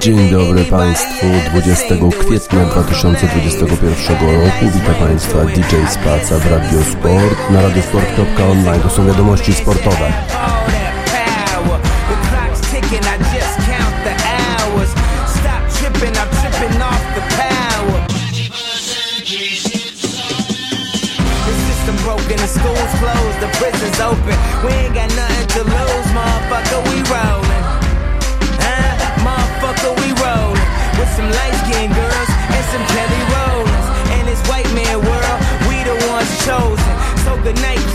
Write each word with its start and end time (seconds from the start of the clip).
Dzień 0.00 0.30
dobry 0.30 0.64
Państwu, 0.64 1.26
20 1.50 1.84
kwietnia 2.20 2.64
2021 2.64 4.40
roku. 4.44 4.64
Witam 4.74 4.94
Państwa 4.94 5.44
DJ 5.44 5.76
Spaca 5.90 6.38
w 6.38 6.50
Radio 6.50 6.82
Sport 6.82 7.50
na 7.50 7.62
radiosport.online. 7.62 8.82
To 8.82 8.90
są 8.90 9.06
wiadomości 9.06 9.54
sportowe. 9.54 10.12
Good 37.48 37.62
night, 37.62 37.87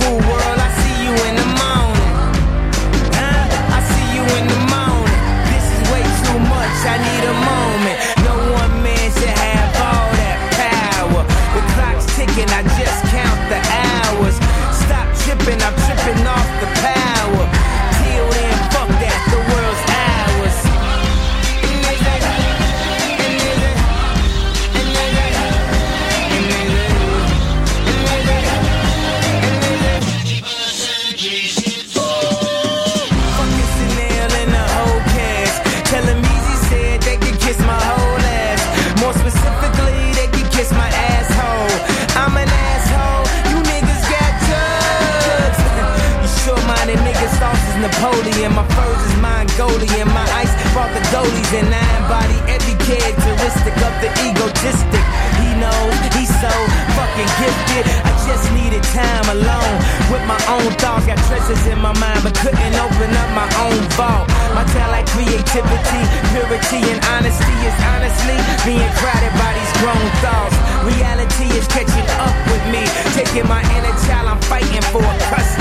the 50.94 51.02
goalies 51.10 51.52
and 51.58 51.74
I 51.74 51.86
embody 51.98 52.38
every 52.46 52.78
characteristic 52.86 53.76
of 53.82 53.94
the 54.02 54.10
egotistic. 54.22 55.06
He 55.42 55.50
knows 55.58 55.98
he's 56.14 56.30
so 56.38 56.54
fucking 56.94 57.30
gifted. 57.42 57.84
I 58.06 58.12
just 58.30 58.46
needed 58.54 58.84
time 58.94 59.26
alone 59.34 59.76
with 60.14 60.24
my 60.30 60.40
own 60.54 60.70
thoughts. 60.78 61.06
Got 61.10 61.18
treasures 61.26 61.66
in 61.68 61.80
my 61.82 61.94
mind, 61.98 62.22
but 62.22 62.38
couldn't 62.38 62.76
open 62.78 63.10
up 63.10 63.30
my 63.34 63.50
own 63.66 63.82
vault. 63.98 64.30
My 64.54 64.66
talent, 64.70 65.10
creativity, 65.10 66.02
purity, 66.30 66.82
and 66.94 67.02
honesty 67.18 67.58
is 67.66 67.78
honestly 67.94 68.38
being 68.62 68.90
crowded 69.02 69.34
by 69.42 69.52
these 69.58 69.74
grown 69.82 70.08
thoughts. 70.22 70.56
Reality 70.86 71.50
is 71.58 71.66
catching 71.68 72.08
up 72.22 72.36
with 72.52 72.64
me, 72.70 72.84
taking 73.18 73.48
my 73.50 73.66
inner 73.78 73.96
child. 74.06 74.30
I'm 74.30 74.42
fighting 74.46 74.86
for 74.94 75.02
but 75.02 75.18
these 75.18 75.53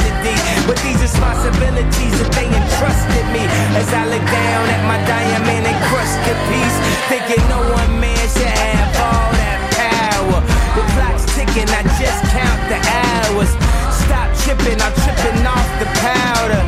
responsibilities 1.03 2.15
that 2.23 2.31
they 2.31 2.47
entrusted 2.47 3.27
me. 3.35 3.43
As 3.75 3.91
I 3.91 4.07
look 4.07 4.23
down 4.23 4.65
at 4.71 4.83
my 4.87 4.99
diamond 5.03 5.67
encrusted 5.67 6.39
piece, 6.47 6.79
thinking 7.11 7.43
no 7.51 7.59
one 7.75 7.93
man 7.99 8.25
should 8.31 8.47
have 8.47 8.91
all 9.03 9.29
that 9.35 9.61
power. 9.75 10.39
The 10.79 10.85
clock's 10.95 11.27
ticking, 11.35 11.67
I 11.67 11.83
just 11.99 12.23
count 12.31 12.61
the 12.71 12.79
hours. 12.79 13.51
Stop 14.07 14.31
tripping, 14.47 14.79
I'm 14.79 14.95
tripping 15.03 15.43
off 15.43 15.69
the 15.83 15.91
powder. 15.99 16.62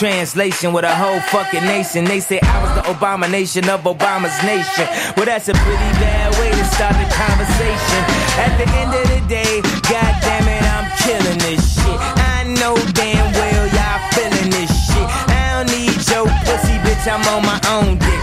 Translation 0.00 0.72
with 0.72 0.82
a 0.82 0.94
whole 0.94 1.20
fucking 1.28 1.62
nation. 1.64 2.06
They 2.06 2.20
say 2.20 2.40
I 2.40 2.56
was 2.64 2.72
the 2.72 2.90
abomination 2.90 3.68
of 3.68 3.82
Obama's 3.84 4.32
nation. 4.48 4.88
Well, 5.14 5.26
that's 5.26 5.48
a 5.50 5.52
pretty 5.52 5.92
bad 6.00 6.32
way 6.40 6.48
to 6.48 6.64
start 6.72 6.96
the 6.96 7.04
conversation. 7.12 8.00
At 8.40 8.56
the 8.56 8.66
end 8.80 8.96
of 8.96 9.04
the 9.12 9.20
day, 9.28 9.60
god 9.92 10.16
damn 10.24 10.48
it, 10.48 10.64
I'm 10.72 10.88
killing 11.04 11.38
this 11.44 11.60
shit. 11.76 11.98
I 12.32 12.48
know 12.48 12.80
damn 12.96 13.28
well 13.36 13.66
y'all 13.76 14.00
feeling 14.16 14.48
this 14.48 14.72
shit. 14.88 15.04
I 15.36 15.60
don't 15.60 15.68
need 15.68 15.92
your 16.08 16.24
pussy, 16.48 16.80
bitch, 16.80 17.04
I'm 17.04 17.20
on 17.36 17.44
my 17.44 17.60
own 17.68 17.98
dick. 17.98 18.19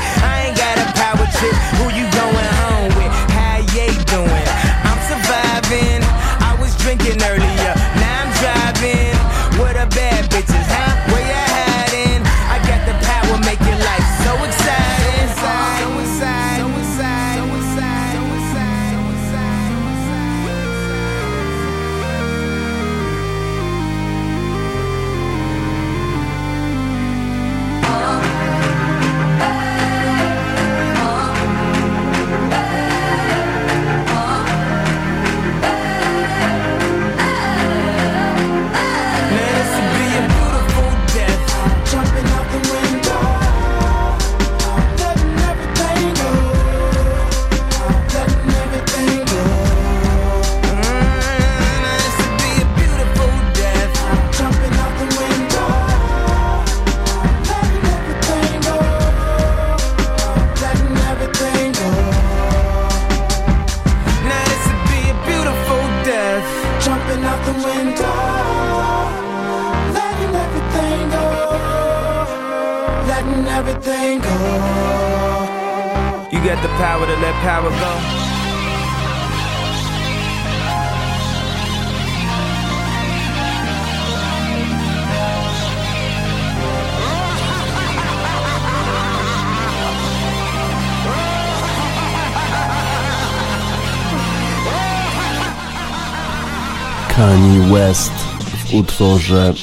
Kanye 97.37 97.59
West 97.59 98.11
w 98.11 98.73
utworze 98.73 99.53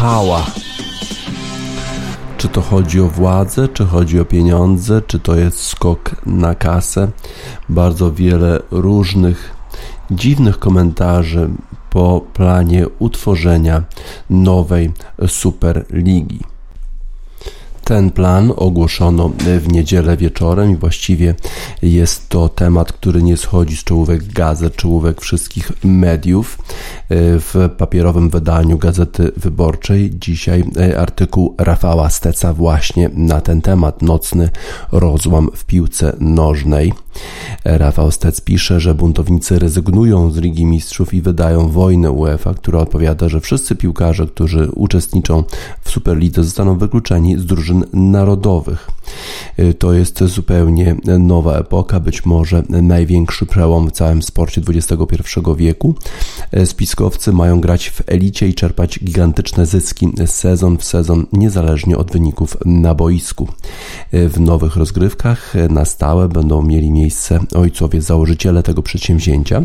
Power. 0.00 0.44
Czy 2.36 2.48
to 2.48 2.60
chodzi 2.60 3.00
o 3.00 3.08
władzę, 3.08 3.68
czy 3.68 3.86
chodzi 3.86 4.20
o 4.20 4.24
pieniądze, 4.24 5.02
czy 5.06 5.18
to 5.18 5.36
jest 5.36 5.62
skok 5.62 6.10
na 6.26 6.54
kasę? 6.54 7.08
Bardzo 7.68 8.12
wiele 8.12 8.60
różnych 8.70 9.54
dziwnych 10.10 10.58
komentarzy 10.58 11.48
po 11.90 12.20
planie 12.32 12.86
utworzenia 12.98 13.82
nowej 14.30 14.92
Superligi. 15.26 16.40
Ten 17.84 18.10
plan 18.10 18.52
ogłoszono 18.56 19.30
w 19.60 19.72
niedzielę 19.72 20.16
wieczorem 20.16 20.70
i 20.70 20.76
właściwie 20.76 21.34
jest 21.92 22.28
to 22.28 22.48
temat, 22.48 22.92
który 22.92 23.22
nie 23.22 23.36
schodzi 23.36 23.76
z 23.76 23.84
czołówek 23.84 24.32
gazet, 24.32 24.76
czołówek 24.76 25.20
wszystkich 25.20 25.72
mediów. 25.84 26.58
W 27.10 27.70
papierowym 27.78 28.30
wydaniu 28.30 28.78
Gazety 28.78 29.32
Wyborczej 29.36 30.10
dzisiaj 30.14 30.64
artykuł 30.98 31.54
Rafała 31.58 32.10
Steca 32.10 32.52
właśnie 32.52 33.10
na 33.14 33.40
ten 33.40 33.62
temat. 33.62 34.02
Nocny 34.02 34.50
rozłam 34.92 35.50
w 35.54 35.64
piłce 35.64 36.16
nożnej. 36.20 36.92
Rafał 37.64 38.10
Stec 38.10 38.40
pisze, 38.40 38.80
że 38.80 38.94
buntownicy 38.94 39.58
rezygnują 39.58 40.30
z 40.30 40.36
Ligi 40.36 40.64
Mistrzów 40.64 41.14
i 41.14 41.22
wydają 41.22 41.68
wojnę 41.68 42.10
UEFA, 42.10 42.54
która 42.54 42.78
odpowiada, 42.78 43.28
że 43.28 43.40
wszyscy 43.40 43.76
piłkarze, 43.76 44.26
którzy 44.26 44.70
uczestniczą 44.74 45.44
w 45.80 45.90
Superlidze 45.90 46.44
zostaną 46.44 46.78
wykluczeni 46.78 47.38
z 47.38 47.46
drużyn 47.46 47.84
narodowych. 47.92 48.90
To 49.78 49.92
jest 49.92 50.24
zupełnie 50.24 50.96
nowa 51.18 51.58
epoka, 51.58 52.00
być 52.00 52.24
może 52.24 52.62
największy 52.68 53.46
przełom 53.46 53.88
w 53.88 53.92
całym 53.92 54.22
sporcie 54.22 54.62
XXI 54.68 55.40
wieku. 55.56 55.94
Spiskowcy 56.64 57.32
mają 57.32 57.60
grać 57.60 57.90
w 57.90 58.02
elicie 58.06 58.48
i 58.48 58.54
czerpać 58.54 58.98
gigantyczne 59.04 59.66
zyski 59.66 60.08
sezon 60.26 60.78
w 60.78 60.84
sezon, 60.84 61.26
niezależnie 61.32 61.98
od 61.98 62.12
wyników 62.12 62.56
na 62.64 62.94
boisku. 62.94 63.48
W 64.12 64.40
nowych 64.40 64.76
rozgrywkach 64.76 65.54
na 65.70 65.84
stałe 65.84 66.28
będą 66.28 66.62
mieli 66.62 66.90
miejsce 66.90 67.40
ojcowie 67.54 68.02
założyciele 68.02 68.62
tego 68.62 68.82
przedsięwzięcia. 68.82 69.64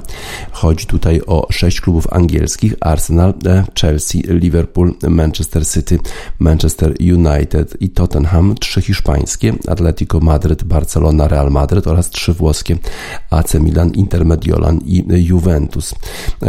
Chodzi 0.51 0.85
tutaj 0.85 1.21
o 1.27 1.47
sześć 1.51 1.81
klubów 1.81 2.13
angielskich: 2.13 2.75
Arsenal, 2.81 3.33
Chelsea, 3.81 4.23
Liverpool, 4.27 4.93
Manchester 5.09 5.67
City, 5.67 5.99
Manchester 6.39 6.93
United 6.99 7.81
i 7.81 7.89
Tottenham, 7.89 8.55
trzy 8.59 8.81
hiszpańskie, 8.81 9.53
Atletico 9.67 10.19
Madryt, 10.19 10.63
Barcelona, 10.63 11.27
Real 11.27 11.51
Madryt 11.51 11.87
oraz 11.87 12.09
trzy 12.09 12.33
włoskie 12.33 12.77
AC 13.29 13.53
Milan, 13.53 13.91
Inter 13.91 14.25
Mediolan 14.25 14.79
i 14.85 15.05
Juventus. 15.09 15.95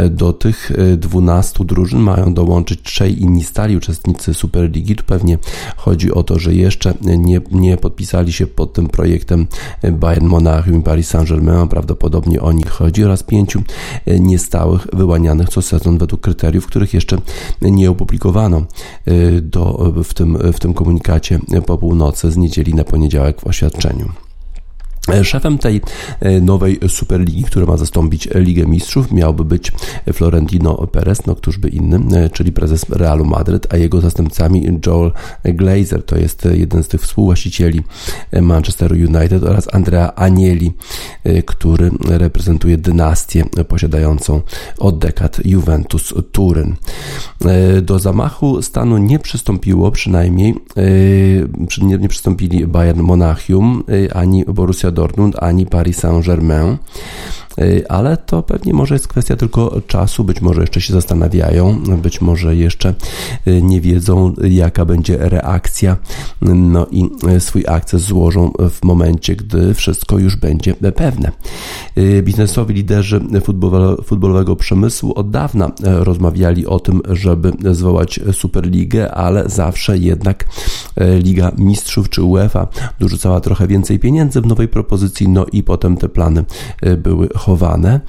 Do 0.09 0.33
tych 0.33 0.71
12 0.97 1.65
drużyn 1.65 1.99
mają 1.99 2.33
dołączyć 2.33 2.81
trzej 2.81 3.21
inni 3.21 3.43
stali 3.43 3.77
uczestnicy 3.77 4.33
Superligi. 4.33 4.95
Tu 4.95 5.03
pewnie 5.03 5.37
chodzi 5.75 6.11
o 6.11 6.23
to, 6.23 6.39
że 6.39 6.53
jeszcze 6.53 6.93
nie, 7.01 7.41
nie 7.51 7.77
podpisali 7.83 8.33
się 8.33 8.47
pod 8.47 8.73
tym 8.73 8.87
projektem 8.87 9.47
Bayern 9.91 10.25
Monachium 10.25 10.79
i 10.79 10.83
Paris 10.83 11.07
Saint-Germain, 11.07 11.67
prawdopodobnie 11.67 12.41
o 12.41 12.51
nich 12.51 12.69
chodzi, 12.69 13.03
oraz 13.03 13.23
pięciu 13.23 13.63
niestałych 14.19 14.87
wyłanianych 14.93 15.49
co 15.49 15.61
sezon 15.61 15.97
według 15.97 16.21
kryteriów, 16.21 16.67
których 16.67 16.93
jeszcze 16.93 17.17
nie 17.61 17.91
opublikowano 17.91 18.65
do, 19.41 19.93
w, 20.03 20.13
tym, 20.13 20.37
w 20.53 20.59
tym 20.59 20.73
komunikacie 20.73 21.39
po 21.65 21.77
północy 21.77 22.31
z 22.31 22.37
niedzieli 22.37 22.73
na 22.73 22.83
poniedziałek 22.83 23.41
w 23.41 23.47
oświadczeniu. 23.47 24.09
Szefem 25.23 25.57
tej 25.57 25.81
e, 26.19 26.41
nowej 26.41 26.79
Superligi, 26.87 27.43
która 27.43 27.65
ma 27.65 27.77
zastąpić 27.77 28.29
Ligę 28.35 28.65
Mistrzów, 28.65 29.11
miałby 29.11 29.45
być 29.45 29.71
Florentino 30.13 30.87
Perez, 30.87 31.25
no 31.25 31.35
któż 31.35 31.57
by 31.57 31.69
inny, 31.69 32.17
e, 32.17 32.29
czyli 32.29 32.51
prezes 32.51 32.85
Realu 32.89 33.25
Madryt, 33.25 33.73
a 33.73 33.77
jego 33.77 34.01
zastępcami 34.01 34.79
Joel 34.87 35.11
Glazer, 35.43 36.03
to 36.03 36.17
jest 36.17 36.47
jeden 36.51 36.83
z 36.83 36.87
tych 36.87 37.01
współwłaścicieli 37.01 37.81
Manchester 38.41 38.91
United 38.91 39.43
oraz 39.43 39.75
Andrea 39.75 40.13
e, 41.23 41.43
który 41.43 41.91
reprezentuje 42.07 42.77
dynastię 42.77 43.45
posiadającą 43.67 44.41
od 44.77 44.99
dekad 44.99 45.45
Juventus 45.45 46.13
Do 47.81 47.99
zamachu 47.99 48.61
stanu 48.61 48.97
nie 48.97 49.19
przystąpiło, 49.19 49.91
przynajmniej 49.91 50.55
nie, 51.81 51.97
nie 51.97 52.09
przystąpili 52.09 52.67
Bayern 52.67 53.01
Monachium 53.01 53.83
ani 54.13 54.45
Borussia 54.45 54.92
Dortmund 54.93 55.35
ani 55.41 55.65
Paris 55.65 55.99
Saint-Germain. 55.99 56.79
Y, 57.61 57.87
ale 57.89 58.17
to 58.17 58.43
pewnie 58.43 58.73
może 58.73 58.95
jest 58.95 59.07
kwestia 59.07 59.35
tylko 59.35 59.81
czasu, 59.87 60.23
być 60.23 60.41
może 60.41 60.61
jeszcze 60.61 60.81
się 60.81 60.93
zastanawiają, 60.93 61.79
być 62.01 62.21
może 62.21 62.55
jeszcze 62.55 62.93
y, 63.47 63.61
nie 63.61 63.81
wiedzą, 63.81 64.33
jaka 64.43 64.85
będzie 64.85 65.17
reakcja, 65.17 65.97
no 66.41 66.87
i 66.91 67.09
y, 67.35 67.39
swój 67.39 67.63
akces 67.67 68.01
złożą 68.01 68.51
w 68.69 68.83
momencie, 68.83 69.35
gdy 69.35 69.73
wszystko 69.73 70.19
już 70.19 70.35
będzie 70.35 70.73
pewne. 70.73 71.31
Biznesowi 72.23 72.73
liderzy 72.73 73.21
futbolowego 74.05 74.55
przemysłu 74.55 75.13
od 75.15 75.29
dawna 75.29 75.71
rozmawiali 75.83 76.67
o 76.67 76.79
tym, 76.79 77.01
żeby 77.09 77.51
zwołać 77.71 78.19
Superligę, 78.31 79.11
ale 79.11 79.49
zawsze 79.49 79.97
jednak 79.97 80.45
Liga 81.19 81.51
Mistrzów 81.57 82.09
czy 82.09 82.23
UEFA 82.23 82.67
dorzucała 82.99 83.41
trochę 83.41 83.67
więcej 83.67 83.99
pieniędzy 83.99 84.41
w 84.41 84.45
nowej 84.45 84.67
propozycji, 84.67 85.29
no 85.29 85.45
i 85.51 85.63
potem 85.63 85.97
te 85.97 86.09
plany 86.09 86.45
były 86.97 87.29
chowane, 87.43 87.99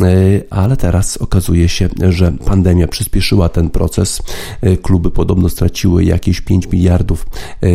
e, 0.00 0.04
ale 0.50 0.76
teraz 0.76 1.16
okazuje 1.16 1.68
się, 1.68 1.88
że 2.08 2.32
pandemia 2.32 2.88
przyspieszyła 2.88 3.48
ten 3.48 3.70
proces. 3.70 4.22
E, 4.62 4.76
kluby 4.76 5.10
podobno 5.10 5.48
straciły 5.48 6.04
jakieś 6.04 6.40
5 6.40 6.66
miliardów 6.72 7.26
e, 7.62 7.66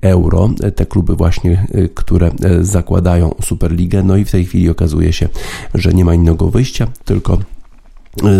euro. 0.00 0.50
Te 0.76 0.86
kluby 0.86 1.16
właśnie, 1.16 1.66
które 1.94 2.30
zakładają 2.60 3.34
Superligę, 3.42 4.02
no 4.02 4.16
i 4.16 4.24
w 4.24 4.30
tej 4.30 4.44
chwili 4.44 4.70
okazuje 4.70 5.12
się, 5.12 5.28
że 5.74 5.92
nie 5.92 6.04
ma 6.04 6.14
innego 6.14 6.50
wyjścia, 6.50 6.86
tylko 7.04 7.38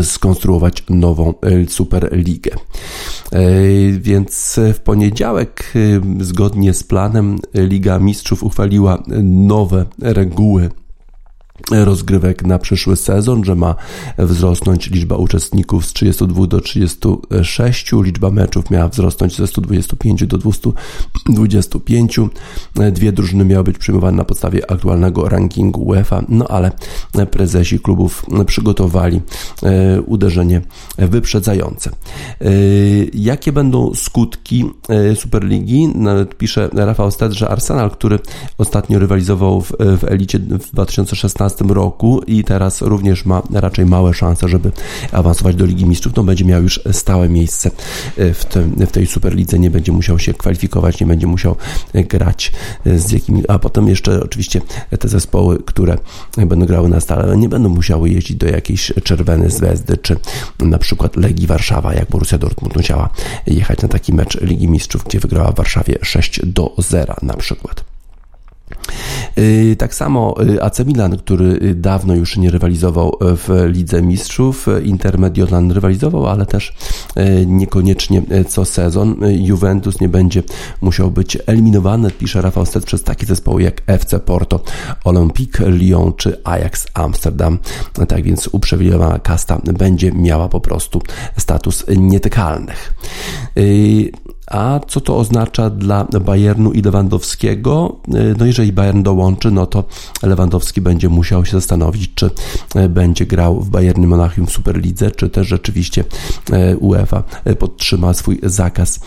skonstruować 0.02 0.85
nową 0.90 1.35
Superligę. 1.69 2.50
Więc 3.99 4.61
w 4.75 4.78
poniedziałek, 4.78 5.73
zgodnie 6.20 6.75
z 6.75 6.82
planem, 6.82 7.38
Liga 7.55 7.99
Mistrzów 7.99 8.43
uchwaliła 8.43 9.02
nowe 9.23 9.87
reguły 10.00 10.70
rozgrywek 11.70 12.44
na 12.44 12.59
przyszły 12.59 12.97
sezon, 12.97 13.44
że 13.44 13.55
ma 13.55 13.75
wzrosnąć 14.19 14.91
liczba 14.91 15.17
uczestników 15.17 15.87
z 15.87 15.93
32 15.93 16.47
do 16.47 16.61
36, 16.61 17.93
liczba 17.93 18.31
meczów 18.31 18.70
miała 18.70 18.88
wzrosnąć 18.88 19.37
ze 19.37 19.47
125 19.47 20.26
do 20.26 20.38
225. 20.38 22.20
Dwie 22.93 23.12
drużyny 23.12 23.44
miały 23.44 23.64
być 23.64 23.79
przyjmowane 23.79 24.17
na 24.17 24.25
podstawie 24.25 24.70
aktualnego 24.70 25.29
rankingu 25.29 25.82
UEFA, 25.82 26.23
no 26.29 26.49
ale 26.49 26.73
prezesi 27.31 27.81
klubów 27.81 28.26
przygotowali 28.47 29.20
e, 29.62 30.00
uderzenie 30.03 30.61
wyprzedzające. 30.99 31.91
E, 31.91 32.50
jakie 33.14 33.53
będą 33.53 33.94
skutki 33.94 34.64
e, 34.88 35.17
Superligi? 35.17 35.88
Pisze 36.38 36.71
Rafał 36.73 37.11
Sted, 37.11 37.33
że 37.33 37.49
Arsenal, 37.49 37.90
który 37.90 38.19
ostatnio 38.59 38.99
rywalizował 38.99 39.61
w, 39.61 39.73
w 39.78 40.04
elicie 40.04 40.38
w 40.38 40.73
2016 40.73 41.51
2015 41.56 41.64
roku 41.75 42.21
i 42.26 42.44
teraz 42.44 42.82
również 42.82 43.25
ma 43.25 43.42
raczej 43.52 43.87
małe 43.87 44.14
szanse, 44.14 44.49
żeby 44.49 44.73
awansować 45.12 45.56
do 45.56 45.66
Ligi 45.66 45.87
Mistrzów, 45.87 46.16
no 46.16 46.25
będzie 46.25 46.44
miał 46.44 46.62
już 46.62 46.80
stałe 46.92 47.28
miejsce 47.28 47.71
w, 48.16 48.44
tym, 48.44 48.71
w 48.71 48.90
tej 48.90 49.06
Superlidze, 49.06 49.59
nie 49.59 49.71
będzie 49.71 49.92
musiał 49.92 50.18
się 50.18 50.35
kwalifikować, 50.35 51.00
nie 51.00 51.06
będzie 51.06 51.26
musiał 51.26 51.56
grać 51.94 52.52
z 52.97 53.12
jakimi, 53.12 53.42
a 53.49 53.59
potem 53.59 53.88
jeszcze 53.88 54.23
oczywiście 54.23 54.61
te 55.00 55.09
zespoły, 55.09 55.59
które 55.66 55.99
będą 56.37 56.66
grały 56.66 56.88
na 56.88 57.00
stale, 57.00 57.37
nie 57.37 57.49
będą 57.49 57.68
musiały 57.68 58.11
jeździć 58.11 58.37
do 58.37 58.47
jakiejś 58.47 58.92
czerwonej 59.04 59.50
Zvezdy, 59.50 59.97
czy 59.97 60.16
na 60.59 60.78
przykład 60.78 61.16
Legii 61.16 61.47
Warszawa, 61.47 61.94
jak 61.94 62.11
Borussia 62.11 62.38
Dortmund 62.38 62.76
musiała 62.76 63.09
jechać 63.47 63.82
na 63.82 63.88
taki 63.88 64.14
mecz 64.14 64.40
Ligi 64.40 64.68
Mistrzów, 64.68 65.04
gdzie 65.04 65.21
wygrała 65.21 65.52
w 65.52 65.54
Warszawie 65.54 65.99
6 66.02 66.40
do 66.47 66.75
0 66.78 67.14
na 67.23 67.35
przykład. 67.35 67.91
Y, 69.38 69.76
tak 69.78 69.94
samo 69.94 70.34
y, 70.42 70.62
AC 70.62 70.78
Milan, 70.86 71.16
który 71.16 71.44
y, 71.44 71.74
dawno 71.74 72.14
już 72.14 72.36
nie 72.36 72.50
rywalizował 72.50 73.16
w 73.20 73.64
Lidze 73.66 74.02
Mistrzów, 74.02 74.66
Inter 74.84 75.18
Mediolan 75.18 75.70
rywalizował, 75.70 76.26
ale 76.26 76.46
też 76.46 76.74
niekoniecznie 77.46 78.22
co 78.48 78.64
sezon. 78.64 79.16
Juventus 79.30 80.00
nie 80.00 80.08
będzie 80.08 80.42
musiał 80.80 81.10
być 81.10 81.38
eliminowany, 81.46 82.10
pisze 82.10 82.42
Rafał 82.42 82.66
Stet, 82.66 82.84
przez 82.84 83.02
takie 83.02 83.26
zespoły 83.26 83.62
jak 83.62 83.82
FC 83.86 84.20
Porto, 84.20 84.60
Olympique 85.04 85.70
Lyon 85.70 86.12
czy 86.16 86.40
Ajax 86.44 86.86
Amsterdam. 86.94 87.58
Tak 88.08 88.22
więc 88.22 88.48
uprzywilejowana 88.52 89.18
kasta 89.18 89.60
będzie 89.64 90.12
miała 90.12 90.48
po 90.48 90.60
prostu 90.60 91.02
status 91.36 91.84
nietykalnych. 91.96 92.94
A 94.52 94.80
co 94.88 95.00
to 95.00 95.16
oznacza 95.16 95.71
dla 95.71 96.04
Bayernu 96.04 96.73
i 96.73 96.82
Lewandowskiego? 96.82 97.97
E, 98.09 98.35
no 98.38 98.47
jeżeli 98.47 98.73
Bayern 98.73 99.02
dołączy, 99.02 99.50
no 99.50 99.66
to 99.66 99.85
Lewandowski 100.23 100.80
będzie 100.80 101.09
musiał 101.09 101.44
się 101.44 101.52
zastanowić, 101.52 102.14
czy 102.14 102.30
e, 102.75 102.88
będzie 102.88 103.26
grał 103.26 103.61
w 103.61 103.71
Bayernie 103.71 104.06
Monachium 104.06 104.47
w 104.47 104.50
Superlidze, 104.50 105.11
czy 105.11 105.28
też 105.30 105.49
rzeczywiście 105.49 106.04
e, 106.52 106.76
UEFA 106.76 107.23
podtrzyma 107.59 108.14
swój 108.14 108.40
zakaz 108.42 109.00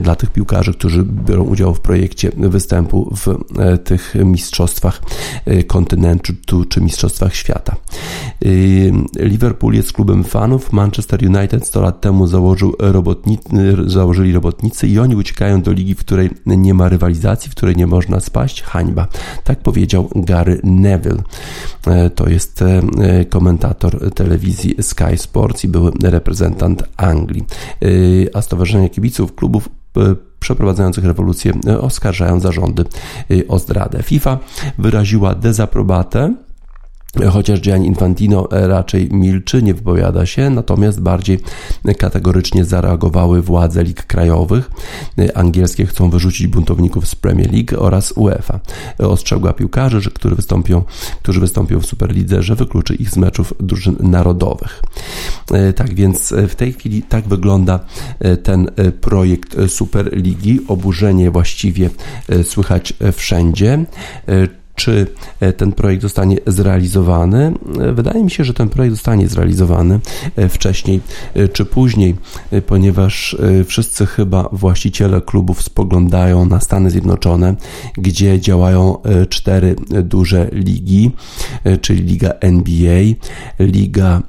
dla 0.00 0.16
tych 0.16 0.30
piłkarzy, 0.30 0.74
którzy 0.74 1.02
biorą 1.02 1.44
udział 1.44 1.74
w 1.74 1.80
projekcie 1.80 2.30
występu 2.36 3.14
w 3.16 3.38
tych 3.84 4.14
mistrzostwach 4.24 5.02
kontynentu 5.66 6.32
czy 6.68 6.80
mistrzostwach 6.80 7.34
świata. 7.34 7.76
Liverpool 9.18 9.74
jest 9.74 9.92
klubem 9.92 10.24
fanów, 10.24 10.72
Manchester 10.72 11.20
United 11.36 11.66
100 11.66 11.80
lat 11.80 12.00
temu 12.00 12.26
założył 12.26 12.74
robotni, 12.78 13.38
założyli 13.86 14.32
robotnicy 14.32 14.88
i 14.92 14.98
oni 14.98 15.16
uciekają 15.16 15.62
do 15.62 15.72
ligi, 15.72 15.94
w 15.94 15.98
której 15.98 16.30
nie 16.46 16.74
ma 16.74 16.88
rywalizacji, 16.88 17.50
w 17.50 17.54
której 17.54 17.76
nie 17.76 17.86
można 17.86 18.20
spaść. 18.20 18.62
Hańba. 18.62 19.08
Tak 19.44 19.58
powiedział 19.58 20.10
Gary 20.16 20.60
Neville. 20.64 21.22
To 22.14 22.28
jest 22.28 22.64
komentator 23.30 24.14
telewizji 24.14 24.74
Sky 24.82 25.16
Sports 25.16 25.64
i 25.64 25.68
były 25.68 25.92
reprezentant 26.02 26.82
Anglii. 26.96 27.44
A 28.34 28.42
Stowarzyszenie 28.42 28.90
Kibiców 28.90 29.34
klubów 29.34 29.68
przeprowadzających 30.40 31.04
rewolucję 31.04 31.52
oskarżają 31.80 32.40
zarządy 32.40 32.84
o 33.48 33.58
zdradę. 33.58 34.02
FIFA 34.02 34.38
wyraziła 34.78 35.34
dezaprobatę 35.34 36.34
Chociaż 37.30 37.60
Gianni 37.60 37.86
Infantino 37.86 38.48
raczej 38.50 39.08
milczy, 39.10 39.62
nie 39.62 39.74
wypowiada 39.74 40.26
się, 40.26 40.50
natomiast 40.50 41.00
bardziej 41.00 41.40
kategorycznie 41.98 42.64
zareagowały 42.64 43.42
władze 43.42 43.84
lig 43.84 44.06
krajowych. 44.06 44.70
Angielskie 45.34 45.86
chcą 45.86 46.10
wyrzucić 46.10 46.46
buntowników 46.46 47.08
z 47.08 47.14
Premier 47.14 47.52
League 47.52 47.84
oraz 47.84 48.12
UEFA. 48.12 48.60
Ostrzegła 48.98 49.52
piłkarzy, 49.52 50.10
którzy, 50.10 50.34
wystąpią, 50.34 50.84
którzy 51.22 51.40
wystąpią 51.40 51.80
w 51.80 51.86
Superlidze, 51.86 52.42
że 52.42 52.54
wykluczy 52.54 52.94
ich 52.94 53.10
z 53.10 53.16
meczów 53.16 53.54
drużyn 53.60 53.96
narodowych. 54.00 54.82
Tak 55.76 55.94
więc 55.94 56.34
w 56.48 56.54
tej 56.54 56.72
chwili 56.72 57.02
tak 57.02 57.28
wygląda 57.28 57.80
ten 58.42 58.70
projekt 59.00 59.56
Superligi. 59.68 60.60
Oburzenie 60.68 61.30
właściwie 61.30 61.90
słychać 62.42 62.92
wszędzie 63.12 63.84
czy 64.82 65.06
e, 65.40 65.52
ten 65.52 65.72
projekt 65.72 66.02
zostanie 66.02 66.36
zrealizowany. 66.46 67.54
E, 67.80 67.92
wydaje 67.92 68.24
mi 68.24 68.30
się, 68.30 68.44
że 68.44 68.54
ten 68.54 68.68
projekt 68.68 68.94
zostanie 68.94 69.28
zrealizowany 69.28 70.00
e, 70.36 70.48
wcześniej 70.48 71.00
czy 71.52 71.64
później, 71.64 72.14
ponieważ 72.66 73.36
wszyscy 73.66 74.06
chyba 74.06 74.48
właściciele 74.52 75.20
klubów 75.20 75.62
spoglądają 75.62 76.44
na 76.44 76.60
Stany 76.60 76.90
Zjednoczone, 76.90 77.54
gdzie 77.94 78.40
działają 78.40 78.96
cztery 79.28 79.76
duże 80.02 80.48
ligi, 80.52 81.10
czyli 81.80 82.02
Liga 82.02 82.30
NBA, 82.40 83.02
Liga 83.58 84.22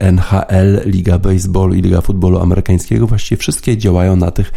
NHL, 0.00 0.80
Liga 0.84 1.18
Baseballu 1.18 1.74
i 1.74 1.82
Liga 1.82 2.00
Futbolu 2.00 2.38
Amerykańskiego. 2.40 3.06
Właściwie 3.06 3.38
wszystkie 3.38 3.76
działają 3.76 4.16
na 4.16 4.30
tych 4.30 4.52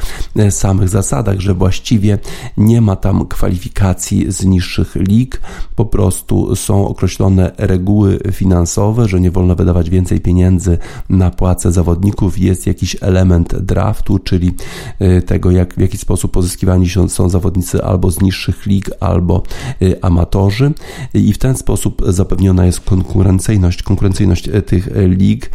samych 0.50 0.90
zasadach, 0.90 1.40
że 1.40 1.54
właściwie 1.54 2.20
nie 2.58 2.82
ma 2.82 2.96
tam 2.96 3.28
kwalifikacji 3.28 4.32
z 4.32 4.46
niższych 4.46 4.96
lig, 4.96 5.41
po 5.76 5.86
prostu 5.86 6.56
są 6.56 6.88
określone 6.88 7.52
reguły 7.58 8.20
finansowe, 8.32 9.08
że 9.08 9.20
nie 9.20 9.32
wolno 9.32 9.56
wydawać 9.56 9.90
więcej 9.90 10.22
pieniędzy 10.22 10.78
na 11.10 11.32
płace 11.32 11.72
zawodników. 11.72 12.40
Jest 12.40 12.68
jakiś 12.68 12.98
element 13.02 13.56
draftu, 13.56 14.20
czyli 14.20 14.52
y, 15.02 15.22
tego, 15.22 15.52
jak, 15.52 15.74
w 15.74 15.80
jaki 15.80 15.98
sposób 15.98 16.32
pozyskiwani 16.32 16.88
są 17.08 17.30
zawodnicy 17.30 17.84
albo 17.84 18.12
z 18.12 18.22
niższych 18.22 18.66
lig, 18.66 18.90
albo 19.00 19.44
y, 19.82 20.02
amatorzy. 20.02 20.72
I 21.14 21.34
w 21.34 21.38
ten 21.38 21.58
sposób 21.58 22.02
zapewniona 22.08 22.66
jest 22.66 22.80
konkurencyjność, 22.80 23.84
konkurencyjność 23.84 24.48
y, 24.48 24.62
tych 24.62 24.90
lig. 24.96 25.52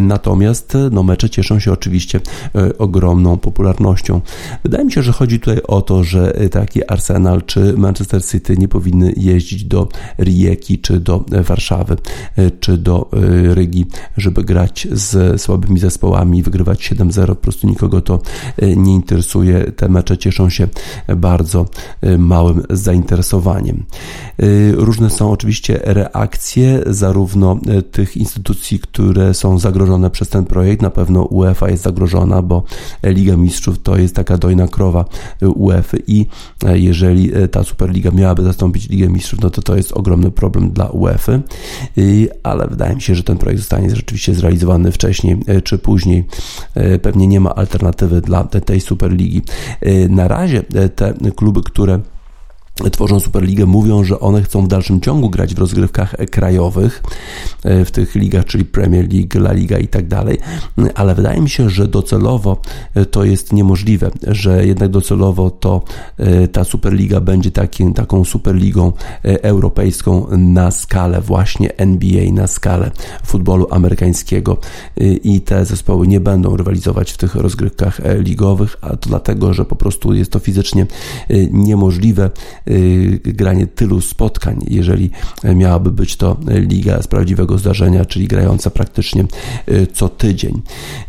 Natomiast 0.00 0.76
no, 0.90 1.02
mecze 1.02 1.30
cieszą 1.30 1.58
się 1.58 1.72
oczywiście 1.72 2.20
ogromną 2.78 3.36
popularnością. 3.36 4.20
Wydaje 4.62 4.84
mi 4.84 4.92
się, 4.92 5.02
że 5.02 5.12
chodzi 5.12 5.40
tutaj 5.40 5.62
o 5.68 5.82
to, 5.82 6.04
że 6.04 6.32
taki 6.50 6.90
Arsenal 6.90 7.42
czy 7.42 7.72
Manchester 7.76 8.24
City 8.24 8.56
nie 8.56 8.68
powinny 8.68 9.12
jeździć 9.18 9.64
do 9.64 9.88
Rijeki, 10.18 10.78
czy 10.78 11.00
do 11.00 11.24
Warszawy, 11.44 11.96
e, 12.36 12.50
czy 12.50 12.78
do 12.78 13.08
e, 13.12 13.54
Rygi, 13.54 13.86
żeby 14.16 14.44
grać 14.44 14.88
z 14.92 15.40
słabymi 15.40 15.78
zespołami, 15.78 16.42
wygrywać 16.42 16.92
7-0. 16.92 17.26
Po 17.26 17.34
prostu 17.34 17.66
nikogo 17.66 18.00
to 18.00 18.20
e, 18.56 18.76
nie 18.76 18.94
interesuje. 18.94 19.72
Te 19.72 19.88
mecze 19.88 20.18
cieszą 20.18 20.50
się 20.50 20.68
bardzo 21.16 21.66
małym 22.18 22.62
zainteresowaniem. 22.70 23.84
Różne 24.72 25.10
są 25.10 25.30
oczywiście 25.30 25.80
reakcje 25.84 26.82
zarówno 26.86 27.58
tych 27.90 28.16
instytucji, 28.16 28.78
które 28.78 29.34
są 29.34 29.58
zagrożone 29.58 30.10
przez 30.10 30.28
ten 30.28 30.44
projekt. 30.44 30.82
Na 30.82 30.90
pewno 30.90 31.22
UEFA 31.22 31.70
jest 31.70 31.82
zagrożona, 31.82 32.42
bo 32.42 32.62
Liga 33.02 33.36
Mistrzów 33.36 33.82
to 33.82 33.96
jest 33.96 34.14
taka 34.14 34.38
dojna 34.38 34.68
krowa 34.68 35.04
UEFA 35.42 35.96
i 36.06 36.26
jeżeli 36.74 37.30
ta 37.50 37.64
Superliga 37.64 38.10
miałaby 38.10 38.42
zastąpić 38.42 38.88
Ligę 38.88 38.97
Mistrzów, 39.06 39.40
no 39.40 39.50
to 39.50 39.62
to 39.62 39.76
jest 39.76 39.92
ogromny 39.92 40.30
problem 40.30 40.70
dla 40.70 40.86
UEFA, 40.88 41.40
ale 42.42 42.66
wydaje 42.66 42.94
mi 42.94 43.02
się, 43.02 43.14
że 43.14 43.22
ten 43.22 43.38
projekt 43.38 43.60
zostanie 43.60 43.96
rzeczywiście 43.96 44.34
zrealizowany 44.34 44.92
wcześniej 44.92 45.36
e, 45.46 45.62
czy 45.62 45.78
później. 45.78 46.24
E, 46.74 46.98
pewnie 46.98 47.26
nie 47.26 47.40
ma 47.40 47.54
alternatywy 47.54 48.20
dla 48.20 48.44
tej 48.44 48.80
Superligi. 48.80 49.42
Na 50.08 50.28
razie 50.28 50.62
te 50.96 51.14
kluby, 51.36 51.62
które 51.62 52.00
tworzą 52.90 53.20
Superligę, 53.20 53.66
mówią, 53.66 54.04
że 54.04 54.20
one 54.20 54.42
chcą 54.42 54.64
w 54.64 54.68
dalszym 54.68 55.00
ciągu 55.00 55.30
grać 55.30 55.54
w 55.54 55.58
rozgrywkach 55.58 56.14
krajowych, 56.30 57.02
e, 57.64 57.84
w 57.84 57.90
tych 57.90 58.14
ligach, 58.14 58.44
czyli 58.44 58.64
Premier 58.64 59.12
League, 59.12 59.38
La 59.38 59.52
Liga 59.52 59.78
i 59.78 59.88
tak 59.88 60.08
dalej, 60.08 60.38
ale 60.94 61.14
wydaje 61.14 61.40
mi 61.40 61.50
się, 61.50 61.70
że 61.70 61.88
docelowo 61.88 62.60
e, 62.94 63.04
to 63.04 63.24
jest 63.24 63.52
niemożliwe, 63.52 64.10
że 64.26 64.66
jednak 64.66 64.90
docelowo 64.90 65.50
to 65.50 65.82
e, 66.16 66.48
ta 66.48 66.64
Superliga 66.64 67.20
będzie 67.20 67.50
takim, 67.50 67.94
taką 67.94 68.24
Superligą 68.24 68.92
europejską 69.22 70.26
na 70.36 70.70
skalę 70.70 71.20
właśnie 71.20 71.76
NBA, 71.76 72.32
na 72.32 72.46
skalę 72.46 72.90
futbolu 73.26 73.66
amerykańskiego. 73.70 74.56
I 75.24 75.40
te 75.40 75.64
zespoły 75.64 76.06
nie 76.06 76.20
będą 76.20 76.56
rywalizować 76.56 77.12
w 77.12 77.16
tych 77.16 77.34
rozgrywkach 77.34 78.00
ligowych, 78.18 78.76
a 78.80 78.96
to 78.96 79.08
dlatego, 79.08 79.54
że 79.54 79.64
po 79.64 79.76
prostu 79.76 80.14
jest 80.14 80.32
to 80.32 80.38
fizycznie 80.38 80.86
niemożliwe 81.50 82.30
granie 83.24 83.66
tylu 83.66 84.00
spotkań, 84.00 84.64
jeżeli 84.68 85.10
miałaby 85.54 85.90
być 85.90 86.16
to 86.16 86.36
liga 86.46 87.02
z 87.02 87.06
prawdziwego 87.06 87.58
zdarzenia, 87.58 88.04
czyli 88.04 88.28
grająca 88.28 88.70
praktycznie 88.70 89.24
y, 89.68 89.86
co 89.86 90.08
tydzień. 90.08 90.62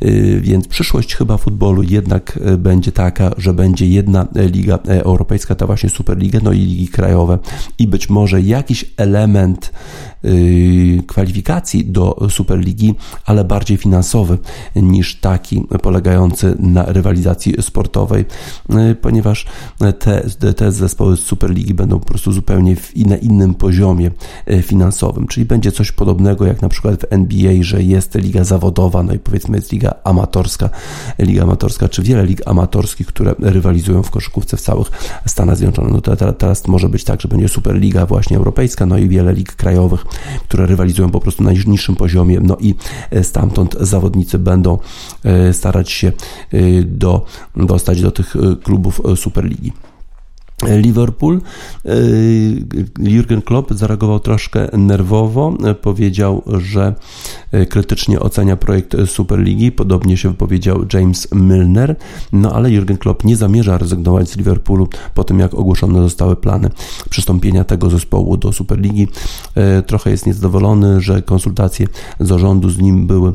Y, 0.03 0.41
więc 0.43 0.67
przyszłość 0.67 1.15
chyba 1.15 1.37
futbolu 1.37 1.83
jednak 1.83 2.39
będzie 2.57 2.91
taka, 2.91 3.31
że 3.37 3.53
będzie 3.53 3.87
jedna 3.87 4.27
liga 4.35 4.79
europejska, 4.85 5.55
ta 5.55 5.65
właśnie 5.65 5.89
Superliga, 5.89 6.39
no 6.43 6.51
i 6.51 6.59
ligi 6.59 6.87
krajowe 6.87 7.39
i 7.79 7.87
być 7.87 8.09
może 8.09 8.41
jakiś 8.41 8.85
element 8.97 9.71
Y, 10.25 11.03
kwalifikacji 11.07 11.85
do 11.85 12.27
Superligi, 12.29 12.95
ale 13.25 13.43
bardziej 13.43 13.77
finansowy 13.77 14.37
niż 14.75 15.19
taki 15.19 15.67
polegający 15.81 16.55
na 16.59 16.85
rywalizacji 16.85 17.53
sportowej, 17.61 18.25
y, 18.91 18.95
ponieważ 18.95 19.45
te, 19.99 20.53
te 20.53 20.71
zespoły 20.71 21.17
z 21.17 21.19
Superligi 21.49 21.73
będą 21.73 21.99
po 21.99 22.05
prostu 22.05 22.31
zupełnie 22.31 22.75
w, 22.75 22.95
na 22.95 23.17
innym 23.17 23.53
poziomie 23.53 24.11
y, 24.51 24.61
finansowym, 24.61 25.27
czyli 25.27 25.45
będzie 25.45 25.71
coś 25.71 25.91
podobnego 25.91 26.45
jak 26.45 26.61
na 26.61 26.69
przykład 26.69 27.01
w 27.01 27.05
NBA, 27.09 27.53
że 27.61 27.83
jest 27.83 28.15
liga 28.15 28.43
zawodowa, 28.43 29.03
no 29.03 29.13
i 29.13 29.19
powiedzmy 29.19 29.57
jest 29.57 29.71
liga 29.71 29.93
amatorska, 30.03 30.69
liga 31.19 31.43
amatorska, 31.43 31.89
czy 31.89 32.03
wiele 32.03 32.25
lig 32.25 32.41
amatorskich, 32.45 33.07
które 33.07 33.35
rywalizują 33.39 34.03
w 34.03 34.11
koszykówce 34.11 34.57
w 34.57 34.61
całych 34.61 34.87
Stanach 35.25 35.57
Zjednoczonych. 35.57 35.93
No 35.93 36.01
to 36.01 36.33
teraz 36.33 36.67
może 36.67 36.89
być 36.89 37.03
tak, 37.03 37.21
że 37.21 37.27
będzie 37.27 37.49
Superliga 37.49 38.05
właśnie 38.05 38.37
europejska, 38.37 38.85
no 38.85 38.97
i 38.97 39.09
wiele 39.09 39.33
lig 39.33 39.55
krajowych, 39.55 40.05
które 40.43 40.65
rywalizują 40.65 41.09
po 41.09 41.19
prostu 41.19 41.43
na 41.43 41.51
niższym 41.51 41.95
poziomie, 41.95 42.39
no 42.39 42.57
i 42.59 42.75
e, 43.11 43.23
stamtąd 43.23 43.75
zawodnicy 43.79 44.39
będą 44.39 44.77
e, 45.23 45.53
starać 45.53 45.91
się 45.91 46.07
e, 46.07 46.83
do, 46.83 47.25
dostać 47.55 48.01
do 48.01 48.11
tych 48.11 48.35
klubów 48.63 49.01
Superligi. 49.15 49.71
Liverpool. 50.67 51.41
Y, 51.85 52.65
Jurgen 52.99 53.41
Klopp 53.41 53.73
zareagował 53.73 54.19
troszkę 54.19 54.67
nerwowo. 54.77 55.57
Powiedział, 55.81 56.43
że 56.47 56.95
y, 57.53 57.65
krytycznie 57.65 58.19
ocenia 58.19 58.57
projekt 58.57 58.95
Superligi. 59.05 59.71
Podobnie 59.71 60.17
się 60.17 60.29
wypowiedział 60.29 60.85
James 60.93 61.27
Milner. 61.31 61.95
No 62.31 62.51
ale 62.53 62.71
Jurgen 62.71 62.97
Klopp 62.97 63.23
nie 63.23 63.35
zamierza 63.35 63.77
rezygnować 63.77 64.29
z 64.29 64.37
Liverpoolu 64.37 64.87
po 65.13 65.23
tym, 65.23 65.39
jak 65.39 65.53
ogłoszone 65.53 66.01
zostały 66.01 66.35
plany 66.35 66.69
przystąpienia 67.09 67.63
tego 67.63 67.89
zespołu 67.89 68.37
do 68.37 68.53
Superligi. 68.53 69.07
Y, 69.79 69.83
trochę 69.83 70.11
jest 70.11 70.25
niezadowolony, 70.25 71.01
że 71.01 71.21
konsultacje 71.21 71.87
zarządu 72.19 72.69
z 72.69 72.77
nim 72.77 73.07
były 73.07 73.33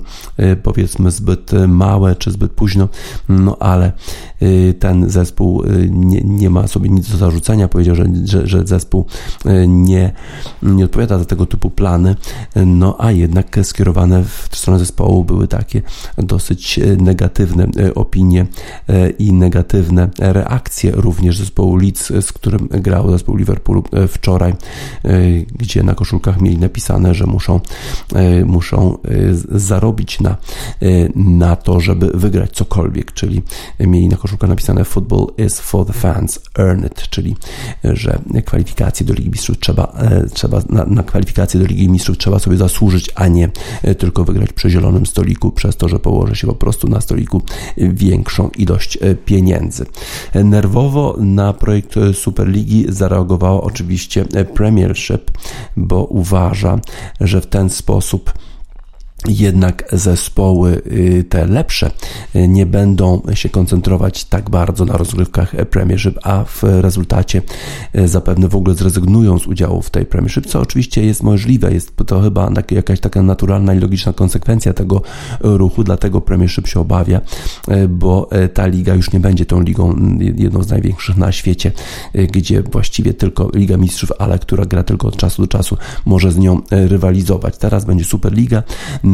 powiedzmy 0.63 1.11
zbyt 1.11 1.53
małe 1.69 2.17
czy 2.17 2.31
zbyt 2.31 2.53
późno. 2.53 2.89
No 3.29 3.57
ale 3.61 3.93
ten 4.79 5.11
zespół 5.11 5.63
nie, 5.91 6.21
nie 6.21 6.51
ma 6.51 6.67
sobie 6.67 6.91
nic 6.91 7.14
do 7.15 7.19
zarzucenia. 7.19 7.69
Powiedział, 7.69 7.97
że, 7.97 8.05
że, 8.25 8.47
że 8.47 8.67
zespół 8.67 9.05
nie, 9.67 10.13
nie 10.63 10.85
odpowiada 10.85 11.19
za 11.19 11.25
tego 11.25 11.47
typu 11.47 11.71
plany, 11.71 12.17
no 12.67 12.97
a 12.99 13.13
jednak 13.13 13.59
skierowane 13.63 14.25
w 14.25 14.49
stronę 14.53 14.79
zespołu 14.79 15.25
były 15.25 15.49
takie 15.49 15.83
dosyć 16.19 16.81
negatywne 16.99 17.67
opinie 17.95 18.47
i 19.19 19.33
negatywne 19.33 20.09
reakcje 20.19 20.91
również 20.91 21.39
zespołu 21.39 21.77
Leeds, 21.77 22.13
z 22.21 22.33
którym 22.33 22.69
grał 22.71 23.11
zespół 23.11 23.37
Liverpoolu 23.37 23.85
wczoraj, 24.09 24.55
gdzie 25.59 25.83
na 25.83 25.95
koszulkach 25.95 26.41
mieli 26.41 26.59
napisane, 26.59 27.15
że 27.15 27.27
muszą, 27.27 27.61
muszą 28.45 28.99
zarobić 29.51 30.21
na, 30.21 30.37
na 31.15 31.57
to, 31.57 31.81
żeby 31.81 32.11
wygrać 32.15 32.51
cokolwiek, 32.51 33.13
czyli 33.13 33.43
mieli 33.81 34.09
na 34.09 34.17
koszulkach 34.17 34.51
napisane 34.51 34.85
football 34.85 35.27
is 35.39 35.61
for 35.61 35.87
the 35.87 35.93
fans, 35.93 36.41
earn 36.59 36.87
it, 36.87 37.04
czyli 37.09 37.37
że 37.85 38.19
kwalifikacje 38.45 39.07
do 39.07 39.15
Ligi 39.15 39.31
Mistrzów 39.31 39.59
trzeba, 39.61 39.93
e, 39.99 40.27
trzeba 40.27 40.63
na, 40.69 40.85
na 40.85 41.03
kwalifikacje 41.03 41.61
do 41.61 41.67
Ligi 41.67 41.89
Mistrzów 41.89 42.19
trzeba 42.19 42.39
sobie 42.39 42.57
zasłużyć, 42.57 43.11
a 43.15 43.29
nie 43.29 43.51
e, 43.83 43.95
tylko 43.95 44.25
wygrać 44.25 44.53
przy 44.53 44.71
zielonym 44.71 45.07
stoliku, 45.07 45.51
przez 45.51 45.77
to, 45.77 45.89
że 45.89 45.99
położy 45.99 46.37
się 46.37 46.47
po 46.47 46.55
prostu 46.55 46.89
na 46.89 47.01
stoliku 47.01 47.43
większą 47.77 48.49
ilość 48.49 48.99
e, 49.01 49.15
pieniędzy. 49.15 49.87
Nerwowo 50.35 51.17
na 51.19 51.53
projekt 51.53 51.95
Superligi 52.13 52.87
zareagowała 52.89 53.63
oczywiście 53.63 54.25
Premiership, 54.55 55.31
bo 55.77 56.05
uważa, 56.05 56.79
że 57.21 57.41
w 57.41 57.47
ten 57.47 57.71
sposób 57.71 58.33
jednak 59.29 59.85
zespoły 59.93 60.83
y, 60.87 61.25
te 61.29 61.47
lepsze 61.47 61.91
y, 62.37 62.49
nie 62.49 62.67
będą 62.67 63.23
się 63.35 63.49
koncentrować 63.49 64.25
tak 64.25 64.51
bardzo 64.51 64.85
na 64.85 64.97
rozgrywkach 64.97 65.55
Premiership, 65.71 66.19
a 66.23 66.45
w 66.45 66.63
rezultacie 66.63 67.43
y, 67.99 68.09
zapewne 68.09 68.49
w 68.49 68.57
ogóle 68.57 68.75
zrezygnują 68.75 69.39
z 69.39 69.47
udziału 69.47 69.83
w 69.83 69.91
tej 69.91 70.07
Premiership, 70.07 70.47
co 70.47 70.61
oczywiście 70.61 71.05
jest 71.05 71.23
możliwe, 71.23 71.73
jest 71.73 71.97
to 72.07 72.21
chyba 72.21 72.51
jakaś 72.71 73.01
taka 73.01 73.23
naturalna 73.23 73.75
i 73.75 73.79
logiczna 73.79 74.13
konsekwencja 74.13 74.73
tego 74.73 75.03
ruchu, 75.41 75.85
dlatego 75.85 76.21
Premiership 76.21 76.67
się 76.67 76.81
obawia, 76.81 77.21
bo 77.89 78.31
ta 78.55 78.67
liga 78.67 78.95
już 78.95 79.13
nie 79.13 79.21
będzie 79.21 79.47
tą 79.47 79.61
ligą 79.61 79.97
jedną 80.19 80.63
z 80.63 80.71
największych 80.71 81.17
na 81.17 81.33
świecie, 81.33 81.73
gdzie 82.33 82.63
właściwie 82.63 83.15
tylko 83.15 83.51
Liga 83.55 83.77
Mistrzów, 83.77 84.13
ale 84.19 84.39
która 84.39 84.67
gra 84.67 84.83
tylko 84.83 85.09
od 85.09 85.17
czasu 85.17 85.43
do 85.43 85.49
czasu 85.49 85.77
może 86.07 86.33
z 86.33 86.39
nią 86.39 86.61
rywalizować. 86.71 87.59
Teraz 87.59 87.85
będzie 87.85 88.05
Superliga, 88.05 88.63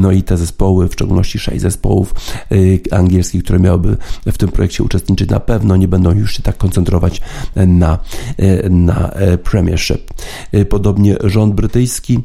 no 0.00 0.12
i 0.12 0.23
te 0.23 0.37
zespoły, 0.37 0.88
w 0.88 0.92
szczególności 0.92 1.38
sześć 1.38 1.61
zespołów 1.61 2.14
y, 2.52 2.80
angielskich, 2.90 3.45
które 3.45 3.59
miałyby 3.59 3.97
w 4.26 4.38
tym 4.38 4.49
projekcie 4.49 4.85
uczestniczyć, 4.85 5.30
na 5.30 5.40
pewno 5.40 5.76
nie 5.76 5.88
będą 5.88 6.12
już 6.12 6.37
się 6.37 6.42
tak 6.42 6.57
koncentrować 6.57 7.21
na, 7.57 7.99
y, 8.40 8.71
na 8.71 9.11
e, 9.11 9.38
Premiership. 9.38 10.11
Y, 10.54 10.64
podobnie 10.64 11.16
rząd 11.25 11.54
brytyjski 11.54 12.19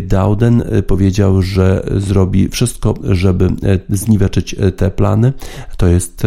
Dowden 0.00 0.62
powiedział, 0.86 1.42
że 1.42 1.86
zrobi 1.96 2.48
wszystko, 2.48 2.94
żeby 3.02 3.48
zniweczyć 3.88 4.56
te 4.76 4.90
plany. 4.90 5.32
To 5.76 5.86
jest 5.86 6.22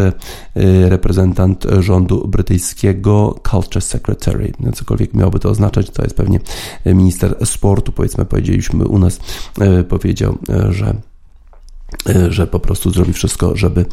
reprezentant 0.86 1.66
rządu 1.80 2.28
brytyjskiego 2.28 3.40
Culture 3.52 3.82
Secretary. 3.84 4.52
Cokolwiek 4.74 5.14
miałoby 5.14 5.40
to 5.40 5.50
oznaczać, 5.50 5.90
to 5.90 6.04
jest 6.04 6.16
pewnie 6.16 6.40
minister 6.86 7.36
sportu, 7.46 7.92
powiedzmy, 7.92 8.26
powiedzieliśmy 8.26 8.88
u 8.88 9.00
nas, 9.00 9.20
powiedział, 9.90 10.38
że 10.70 10.94
że 12.30 12.48
po 12.48 12.60
prostu 12.60 12.92
zrobi 12.92 13.14
wszystko, 13.14 13.56
żeby 13.56 13.86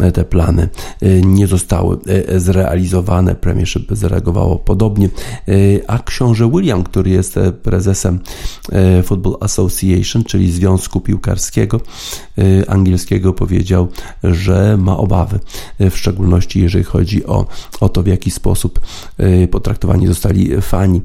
e, 0.00 0.12
te 0.12 0.24
plany 0.24 0.68
e, 1.02 1.20
nie 1.20 1.46
zostały 1.46 1.96
zrealizowane. 2.36 3.34
Premiership 3.34 3.92
zareagowało 3.92 4.58
podobnie, 4.58 5.08
a 5.86 5.98
książę 5.98 6.50
William, 6.50 6.84
który 6.84 7.10
jest 7.10 7.38
prezesem 7.62 8.20
Football 9.04 9.36
Association, 9.40 10.24
czyli 10.24 10.52
Związku 10.52 11.00
Piłkarskiego 11.00 11.80
Angielskiego, 12.68 13.32
powiedział, 13.32 13.88
że 14.24 14.76
ma 14.76 14.96
obawy, 14.96 15.40
w 15.80 15.96
szczególności 15.96 16.60
jeżeli 16.60 16.84
chodzi 16.84 17.26
o, 17.26 17.46
o 17.80 17.88
to, 17.88 18.02
w 18.02 18.06
jaki 18.06 18.30
sposób 18.30 18.80
potraktowani 19.50 20.06
zostali 20.06 20.62
fani 20.62 21.02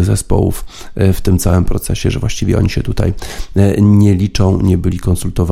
zespołów 0.00 0.64
w 0.96 1.20
tym 1.20 1.38
całym 1.38 1.64
procesie, 1.64 2.10
że 2.10 2.18
właściwie 2.20 2.58
oni 2.58 2.70
się 2.70 2.82
tutaj 2.82 3.12
nie 3.78 4.14
liczą, 4.14 4.62
nie 4.62 4.78
byli 4.78 4.98
konsultowani 4.98 5.46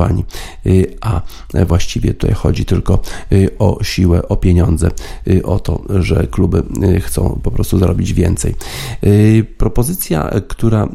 Y, 0.65 0.95
a 1.01 1.21
właściwie 1.67 2.13
tutaj 2.13 2.35
chodzi 2.35 2.65
tylko 2.65 2.99
y, 3.31 3.49
o 3.59 3.77
siłę, 3.81 4.27
o 4.27 4.35
pieniądze, 4.35 4.91
y, 5.27 5.45
o 5.45 5.59
to, 5.59 5.81
że 5.89 6.27
kluby 6.27 6.63
chcą 7.01 7.39
po 7.43 7.51
prostu 7.51 7.77
zarobić 7.77 8.13
więcej. 8.13 8.55
Propozycja, 9.57 10.31
która 10.47 10.89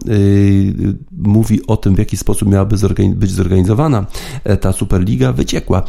mówi 1.13 1.67
o 1.67 1.77
tym, 1.77 1.95
w 1.95 1.99
jaki 1.99 2.17
sposób 2.17 2.49
miałaby 2.49 2.77
być 3.15 3.31
zorganizowana 3.31 4.07
e, 4.45 4.57
ta 4.57 4.73
Superliga, 4.73 5.33
wyciekła, 5.33 5.83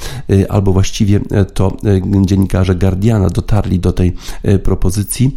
albo 0.50 0.74
właściwie 0.74 1.20
to 1.54 1.78
dziennikarze 2.26 2.76
Guardiana 2.76 3.30
dotarli 3.30 3.80
do 3.80 3.94
tej 3.94 4.14
propozycji, 4.64 5.36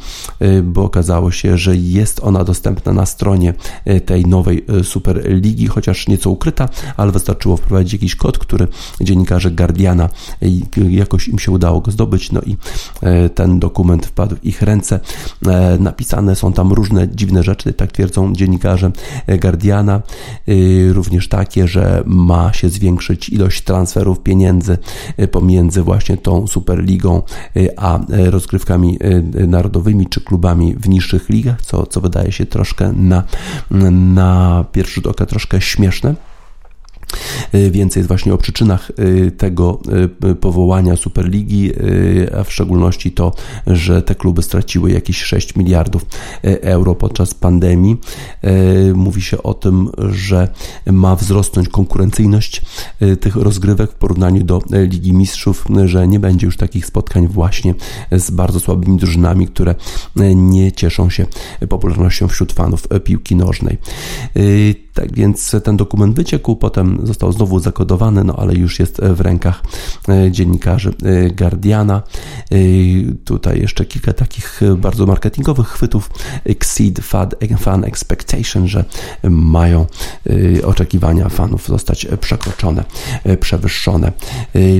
bo 0.62 0.84
okazało 0.84 1.30
się, 1.30 1.58
że 1.58 1.76
jest 1.76 2.20
ona 2.22 2.44
dostępna 2.44 2.92
na 2.92 3.06
stronie 3.06 3.54
tej 4.06 4.26
nowej 4.26 4.64
Superligi, 4.82 5.66
chociaż 5.66 6.08
nieco 6.08 6.30
ukryta, 6.30 6.68
ale 6.96 7.12
wystarczyło 7.12 7.56
wprowadzić 7.64 7.92
jakiś 7.92 8.16
kod, 8.16 8.38
który 8.38 8.68
dziennikarze 9.00 9.50
Guardiana 9.50 10.08
jakoś 10.88 11.28
im 11.28 11.38
się 11.38 11.52
udało 11.52 11.80
go 11.80 11.90
zdobyć, 11.90 12.32
no 12.32 12.40
i 12.40 12.56
e, 13.02 13.28
ten 13.28 13.58
dokument 13.58 14.06
wpadł 14.06 14.36
w 14.36 14.44
ich 14.44 14.62
ręce. 14.62 15.00
E, 15.46 15.78
napisane 15.78 16.36
są 16.36 16.52
tam 16.52 16.72
różne 16.72 17.08
dziwne 17.08 17.42
rzeczy, 17.42 17.72
tak 17.72 17.92
twierdzą 17.92 18.32
dziennikarze 18.32 18.92
Guardiana, 19.40 19.94
e, 20.48 20.92
również 20.92 21.28
takie, 21.28 21.68
że 21.68 22.02
ma 22.06 22.52
się 22.52 22.68
zwiększyć 22.68 23.28
ilość 23.28 23.62
transferów 23.62 24.20
pieniędzy 24.20 24.78
pomiędzy 25.30 25.82
właśnie 25.82 26.16
tą 26.16 26.46
Superligą 26.46 27.22
a 27.76 27.98
rozgrywkami 28.08 28.98
narodowymi 29.46 30.06
czy 30.06 30.20
klubami 30.20 30.74
w 30.74 30.88
niższych 30.88 31.28
ligach, 31.28 31.62
co, 31.62 31.86
co 31.86 32.00
wydaje 32.00 32.32
się 32.32 32.46
troszkę 32.46 32.92
na, 32.92 33.22
na 33.90 34.64
pierwszy 34.72 34.94
rzut 34.94 35.06
oka 35.06 35.26
troszkę 35.26 35.60
śmieszne. 35.60 36.14
Y, 37.54 37.70
więcej 37.70 38.00
jest 38.00 38.08
właśnie 38.08 38.34
o 38.34 38.38
przyczynach 38.38 38.90
y, 38.98 39.30
tego 39.30 39.80
y, 40.24 40.34
powołania 40.34 40.96
Superligi, 40.96 41.72
a 42.38 42.44
w 42.44 42.52
szczególności 42.52 43.12
to, 43.12 43.32
że 43.66 44.02
te 44.02 44.14
kluby 44.14 44.42
straciły 44.42 44.92
jakieś 44.92 45.22
6 45.22 45.56
miliardów 45.56 46.06
euro 46.42 46.94
podczas 46.94 47.34
pandemii. 47.34 47.96
Mówi 48.94 49.22
się 49.22 49.42
o 49.42 49.54
tym, 49.54 49.90
że 50.10 50.48
ma 50.86 51.16
wzrosnąć 51.16 51.68
konkurencyjność 51.68 52.62
tych 53.20 53.36
rozgrywek 53.36 53.92
w 53.92 53.94
porównaniu 53.94 54.44
do 54.44 54.62
Ligi 54.70 55.12
Mistrzów, 55.12 55.66
że 55.84 56.08
nie 56.08 56.20
będzie 56.20 56.46
już 56.46 56.56
takich 56.56 56.86
spotkań 56.86 57.28
właśnie 57.28 57.74
z 58.12 58.30
bardzo 58.30 58.60
słabymi 58.60 58.98
drużynami, 58.98 59.46
które 59.46 59.74
nie 60.34 60.72
cieszą 60.72 61.10
się 61.10 61.26
popularnością 61.68 62.28
wśród 62.28 62.52
fanów 62.52 62.88
piłki 63.04 63.36
nożnej. 63.36 63.78
Tak 64.94 65.14
więc 65.14 65.56
ten 65.64 65.76
dokument 65.76 66.16
wyciekł, 66.16 66.56
potem 66.56 66.98
został 67.02 67.32
znowu 67.32 67.60
zakodowany, 67.60 68.24
no 68.24 68.36
ale 68.36 68.54
już 68.54 68.78
jest 68.78 69.00
w 69.00 69.20
rękach 69.20 69.62
e, 70.08 70.30
dziennikarzy 70.30 70.94
e, 71.04 71.30
Guardiana. 71.30 72.02
E, 72.50 72.56
tutaj 73.24 73.60
jeszcze 73.60 73.84
kilka 73.84 74.12
takich 74.12 74.60
bardzo 74.76 75.06
marketingowych 75.06 75.66
chwytów. 75.68 76.10
Exceed 76.44 77.00
fan 77.58 77.84
expectation, 77.84 78.68
że 78.68 78.84
mają 79.30 79.86
oczekiwania 80.64 81.28
fanów 81.28 81.68
zostać 81.68 82.06
przekroczone, 82.20 82.84
przewyższone. 83.40 84.12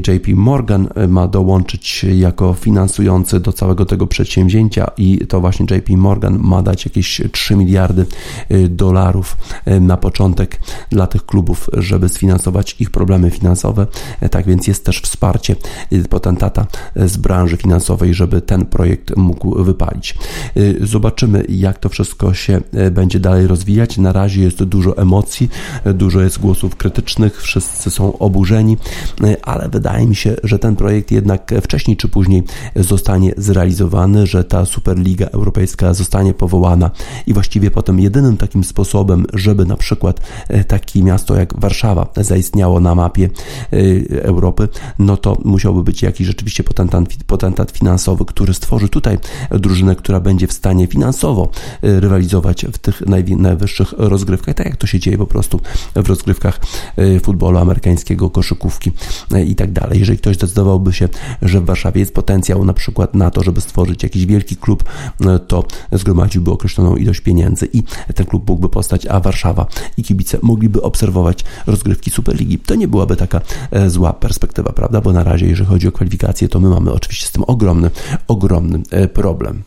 JP 0.09 0.29
Morgan 0.29 0.89
ma 1.09 1.29
dołączyć 1.29 2.05
jako 2.05 2.55
finansujący 2.55 3.41
do 3.41 3.53
całego 3.53 3.87
tego 3.87 4.07
przedsięwzięcia 4.07 4.91
i 4.97 5.27
to 5.27 5.41
właśnie 5.41 5.67
JP 5.71 5.97
Morgan 5.97 6.39
ma 6.39 6.63
dać 6.63 6.85
jakieś 6.85 7.21
3 7.33 7.57
miliardy 7.57 8.07
dolarów 8.69 9.37
na 9.81 9.97
początek 10.05 10.61
dla 10.91 11.07
tych 11.07 11.27
klubów, 11.27 11.71
żeby 11.73 12.09
sfinansować 12.09 12.77
ich 12.81 12.91
problemy 12.91 13.31
finansowe. 13.31 13.87
E, 14.21 14.29
tak 14.29 14.47
więc 14.47 14.67
jest 14.67 14.85
też 14.85 15.01
wsparcie 15.01 15.57
potentata 16.11 16.67
z 16.97 17.17
branży 17.17 17.57
finansowej, 17.57 18.15
żeby 18.15 18.41
ten 18.41 18.67
projekt 18.67 19.17
mógł 19.17 19.65
wypalić. 19.65 20.15
E, 20.57 20.87
zobaczymy, 20.87 21.45
jak 21.49 21.79
to 21.79 21.89
wszystko 21.89 22.35
się 22.35 22.61
e, 22.73 22.91
będzie 22.91 23.21
dalej 23.21 23.47
rozwijać. 23.47 23.99
Na 23.99 24.13
razie 24.13 24.43
jest 24.43 24.65
dużo 24.65 24.97
emocji, 24.97 25.49
dużo 25.95 26.21
jest 26.21 26.39
głosów 26.41 26.77
krytycznych, 26.77 27.43
wszyscy 27.43 27.91
są 27.91 28.19
oburzeni, 28.19 28.77
ale 29.43 29.69
wydaje 29.69 30.07
mi 30.07 30.17
się, 30.17 30.37
że 30.45 30.59
ten 30.59 30.77
projekt 30.77 31.11
jednak 31.11 31.55
wcześniej 31.63 31.97
czy 31.97 32.09
później 32.09 32.43
zostanie 32.77 33.33
zrealizowany, 33.37 34.27
że 34.27 34.45
ta 34.45 34.67
Superliga 34.67 35.27
Europejska 35.27 35.95
zostanie 35.95 36.35
powołana 36.35 36.91
i 37.27 37.35
właściwie 37.35 37.71
potem 37.71 38.01
jedynym 38.01 38.37
takim 38.37 38.65
sposobem, 38.65 39.27
żeby 39.35 39.65
na 39.67 39.77
przykład 39.77 39.94
przykład 39.95 40.21
e, 40.49 40.65
takie 40.65 41.03
miasto 41.03 41.37
jak 41.37 41.61
Warszawa 41.61 42.07
zaistniało 42.17 42.81
na 42.81 42.95
mapie 42.95 43.29
e, 43.73 44.23
Europy, 44.23 44.69
no 44.99 45.17
to 45.17 45.39
musiałby 45.45 45.83
być 45.83 46.03
jakiś 46.03 46.27
rzeczywiście 46.27 46.65
potentat, 46.65 47.05
potentat 47.27 47.71
finansowy, 47.71 48.25
który 48.25 48.55
stworzy 48.55 48.89
tutaj 48.89 49.19
drużynę, 49.51 49.97
która 49.97 50.21
będzie 50.21 50.47
w 50.47 50.53
stanie 50.53 50.87
finansowo 50.87 51.49
rywalizować 51.83 52.67
w 52.73 52.79
tych 52.79 53.03
najwyższych 53.37 53.95
rozgrywkach, 53.99 54.55
tak 54.55 54.67
jak 54.67 54.77
to 54.77 54.87
się 54.87 55.01
dzieje 55.01 55.19
po 55.19 55.27
prostu 55.27 55.61
w 55.95 56.09
rozgrywkach 56.09 56.61
futbolu 57.23 57.59
amerykańskiego, 57.59 58.31
koszykówki 58.31 58.93
i 59.47 59.55
tak 59.55 59.73
dalej. 59.73 59.99
Jeżeli 59.99 60.19
ktoś 60.19 60.37
zdecydowałby 60.37 60.93
się, 60.93 61.09
że 61.43 61.61
w 61.61 61.65
Warszawie 61.65 62.01
jest 62.01 62.15
potencjał 62.15 62.65
na 62.65 62.73
przykład 62.73 63.15
na 63.15 63.31
to, 63.31 63.43
żeby 63.43 63.61
stworzyć 63.61 64.03
jakiś 64.03 64.27
wielki 64.27 64.57
klub, 64.57 64.85
to 65.49 65.65
zgromadziłby 65.93 66.51
określoną 66.51 66.97
ilość 66.97 67.21
pieniędzy 67.21 67.69
i 67.73 67.83
ten 68.15 68.27
klub 68.27 68.49
mógłby 68.49 68.69
powstać, 68.69 69.07
a 69.07 69.21
Warszawa 69.21 69.67
i 69.97 70.03
kibice 70.03 70.39
mogliby 70.43 70.83
obserwować 70.83 71.45
rozgrywki 71.67 72.11
Superligi. 72.11 72.59
To 72.59 72.75
nie 72.75 72.89
byłaby 72.89 73.17
taka 73.17 73.41
e, 73.71 73.91
zła 73.91 74.13
perspektywa, 74.13 74.73
prawda? 74.73 75.01
Bo 75.01 75.13
na 75.13 75.25
razie, 75.25 75.47
jeżeli 75.47 75.69
chodzi 75.69 75.89
o 75.89 75.93
kwalifikacje, 75.93 76.49
to 76.49 76.61
my 76.61 76.69
mamy 76.69 76.93
oczywiście 76.93 77.27
z 77.27 77.33
tym 77.33 77.45
ogromny, 77.47 77.91
ogromny 78.29 78.83
e, 78.91 79.09
problem. 79.09 79.63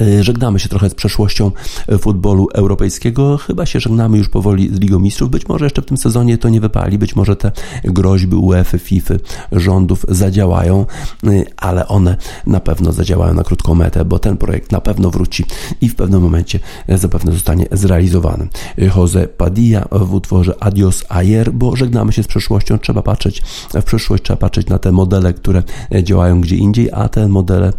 E, 0.00 0.22
żegnamy 0.22 0.60
się 0.60 0.68
trochę 0.68 0.90
z 0.90 0.94
przeszłością 0.94 1.50
e, 1.88 1.98
futbolu 1.98 2.48
europejskiego. 2.54 3.36
Chyba 3.36 3.66
się 3.66 3.80
żegnamy 3.80 4.18
już 4.18 4.28
powoli 4.28 4.74
z 4.74 4.80
Ligą 4.80 4.98
Mistrzów. 4.98 5.30
Być 5.30 5.48
może 5.48 5.66
jeszcze 5.66 5.82
w 5.82 5.86
tym 5.86 5.96
sezonie 5.96 6.38
to 6.38 6.48
nie 6.48 6.60
wypali. 6.60 6.98
Być 6.98 7.16
może 7.16 7.36
te 7.36 7.52
groźby 7.84 8.36
UEFA, 8.36 8.78
FIFA, 8.78 9.14
rządów 9.52 10.06
zadziałają, 10.08 10.86
e, 11.24 11.28
ale 11.56 11.88
one 11.88 12.16
na 12.46 12.60
pewno 12.60 12.92
zadziałają 12.92 13.34
na 13.34 13.44
krótką 13.44 13.74
metę, 13.74 14.04
bo 14.04 14.18
ten 14.18 14.36
projekt 14.36 14.72
na 14.72 14.80
pewno 14.80 15.10
wróci 15.10 15.44
i 15.80 15.88
w 15.88 15.94
pewnym 15.94 16.22
momencie 16.22 16.60
zapewne 16.88 17.32
zostanie 17.32 17.66
zrealizowany. 17.72 18.48
Jose 18.96 19.28
Padilla 19.28 19.88
w 19.90 20.14
utworze 20.14 20.54
Adios 20.60 21.04
Ayer, 21.08 21.52
bo 21.52 21.76
żegnamy 21.76 22.12
się 22.12 22.22
z 22.22 22.26
przeszłością. 22.26 22.78
Trzeba 22.78 23.02
patrzeć 23.02 23.42
w 23.74 23.82
przyszłość, 23.82 24.22
trzeba 24.22 24.36
patrzeć 24.36 24.66
na 24.66 24.78
te 24.78 24.92
modele, 24.92 25.32
które 25.32 25.62
działają 26.02 26.40
gdzie 26.40 26.56
indziej, 26.56 26.88
a 26.92 27.08
te 27.08 27.28
modele 27.28 27.72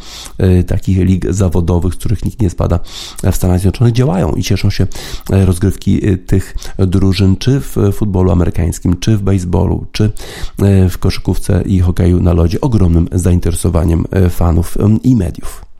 takich 0.67 0.97
lig 0.97 1.33
zawodowych, 1.33 1.95
których 2.03 2.25
nikt 2.25 2.41
nie 2.41 2.49
spada 2.49 2.79
w 3.31 3.35
Stanach 3.35 3.59
Zjednoczonych, 3.59 3.93
działają 3.93 4.31
i 4.31 4.43
cieszą 4.43 4.69
się 4.69 4.87
e, 5.29 5.45
rozgrywki 5.45 6.07
e, 6.07 6.17
tych 6.17 6.55
drużyn, 6.77 7.37
czy 7.37 7.59
w 7.59 7.75
futbolu 7.93 8.31
amerykańskim, 8.31 8.99
czy 8.99 9.17
w 9.17 9.21
baseballu, 9.21 9.85
czy 9.91 10.11
e, 10.61 10.89
w 10.89 10.97
koszykówce 10.97 11.63
i 11.65 11.79
hokeju 11.79 12.19
na 12.19 12.33
lodzie, 12.33 12.61
ogromnym 12.61 13.07
zainteresowaniem 13.11 14.05
fanów 14.29 14.77
i 15.03 15.15
mediów. 15.15 15.72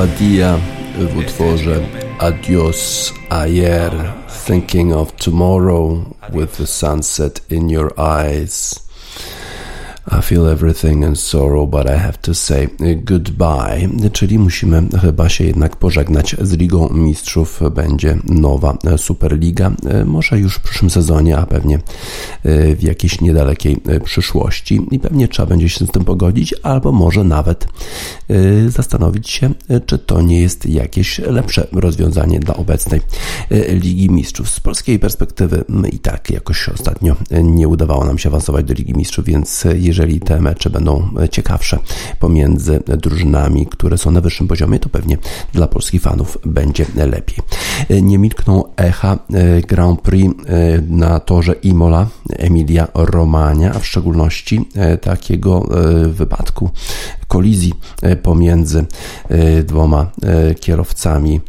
Padilla 0.00 0.58
w 0.98 1.16
utworze 1.16 1.80
Adios 2.18 3.12
Ayer, 3.30 3.92
Thinking 4.46 4.92
of 4.92 5.12
Tomorrow 5.12 6.04
with 6.32 6.56
the 6.56 6.66
sunset 6.66 7.42
in 7.50 7.70
your 7.70 7.92
eyes. 8.00 8.80
I 10.12 10.22
feel 10.22 10.46
everything 10.46 11.04
in 11.04 11.16
sorrow, 11.16 11.66
but 11.66 11.86
I 11.86 11.98
have 11.98 12.18
to 12.22 12.34
say 12.34 12.68
goodbye. 12.96 13.88
Czyli 14.12 14.38
musimy 14.38 14.82
chyba 15.00 15.28
się 15.28 15.44
jednak 15.44 15.76
pożegnać 15.76 16.36
z 16.40 16.52
Ligą 16.52 16.88
Mistrzów. 16.88 17.60
Będzie 17.74 18.16
nowa 18.24 18.78
Superliga, 18.96 19.70
może 20.04 20.38
już 20.38 20.54
w 20.54 20.60
przyszłym 20.60 20.90
sezonie, 20.90 21.38
a 21.38 21.46
pewnie 21.46 21.78
w 22.44 22.82
jakiejś 22.82 23.20
niedalekiej 23.20 23.76
przyszłości. 24.04 24.80
I 24.90 24.98
pewnie 24.98 25.28
trzeba 25.28 25.46
będzie 25.46 25.68
się 25.68 25.86
z 25.86 25.90
tym 25.90 26.04
pogodzić, 26.04 26.54
albo 26.62 26.92
może 26.92 27.24
nawet 27.24 27.66
zastanowić 28.68 29.30
się, 29.30 29.50
czy 29.86 29.98
to 29.98 30.22
nie 30.22 30.40
jest 30.40 30.66
jakieś 30.66 31.18
lepsze 31.18 31.66
rozwiązanie 31.72 32.40
dla 32.40 32.54
obecnej 32.56 33.00
Ligi 33.68 34.10
Mistrzów. 34.10 34.50
Z 34.50 34.60
polskiej 34.60 34.98
perspektywy 34.98 35.64
i 35.92 35.98
tak 35.98 36.30
jakoś 36.30 36.68
ostatnio 36.68 37.16
nie 37.42 37.68
udawało 37.68 38.04
nam 38.04 38.18
się 38.18 38.28
awansować 38.28 38.66
do 38.66 38.74
Ligi 38.74 38.94
Mistrzów, 38.94 39.24
więc 39.24 39.64
jeżeli 39.74 40.20
te 40.20 40.40
mecze 40.40 40.70
będą 40.70 41.08
ciekawsze 41.30 41.78
pomiędzy 42.20 42.82
drużynami, 42.98 43.66
które 43.66 43.98
są 43.98 44.10
na 44.10 44.20
wyższym 44.20 44.48
poziomie, 44.48 44.78
to 44.78 44.88
pewnie 44.88 45.18
dla 45.52 45.66
polskich 45.66 46.02
fanów 46.02 46.38
będzie 46.46 46.86
lepiej. 46.94 47.36
Nie 48.02 48.18
milkną 48.18 48.64
echa 48.76 49.18
e, 49.34 49.60
Grand 49.60 50.00
Prix 50.00 50.34
e, 50.46 50.82
na 50.88 51.20
torze 51.20 51.52
Imola 51.52 52.06
Emilia 52.36 52.88
Romagna, 52.94 53.72
a 53.74 53.78
w 53.78 53.86
szczególności 53.86 54.68
e, 54.74 54.98
takiego 54.98 55.66
wypadku 56.06 56.70
kolizji 57.30 57.74
pomiędzy 58.22 58.84
dwoma 59.64 60.10
kierowcami 60.60 61.40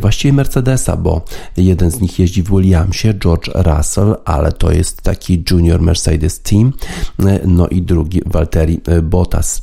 właściwie 0.00 0.32
Mercedesa, 0.32 0.96
bo 0.96 1.24
jeden 1.56 1.90
z 1.90 2.00
nich 2.00 2.18
jeździ 2.18 2.42
w 2.42 2.50
Williamsie, 2.50 3.14
George 3.14 3.50
Russell, 3.54 4.16
ale 4.24 4.52
to 4.52 4.72
jest 4.72 5.02
taki 5.02 5.44
junior 5.50 5.82
Mercedes 5.82 6.40
Team, 6.40 6.72
no 7.46 7.68
i 7.68 7.82
drugi 7.82 8.20
Valtteri 8.26 8.80
Bottas. 9.02 9.62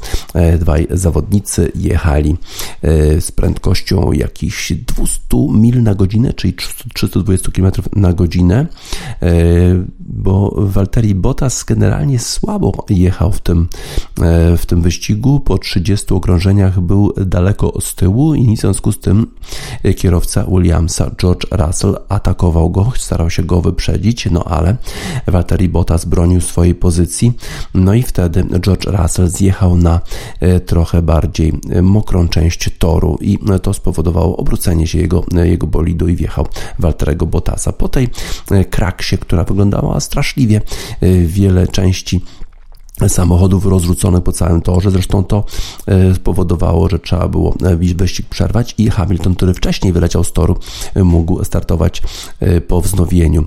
Dwaj 0.59 0.87
zawodnicy 0.91 1.71
jechali 1.75 2.37
z 3.19 3.31
prędkością 3.31 4.11
jakichś 4.11 4.73
200 4.73 5.19
mil 5.53 5.83
na 5.83 5.95
godzinę, 5.95 6.33
czyli 6.33 6.53
320 6.93 7.51
km 7.51 7.71
na 7.95 8.13
godzinę, 8.13 8.65
bo 9.99 10.53
Valtteri 10.57 11.15
Bottas 11.15 11.63
generalnie 11.63 12.19
słabo 12.19 12.85
jechał 12.89 13.31
w 13.31 13.41
tym, 13.41 13.67
w 14.57 14.65
tym 14.67 14.81
wyścigu. 14.81 15.34
Po 15.39 15.57
30 15.57 16.13
okrążeniach 16.13 16.79
był 16.79 17.13
daleko 17.25 17.81
z 17.81 17.95
tyłu 17.95 18.35
i 18.35 18.57
w 18.57 18.59
związku 18.59 18.91
z 18.91 18.99
tym 18.99 19.27
kierowca 19.97 20.45
Williamsa 20.51 21.11
George 21.21 21.47
Russell 21.51 21.97
atakował 22.09 22.69
go, 22.69 22.91
starał 22.97 23.29
się 23.29 23.43
go 23.43 23.61
wyprzedzić, 23.61 24.27
no 24.31 24.43
ale 24.43 24.75
Valtteri 25.27 25.69
Bottas 25.69 26.05
bronił 26.05 26.41
swojej 26.41 26.75
pozycji, 26.75 27.33
no 27.73 27.93
i 27.93 28.03
wtedy 28.03 28.45
George 28.59 28.85
Russell 28.85 29.27
zjechał 29.27 29.77
na 29.77 30.01
e, 30.39 30.59
trochę 30.59 31.01
bardziej 31.01 31.53
e, 31.69 31.81
mokrą 31.81 32.27
część 32.27 32.69
toru 32.77 33.17
i 33.21 33.39
to 33.61 33.73
spowodowało 33.73 34.37
obrócenie 34.37 34.87
się 34.87 34.99
jego, 34.99 35.23
e, 35.37 35.47
jego 35.47 35.67
bolidu 35.67 36.07
i 36.07 36.15
wjechał 36.15 36.47
Valtteriego 36.79 37.25
Bottasa. 37.25 37.71
Po 37.73 37.87
tej 37.87 38.07
kraksie, 38.69 39.17
która 39.17 39.43
wyglądała 39.43 39.99
straszliwie, 39.99 40.61
wiele 41.25 41.67
części 41.67 42.21
samochodów 43.07 43.65
rozrzuconych 43.65 44.23
po 44.23 44.31
całym 44.31 44.61
torze. 44.61 44.91
Zresztą 44.91 45.23
to 45.23 45.43
e, 45.87 46.15
spowodowało, 46.15 46.89
że 46.89 46.99
trzeba 46.99 47.27
było 47.27 47.55
e, 47.63 47.75
wyścig 47.75 48.29
przerwać 48.29 48.75
i 48.77 48.89
Hamilton, 48.89 49.35
który 49.35 49.53
wcześniej 49.53 49.93
wyleciał 49.93 50.23
z 50.23 50.33
toru, 50.33 50.57
e, 50.95 51.03
mógł 51.03 51.43
startować 51.43 52.01
po 52.67 52.81
wznowieniu 52.81 53.45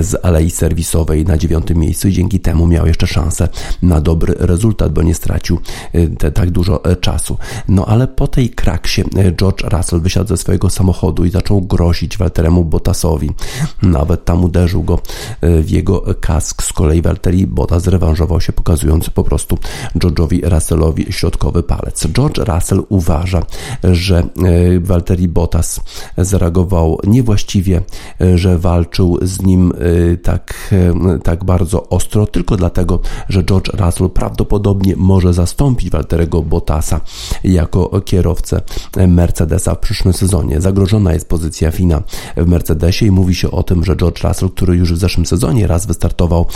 z 0.00 0.24
alei 0.24 0.50
serwisowej 0.50 1.24
na 1.24 1.38
dziewiątym 1.38 1.78
miejscu 1.78 2.08
i 2.08 2.12
dzięki 2.12 2.40
temu 2.40 2.66
miał 2.66 2.86
jeszcze 2.86 3.06
szansę 3.06 3.48
na 3.82 4.00
dobry 4.00 4.34
rezultat, 4.38 4.92
bo 4.92 5.02
nie 5.02 5.14
stracił 5.14 5.60
te, 6.18 6.32
tak 6.32 6.50
dużo 6.50 6.82
czasu. 7.00 7.38
No 7.68 7.86
ale 7.86 8.08
po 8.08 8.28
tej 8.28 8.50
kraksie 8.50 9.04
George 9.36 9.62
Russell 9.72 10.00
wysiadł 10.00 10.28
ze 10.28 10.36
swojego 10.36 10.70
samochodu 10.70 11.24
i 11.24 11.30
zaczął 11.30 11.60
grozić 11.62 12.18
Walteremu 12.18 12.64
Bottasowi. 12.64 13.30
Nawet 13.82 14.24
tam 14.24 14.44
uderzył 14.44 14.82
go 14.82 14.98
w 15.42 15.70
jego 15.70 16.04
kask. 16.20 16.62
Z 16.62 16.72
kolei 16.72 17.02
Walteri 17.02 17.46
Bottas 17.46 17.82
zrewanżował 17.82 18.40
się, 18.40 18.52
pokazując 18.52 18.85
pokazując 18.86 19.10
po 19.10 19.24
prostu 19.24 19.58
George'owi 19.98 20.48
Russellowi 20.48 21.12
środkowy 21.12 21.62
palec. 21.62 22.06
George 22.06 22.38
Russell 22.38 22.82
uważa, 22.88 23.42
że 23.84 24.18
e, 24.18 24.24
Walteri 24.80 25.28
Bottas 25.28 25.80
zareagował 26.18 26.98
niewłaściwie, 27.06 27.82
e, 28.20 28.38
że 28.38 28.58
walczył 28.58 29.18
z 29.22 29.42
nim 29.42 29.72
e, 30.12 30.16
tak, 30.16 30.74
tak 31.22 31.44
bardzo 31.44 31.88
ostro, 31.88 32.26
tylko 32.26 32.56
dlatego, 32.56 33.00
że 33.28 33.44
George 33.44 33.68
Russell 33.68 34.10
prawdopodobnie 34.10 34.96
może 34.96 35.32
zastąpić 35.32 35.90
Walteriego 35.90 36.42
Bottasa 36.42 37.00
jako 37.44 38.00
kierowcę 38.00 38.60
Mercedesa 39.08 39.74
w 39.74 39.78
przyszłym 39.78 40.14
sezonie. 40.14 40.60
Zagrożona 40.60 41.12
jest 41.12 41.28
pozycja 41.28 41.70
Fina 41.70 42.02
w 42.36 42.46
Mercedesie 42.46 43.06
i 43.06 43.10
mówi 43.10 43.34
się 43.34 43.50
o 43.50 43.62
tym, 43.62 43.84
że 43.84 43.96
George 43.96 44.24
Russell, 44.24 44.50
który 44.50 44.76
już 44.76 44.92
w 44.92 44.98
zeszłym 44.98 45.26
sezonie 45.26 45.66
raz 45.66 45.86
wystartował 45.86 46.46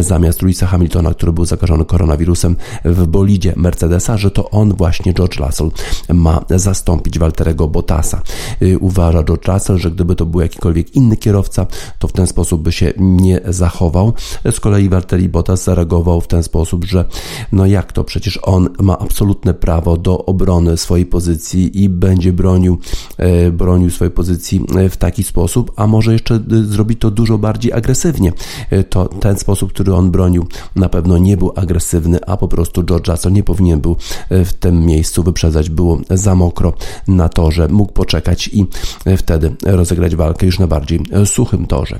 zamiast 0.00 0.42
Louisa 0.42 0.66
Hamiltona, 0.66 1.14
który 1.14 1.32
był 1.32 1.44
zakażony 1.44 1.77
koronawirusem 1.84 2.56
w 2.84 3.06
bolidzie 3.06 3.52
Mercedesa, 3.56 4.16
że 4.16 4.30
to 4.30 4.50
on 4.50 4.74
właśnie 4.74 5.14
George 5.14 5.36
Russell 5.36 5.70
ma 6.14 6.44
zastąpić 6.50 7.18
Walterego 7.18 7.68
Bottasa. 7.68 8.22
Y, 8.62 8.78
uważa 8.78 9.24
George 9.24 9.48
Russell, 9.48 9.78
że 9.78 9.90
gdyby 9.90 10.16
to 10.16 10.26
był 10.26 10.40
jakikolwiek 10.40 10.94
inny 10.94 11.16
kierowca, 11.16 11.66
to 11.98 12.08
w 12.08 12.12
ten 12.12 12.26
sposób 12.26 12.62
by 12.62 12.72
się 12.72 12.92
nie 12.98 13.40
zachował. 13.48 14.12
Z 14.50 14.60
kolei 14.60 14.88
Walteri 14.88 15.28
Bottas 15.28 15.64
zareagował 15.64 16.20
w 16.20 16.26
ten 16.26 16.42
sposób, 16.42 16.84
że 16.84 17.04
no 17.52 17.66
jak 17.66 17.92
to, 17.92 18.04
przecież 18.04 18.38
on 18.42 18.68
ma 18.80 18.98
absolutne 18.98 19.54
prawo 19.54 19.96
do 19.96 20.24
obrony 20.24 20.76
swojej 20.76 21.06
pozycji 21.06 21.82
i 21.82 21.88
będzie 21.88 22.32
bronił, 22.32 22.78
e, 23.16 23.50
bronił 23.50 23.90
swojej 23.90 24.10
pozycji 24.10 24.64
w 24.90 24.96
taki 24.96 25.22
sposób, 25.22 25.72
a 25.76 25.86
może 25.86 26.12
jeszcze 26.12 26.34
y, 26.52 26.66
zrobi 26.66 26.96
to 26.96 27.10
dużo 27.10 27.38
bardziej 27.38 27.72
agresywnie. 27.72 28.32
E, 28.70 28.84
to 28.84 29.08
ten 29.08 29.38
sposób, 29.38 29.72
który 29.72 29.94
on 29.94 30.10
bronił, 30.10 30.46
na 30.76 30.88
pewno 30.88 31.18
nie 31.18 31.36
był 31.36 31.52
agresywny 31.56 31.67
agresywny, 31.68 32.18
a 32.26 32.36
po 32.36 32.48
prostu 32.48 32.82
George 32.82 33.08
Russell 33.08 33.32
nie 33.32 33.42
powinien 33.42 33.80
był 33.80 33.96
e, 34.30 34.44
w 34.44 34.52
tym 34.52 34.86
miejscu 34.86 35.22
wyprzedzać. 35.22 35.70
Było 35.70 35.98
za 36.10 36.34
mokro 36.34 36.72
na 37.08 37.28
torze, 37.28 37.68
mógł 37.68 37.92
poczekać 37.92 38.48
i 38.48 38.66
e, 39.04 39.16
wtedy 39.16 39.56
rozegrać 39.66 40.16
walkę 40.16 40.46
już 40.46 40.58
na 40.58 40.66
bardziej 40.66 41.00
e, 41.12 41.26
suchym 41.26 41.66
torze. 41.66 41.98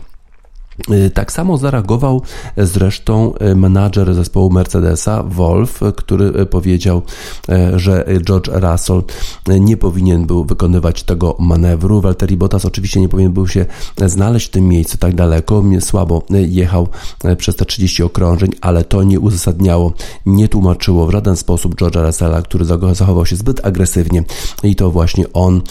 Y, 0.91 1.11
tak 1.11 1.33
samo 1.33 1.59
zareagował 1.59 2.23
zresztą 2.57 3.33
y, 3.35 3.55
menadżer 3.55 4.15
zespołu 4.15 4.51
Mercedesa, 4.51 5.23
Wolf, 5.23 5.81
który 5.97 6.41
y, 6.41 6.47
powiedział, 6.47 7.03
że 7.77 8.05
George 8.25 8.49
Russell 8.53 9.03
nie 9.61 9.77
powinien 9.77 10.27
był 10.27 10.45
wykonywać 10.45 11.03
tego 11.03 11.37
manewru. 11.39 12.01
Valtteri 12.01 12.37
Bottas 12.37 12.65
oczywiście 12.65 13.01
nie 13.01 13.09
powinien 13.09 13.33
był 13.33 13.49
się 13.49 13.67
znaleźć 14.07 14.47
w 14.47 14.51
tym 14.51 14.69
miejscu 14.69 14.99
tak 14.99 15.15
daleko. 15.15 15.65
Słabo 15.81 16.23
jechał 16.31 16.89
przez 17.39 17.57
te 17.57 17.65
30 17.65 18.03
okrążeń, 18.03 18.51
ale 18.61 18.85
to 18.85 19.03
nie 19.03 19.21
uzasadniało, 19.21 19.93
nie 20.27 20.49
tłumaczyło 20.49 21.07
w 21.07 21.11
żaden 21.11 21.37
sposób 21.37 21.75
George'a 21.75 22.07
Russella, 22.07 22.43
który 22.43 22.65
zachował 22.93 23.27
się 23.27 23.37
zbyt 23.37 23.67
agresywnie 23.67 24.25
i 24.63 24.77
to 24.77 24.91
właśnie 24.91 25.33
on 25.33 25.63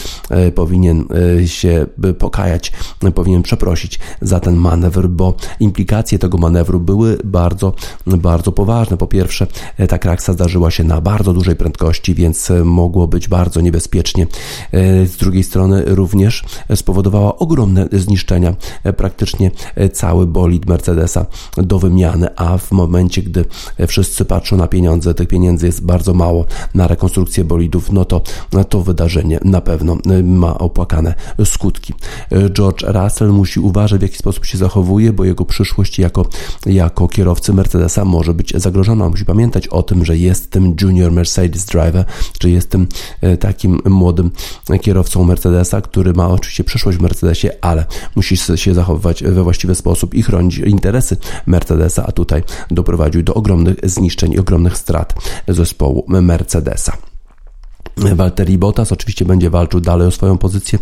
powinien 0.54 1.04
się 1.46 1.86
pokajać, 2.18 2.72
powinien 3.14 3.42
przeprosić 3.42 3.98
za 4.20 4.40
ten 4.40 4.56
manewr 4.56 4.97
manewr, 4.98 5.08
bo 5.08 5.34
implikacje 5.60 6.18
tego 6.18 6.38
manewru 6.38 6.80
były 6.80 7.18
bardzo, 7.24 7.72
bardzo 8.06 8.52
poważne. 8.52 8.96
Po 8.96 9.06
pierwsze, 9.06 9.46
ta 9.88 9.98
kraksa 9.98 10.32
zdarzyła 10.32 10.70
się 10.70 10.84
na 10.84 11.00
bardzo 11.00 11.32
dużej 11.32 11.56
prędkości, 11.56 12.14
więc 12.14 12.52
mogło 12.64 13.08
być 13.08 13.28
bardzo 13.28 13.60
niebezpiecznie. 13.60 14.26
Z 15.04 15.16
drugiej 15.16 15.44
strony 15.44 15.82
również 15.86 16.44
spowodowała 16.74 17.38
ogromne 17.38 17.88
zniszczenia. 17.92 18.54
Praktycznie 18.96 19.50
cały 19.92 20.26
bolid 20.26 20.66
Mercedesa 20.66 21.26
do 21.56 21.78
wymiany, 21.78 22.28
a 22.36 22.58
w 22.58 22.72
momencie, 22.72 23.22
gdy 23.22 23.44
wszyscy 23.86 24.24
patrzą 24.24 24.56
na 24.56 24.66
pieniądze, 24.66 25.14
tych 25.14 25.28
pieniędzy 25.28 25.66
jest 25.66 25.84
bardzo 25.84 26.14
mało 26.14 26.44
na 26.74 26.86
rekonstrukcję 26.86 27.44
bolidów, 27.44 27.92
no 27.92 28.04
to 28.04 28.22
to 28.68 28.82
wydarzenie 28.82 29.38
na 29.44 29.60
pewno 29.60 29.96
ma 30.24 30.58
opłakane 30.58 31.14
skutki. 31.44 31.94
George 32.52 32.82
Russell 32.82 33.28
musi 33.28 33.60
uważać, 33.60 34.00
w 34.00 34.02
jaki 34.02 34.16
sposób 34.16 34.44
się 34.44 34.58
zachowuje 34.58 34.87
zachowuje, 34.88 35.12
bo 35.12 35.24
jego 35.24 35.44
przyszłość 35.44 35.98
jako, 35.98 36.26
jako 36.66 37.08
kierowcy 37.08 37.52
Mercedesa 37.52 38.04
może 38.04 38.34
być 38.34 38.52
zagrożona. 38.56 39.08
Musi 39.08 39.24
pamiętać 39.24 39.68
o 39.68 39.82
tym, 39.82 40.04
że 40.04 40.16
jest 40.16 40.50
tym 40.50 40.74
junior 40.80 41.12
Mercedes 41.12 41.64
driver, 41.64 42.04
czy 42.38 42.50
jest 42.50 42.70
tym 42.70 42.86
e, 43.20 43.36
takim 43.36 43.80
młodym 43.84 44.30
kierowcą 44.80 45.24
Mercedesa, 45.24 45.80
który 45.80 46.12
ma 46.12 46.28
oczywiście 46.28 46.64
przyszłość 46.64 46.98
w 46.98 47.02
Mercedesie, 47.02 47.48
ale 47.60 47.84
musi 48.16 48.36
się 48.36 48.74
zachowywać 48.74 49.24
we 49.24 49.42
właściwy 49.42 49.74
sposób 49.74 50.14
i 50.14 50.22
chronić 50.22 50.58
interesy 50.58 51.16
Mercedesa, 51.46 52.06
a 52.06 52.12
tutaj 52.12 52.42
doprowadził 52.70 53.22
do 53.22 53.34
ogromnych 53.34 53.76
zniszczeń 53.82 54.32
i 54.32 54.38
ogromnych 54.38 54.78
strat 54.78 55.14
zespołu 55.48 56.04
Mercedesa. 56.08 57.07
Walteri 58.14 58.58
Bottas 58.58 58.92
oczywiście 58.92 59.24
będzie 59.24 59.50
walczył 59.50 59.80
dalej 59.80 60.08
o 60.08 60.10
swoją 60.10 60.38
pozycję. 60.38 60.78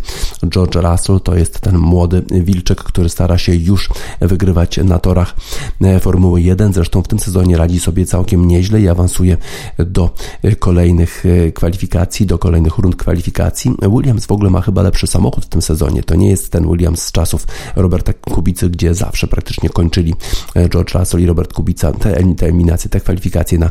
George 0.49 0.75
Russell 0.75 1.19
to 1.21 1.35
jest 1.35 1.59
ten 1.59 1.77
młody 1.77 2.23
wilczek, 2.31 2.83
który 2.83 3.09
stara 3.09 3.37
się 3.37 3.55
już 3.55 3.89
wygrywać 4.21 4.77
na 4.77 4.99
torach 4.99 5.35
e, 5.81 5.99
Formuły 5.99 6.41
1. 6.41 6.73
Zresztą 6.73 7.01
w 7.01 7.07
tym 7.07 7.19
sezonie 7.19 7.57
radzi 7.57 7.79
sobie 7.79 8.05
całkiem 8.05 8.47
nieźle 8.47 8.81
i 8.81 8.87
awansuje 8.87 9.37
do 9.77 10.13
kolejnych 10.59 11.23
e, 11.25 11.51
kwalifikacji, 11.51 12.25
do 12.25 12.37
kolejnych 12.37 12.77
rund 12.77 12.95
kwalifikacji. 12.95 13.71
Williams 13.95 14.25
w 14.25 14.31
ogóle 14.31 14.49
ma 14.49 14.61
chyba 14.61 14.81
lepszy 14.81 15.07
samochód 15.07 15.45
w 15.45 15.49
tym 15.49 15.61
sezonie. 15.61 16.03
To 16.03 16.15
nie 16.15 16.29
jest 16.29 16.51
ten 16.51 16.67
Williams 16.67 17.01
z 17.01 17.11
czasów 17.11 17.47
Roberta 17.75 18.13
Kubicy, 18.13 18.69
gdzie 18.69 18.93
zawsze 18.93 19.27
praktycznie 19.27 19.69
kończyli 19.69 20.13
e, 20.55 20.69
George 20.69 20.93
Russell 20.93 21.21
i 21.21 21.25
Robert 21.25 21.53
Kubica 21.53 21.91
te 21.91 22.17
eliminacje, 22.41 22.89
te 22.89 22.99
kwalifikacje 22.99 23.59
na 23.59 23.69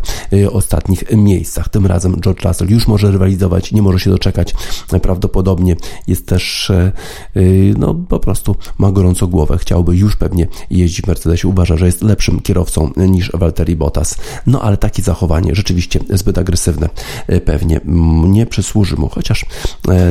ostatnich 0.52 1.04
miejscach. 1.12 1.68
Tym 1.68 1.86
razem 1.86 2.20
George 2.20 2.44
Russell 2.44 2.70
już 2.70 2.86
może 2.86 3.12
rywalizować 3.16 3.72
nie 3.72 3.82
może 3.82 3.98
się 3.98 4.10
doczekać. 4.10 4.54
Prawdopodobnie 5.02 5.76
jest 6.06 6.26
też, 6.26 6.70
e, 6.70 6.92
e, 7.36 7.42
no 7.78 7.94
po 7.94 8.18
prostu 8.18 8.56
ma 8.78 8.92
gorąco 8.92 9.26
głowę, 9.26 9.58
chciałby 9.58 9.96
już 9.96 10.16
pewnie 10.16 10.46
jeździć 10.70 11.02
w 11.02 11.06
Mercedesie, 11.06 11.48
uważa, 11.48 11.76
że 11.76 11.86
jest 11.86 12.02
lepszym 12.02 12.40
kierowcą 12.40 12.90
niż 12.96 13.30
Valtteri 13.34 13.76
Bottas. 13.76 14.16
No 14.46 14.62
ale 14.62 14.76
takie 14.76 15.02
zachowanie 15.02 15.54
rzeczywiście 15.54 16.00
zbyt 16.10 16.38
agresywne 16.38 16.88
e, 17.26 17.40
pewnie 17.40 17.80
nie 18.24 18.46
przysłuży 18.46 18.96
mu, 18.96 19.08
chociaż 19.08 19.46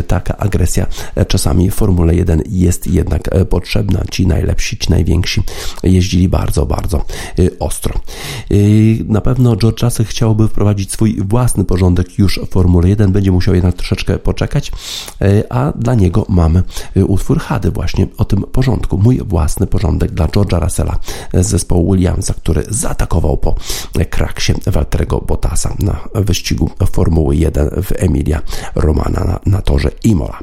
taka 0.07 0.37
agresja 0.37 0.87
czasami 1.27 1.71
w 1.71 1.75
Formule 1.75 2.15
1 2.15 2.41
jest 2.49 2.87
jednak 2.87 3.29
potrzebna. 3.49 4.03
Ci 4.11 4.27
najlepsi, 4.27 4.77
ci 4.77 4.89
najwięksi 4.89 5.43
jeździli 5.83 6.29
bardzo, 6.29 6.65
bardzo 6.65 7.05
ostro. 7.59 7.99
Na 9.07 9.21
pewno 9.21 9.55
George 9.55 9.81
Russell 9.81 10.05
chciałby 10.05 10.47
wprowadzić 10.47 10.91
swój 10.91 11.17
własny 11.21 11.65
porządek 11.65 12.19
już 12.19 12.39
w 12.39 12.49
Formule 12.49 12.89
1, 12.89 12.94
będzie 13.11 13.31
musiał 13.31 13.55
jednak 13.55 13.75
troszeczkę 13.75 14.19
poczekać, 14.19 14.71
e, 15.21 15.43
a 15.53 15.71
dla 15.71 15.95
niego 15.95 16.25
mamy 16.29 16.63
e, 16.95 17.05
utwór 17.05 17.39
Hady 17.39 17.71
właśnie 17.71 18.07
o 18.17 18.25
tym 18.25 18.41
porządku. 18.41 18.97
Mój 18.97 19.17
własny 19.17 19.67
porządek 19.67 20.11
dla 20.11 20.27
George'a 20.27 20.63
Russella 20.63 20.99
z 21.33 21.47
zespołu 21.47 21.93
Williamsa, 21.93 22.33
który 22.33 22.63
zaatakował 22.69 23.37
po 23.37 23.55
kraksie 24.09 24.53
Walterego 24.67 25.21
Bottasa 25.21 25.75
na 25.79 25.99
wyścigu 26.13 26.69
Formuły 26.91 27.35
1 27.35 27.69
w 27.83 27.91
Emilia 27.97 28.41
Romana 28.75 29.23
na, 29.23 29.39
na 29.45 29.61
torze 29.61 29.91
Imola. 30.03 30.39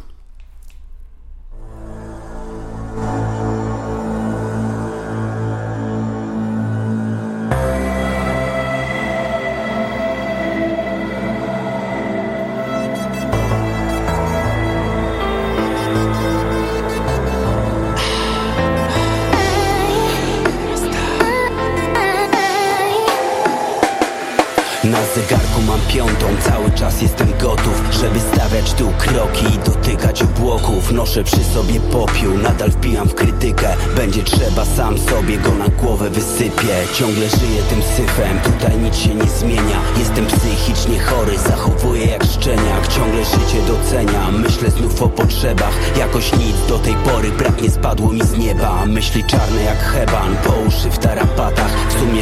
Żeby 28.02 28.20
stawiać 28.20 28.72
tu 28.72 28.92
kroki 28.98 29.46
I 29.54 29.58
dotykać 29.58 30.22
obłoków. 30.22 30.92
Noszę 30.92 31.24
przy 31.24 31.44
sobie 31.44 31.80
popiół, 31.80 32.38
nadal 32.38 32.70
wpijam 32.70 33.08
w 33.08 33.14
krytykę. 33.14 33.76
Będzie 33.96 34.22
trzeba, 34.22 34.64
sam 34.64 34.98
sobie 34.98 35.38
go 35.38 35.54
na 35.54 35.68
głowę 35.68 36.10
wysypię. 36.10 36.74
Ciągle 36.94 37.28
żyję 37.30 37.62
tym 37.70 37.82
syfem, 37.82 38.40
tutaj 38.40 38.78
nic 38.78 38.96
się 38.96 39.14
nie 39.14 39.30
zmienia. 39.30 39.80
Jestem 39.98 40.26
psychicznie 40.26 41.00
chory, 41.00 41.38
zachowuję 41.38 42.06
jak 42.06 42.24
szczeniak. 42.24 42.88
Ciągle 42.88 43.24
życie 43.24 43.58
doceniam, 43.66 44.42
myślę 44.42 44.70
znów 44.70 45.02
o 45.02 45.08
potrzebach. 45.08 45.98
Jakoś 45.98 46.32
nic 46.32 46.56
do 46.68 46.78
tej 46.78 46.94
pory 46.94 47.30
brak 47.30 47.62
nie 47.62 47.70
spadło 47.70 48.12
mi 48.12 48.22
z 48.22 48.38
nieba. 48.38 48.86
Myśli 48.86 49.24
czarne 49.24 49.62
jak 49.62 49.78
heban, 49.78 50.36
po 50.44 50.52
uszy 50.52 50.90
w 50.90 50.98
tarapatach. 50.98 51.72
W 51.88 51.92
sumie 52.00 52.21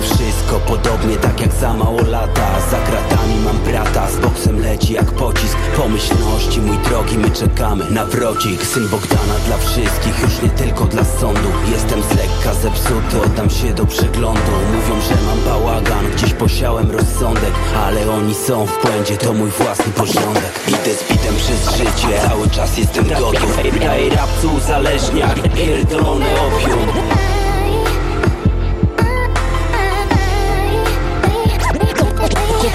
wszystko 0.51 0.77
podobnie 0.77 1.17
tak 1.17 1.41
jak 1.41 1.53
za 1.53 1.75
mało 1.75 2.01
lata. 2.03 2.61
Za 2.71 2.79
kratami 2.79 3.35
mam 3.45 3.59
brata, 3.59 4.11
z 4.11 4.17
boksem 4.17 4.61
leci 4.61 4.93
jak 4.93 5.13
pocisk. 5.13 5.57
Pomyślności, 5.77 6.61
mój 6.61 6.79
drogi, 6.79 7.19
my 7.19 7.31
czekamy 7.31 7.91
na 7.91 8.07
wrocik. 8.07 8.67
Syn 8.67 8.89
Bogdana 8.89 9.35
dla 9.47 9.57
wszystkich, 9.57 10.23
już 10.23 10.43
nie 10.43 10.49
tylko 10.49 10.85
dla 10.85 11.05
sądu. 11.05 11.49
Jestem 11.73 12.03
z 12.03 12.11
lekka 12.11 12.55
zepsuty, 12.63 13.23
oddam 13.25 13.51
się 13.51 13.75
do 13.75 13.87
przeglądu. 13.87 14.53
Mówią, 14.73 15.01
że 15.01 15.15
mam 15.27 15.41
bałagan, 15.45 16.11
gdzieś 16.17 16.35
posiałem 16.35 16.91
rozsądek. 16.91 17.53
Ale 17.87 18.11
oni 18.11 18.35
są 18.35 18.67
w 18.67 18.83
błędzie, 18.83 19.17
to 19.17 19.33
mój 19.33 19.51
własny 19.51 19.93
porządek. 19.93 20.53
Idę 20.69 20.95
z 20.95 21.13
bitem 21.13 21.35
przez 21.37 21.77
życie, 21.77 22.29
cały 22.29 22.51
czas 22.51 22.79
jestem 22.79 23.09
gotów. 23.09 23.57
Daj 23.81 24.11
rapcu 24.11 24.55
uzależniak, 24.57 25.35
pierdolone 25.55 26.27
opium 26.41 27.40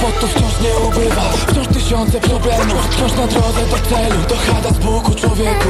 Kłopotów 0.06 0.32
wciąż 0.32 0.62
nie 0.62 0.88
ubywa. 0.88 1.30
Wciąż 1.48 1.68
tysiące 1.68 2.20
problemów. 2.20 2.88
Wciąż 2.90 3.12
na 3.12 3.28
drodze 3.28 3.66
do 3.66 3.78
celu. 3.90 4.22
Dochada 4.30 4.70
z 4.70 4.78
Bogu 4.78 5.14
człowieku. 5.16 5.70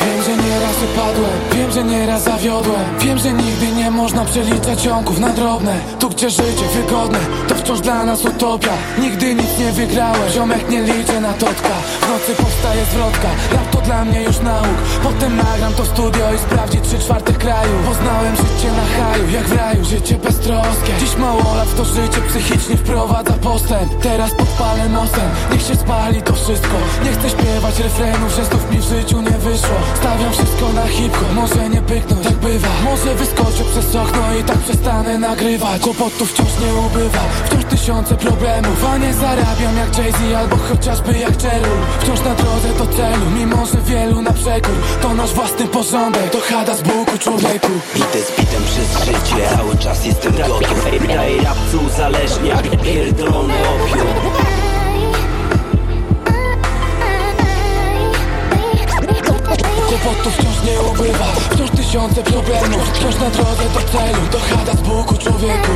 Wiem, 0.00 0.22
że 0.24 0.36
nieraz 0.36 0.76
zawiodłem 2.18 2.80
Wiem, 3.00 3.18
że 3.18 3.32
nigdy 3.32 3.66
nie 3.76 3.90
można 3.90 4.24
przeliczać 4.24 4.82
ciągów 4.82 5.18
na 5.18 5.28
drobne. 5.28 5.74
Tu 5.98 6.08
gdzie 6.10 6.30
życie 6.30 6.66
wygodne 6.74 7.18
To 7.48 7.54
wciąż 7.54 7.80
dla 7.80 8.04
nas 8.04 8.24
utopia. 8.24 8.72
Nigdy 8.98 9.34
nic 9.34 9.58
nie 9.58 9.72
wygrałem 9.72 10.30
Ziomek 10.32 10.70
nie 10.70 10.82
liczę 10.82 11.20
na 11.20 11.32
totka. 11.32 11.74
W 12.00 12.08
nocy 12.08 12.42
powstaje 12.42 12.84
zwrotka 12.84 13.28
Rap 13.52 13.70
to 13.70 13.80
dla 13.80 14.04
mnie 14.04 14.22
już 14.22 14.40
nauk. 14.40 14.78
Potem 15.02 15.36
nagram 15.36 15.72
to 15.72 15.84
studio 15.84 16.32
i 16.34 16.38
sprawdzi 16.38 16.78
trzy 16.80 16.98
czwartych 16.98 17.38
kraju. 17.38 17.72
Poznałem 17.86 18.36
życie 18.36 18.70
na 18.72 18.86
haju 18.96 19.30
Jak 19.30 19.44
w 19.48 19.56
raju, 19.56 19.84
życie 19.84 20.14
beztroskie. 20.14 20.92
Dziś 21.00 21.16
mało 21.16 21.54
lat 21.56 21.76
to 21.76 21.84
życie 21.84 22.20
psychicznie 22.28 22.76
wprowadza 22.76 23.32
postęp. 23.32 24.02
Teraz 24.02 24.30
podpalę 24.34 24.88
nosem 24.88 25.28
Niech 25.52 25.62
się 25.62 25.74
spali 25.74 26.22
to 26.22 26.32
wszystko. 26.32 26.76
Nie 27.04 27.12
chcę 27.12 27.30
śpiewać 27.30 27.78
refrenów 27.78 28.32
Że 28.36 28.44
znów 28.44 28.70
mi 28.70 28.78
w 28.78 28.84
życiu 28.84 29.20
nie 29.20 29.38
wyszło. 29.38 29.76
Stawiam 30.00 30.32
wszystko 30.32 30.72
na 30.72 30.86
hip-hop 30.86 31.34
Może 31.34 31.67
nie 31.68 31.82
pyknąć, 31.82 32.24
tak 32.24 32.36
bywa. 32.36 32.68
Może 32.84 33.14
wyskoczę 33.14 33.64
przez 33.70 33.96
okno 33.96 34.34
i 34.40 34.44
tak 34.44 34.58
przestanę 34.58 35.18
nagrywać. 35.18 35.82
Kłopotów 35.82 36.32
wciąż 36.32 36.48
nie 36.64 36.74
ubywa. 36.74 37.20
Wciąż 37.46 37.64
tysiące 37.64 38.14
problemów 38.14 38.84
A 38.84 38.98
nie 38.98 39.14
zarabiam 39.14 39.76
jak 39.76 39.98
Jay-Z 39.98 40.36
albo 40.36 40.56
chociażby 40.56 41.18
jak 41.18 41.42
Cheryl. 41.42 41.78
Wciąż 42.00 42.20
na 42.20 42.34
drodze 42.34 42.68
do 42.78 42.86
celu 42.96 43.30
Mimo, 43.30 43.66
że 43.66 43.80
wielu 43.80 44.22
na 44.22 44.32
przekór. 44.32 44.74
To 45.02 45.14
nasz 45.14 45.32
własny 45.32 45.68
porządek 45.68 46.30
To 46.30 46.40
chada 46.40 46.74
z 46.74 46.82
Buku 46.82 47.18
człowieku. 47.18 47.72
Idę 47.96 48.22
z 48.26 48.30
bitem 48.40 48.62
przez 48.64 49.04
życie 49.04 49.48
Cały 49.56 49.76
czas 49.76 50.06
jestem 50.06 50.32
gotów 50.36 50.84
Daj 51.08 51.40
rapcu 51.40 51.78
uzależnia 51.86 52.56
Pierdolone 52.84 53.54
opium 53.54 54.67
Kłopotów 60.08 60.34
wciąż 60.34 60.62
nie 60.64 60.80
ubywa. 60.80 61.24
Wciąż 61.50 61.70
tysiące 61.70 62.22
problemów 62.22 62.90
Wciąż 62.92 63.14
na 63.14 63.30
drodze 63.30 63.64
do 63.74 63.80
celu. 63.80 64.22
Dochada 64.32 64.72
z 64.72 64.80
Bogu 64.80 65.16
człowieku. 65.16 65.72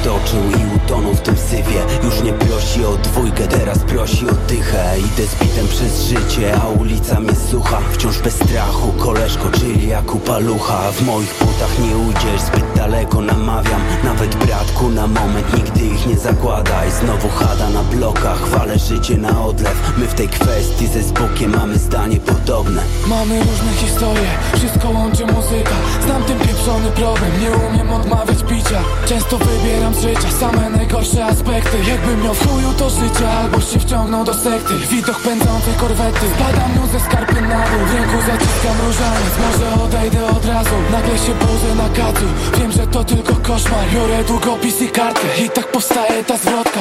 Stoczył 0.00 0.40
i 0.50 0.76
utonął 0.76 1.14
w 1.14 1.20
tym 1.20 1.36
syfie. 1.36 1.82
Już 2.04 2.22
nie 2.22 2.32
prosi 2.32 2.84
o 2.84 2.96
dwójkę, 2.96 3.46
teraz 3.48 3.78
prosi 3.78 4.28
o 4.28 4.32
dychę. 4.48 4.98
Idę 4.98 5.26
z 5.26 5.34
bitem 5.34 5.68
przez 5.68 6.02
życie, 6.02 6.60
a 6.62 6.68
ulica 6.68 7.20
mnie 7.20 7.34
słucha. 7.50 7.78
Wciąż 7.92 8.18
bez 8.18 8.34
strachu, 8.34 8.92
koleżko, 8.92 9.50
czyli 9.50 9.88
jak 9.88 10.14
upalucha 10.14 10.92
W 10.92 11.06
moich 11.06 11.34
butach 11.38 11.78
nie 11.78 11.96
ujdziesz, 11.96 12.40
zbyt 12.40 12.69
daleko 12.80 13.20
namawiam. 13.20 13.82
Nawet 14.04 14.34
bratku 14.34 14.88
na 14.88 15.06
moment, 15.06 15.46
nigdy 15.56 15.80
ich 15.94 16.06
nie 16.06 16.18
zakładaj. 16.18 16.90
Znowu 16.90 17.28
chada 17.28 17.68
na 17.70 17.82
blokach, 17.82 18.40
chwalę 18.40 18.78
życie 18.78 19.16
na 19.16 19.44
odlew. 19.44 19.76
My 19.98 20.06
w 20.06 20.14
tej 20.14 20.28
kwestii 20.28 20.86
ze 20.86 21.02
Zbukiem 21.02 21.50
mamy 21.56 21.78
zdanie 21.78 22.20
podobne. 22.20 22.82
Mamy 23.06 23.38
różne 23.38 23.72
historie, 23.82 24.30
wszystko 24.56 24.90
łączy 24.90 25.26
muzyka. 25.26 25.76
Znam 26.04 26.22
ten 26.24 26.38
pieprzony 26.38 26.90
problem, 26.90 27.32
nie 27.42 27.50
umiem 27.50 27.92
odmawiać 27.92 28.42
picia. 28.48 28.80
Często 29.06 29.38
wybieram 29.38 29.94
z 29.94 30.00
życia 30.00 30.30
same 30.40 30.70
najgorsze 30.70 31.26
aspekty. 31.26 31.76
Jakbym 31.88 32.22
miał 32.22 32.34
w 32.34 32.46
chuju 32.46 32.72
to 32.78 32.90
życie 32.90 33.30
albo 33.40 33.60
się 33.60 33.78
wciągnął 33.80 34.24
do 34.24 34.34
sekty. 34.34 34.74
Widok 34.90 35.18
pędzącej 35.20 35.74
korwety 35.80 36.24
Spadam 36.36 36.70
ją 36.76 36.86
ze 36.92 37.00
skarpy 37.00 37.40
na 37.40 37.60
dół. 37.70 37.82
W 37.88 37.94
ręku 37.94 38.18
zaciskam 38.26 38.76
różaniec 38.86 39.34
Może 39.44 39.82
odejdę 39.84 40.26
od 40.26 40.44
razu. 40.44 40.76
Nagle 40.92 41.18
się 41.18 41.32
budzę 41.34 41.70
na 41.82 41.88
kacu 41.98 42.26
Wiem, 42.58 42.69
że 42.72 42.86
to 42.86 43.04
tylko 43.04 43.34
koszmar. 43.34 43.84
Biorę 43.94 44.24
długopis 44.24 44.82
i 44.82 44.88
kartę. 44.88 45.44
I 45.44 45.50
tak 45.50 45.66
powstaje 45.72 46.24
ta 46.24 46.36
zwrotka. 46.36 46.80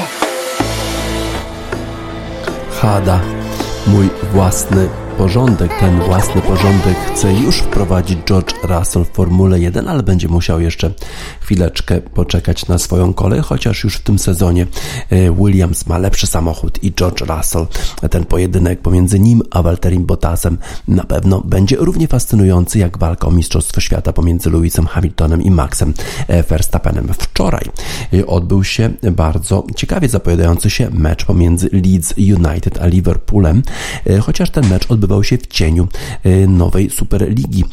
Hada. 2.82 3.20
Mój 3.88 4.10
własny 4.34 4.90
porządek. 5.20 5.72
Ten 5.80 6.00
własny 6.00 6.42
porządek 6.42 6.98
chce 7.14 7.34
już 7.34 7.58
wprowadzić 7.58 8.20
George 8.26 8.54
Russell 8.64 9.06
w 9.06 9.10
Formule 9.10 9.60
1, 9.60 9.88
ale 9.88 10.04
będzie 10.04 10.28
musiał 10.28 10.62
jeszcze 10.62 10.92
chwileczkę 11.40 12.02
poczekać 12.02 12.68
na 12.68 12.78
swoją 12.78 13.14
kolej, 13.14 13.42
chociaż 13.42 13.84
już 13.84 13.96
w 13.96 14.04
tym 14.04 14.20
sezonie 14.20 14.68
e, 15.10 15.32
Williams 15.32 15.88
ma 15.88 15.98
lepszy 15.98 16.28
samochód 16.28 16.84
i 16.84 16.94
George 16.94 17.22
Russell. 17.22 17.68
Ten 18.10 18.26
pojedynek 18.26 18.82
pomiędzy 18.82 19.20
nim 19.20 19.42
a 19.52 19.62
Walterim 19.62 20.06
Bottasem 20.06 20.58
na 20.88 21.04
pewno 21.04 21.42
będzie 21.42 21.76
równie 21.76 22.08
fascynujący 22.08 22.80
jak 22.80 22.98
walka 22.98 23.28
o 23.28 23.32
Mistrzostwo 23.32 23.82
Świata 23.82 24.14
pomiędzy 24.14 24.50
Lewisem 24.50 24.88
Hamiltonem 24.88 25.42
i 25.42 25.52
Maxem 25.52 25.94
e, 26.28 26.44
Verstappenem. 26.44 27.08
Wczoraj 27.20 27.64
e, 28.14 28.26
odbył 28.26 28.64
się 28.64 28.90
bardzo 29.12 29.64
ciekawie 29.76 30.10
zapowiadający 30.10 30.70
się 30.70 30.90
mecz 30.92 31.26
pomiędzy 31.26 31.70
Leeds 31.72 32.14
United 32.18 32.82
a 32.82 32.88
Liverpoolem, 32.88 33.64
chociaż 34.22 34.50
ten 34.50 34.70
mecz 34.70 34.86
odbywał 35.10 35.24
się 35.24 35.38
w 35.38 35.48
cieniu 35.48 35.88
nowej 36.48 36.90
Superligi. 36.90 37.64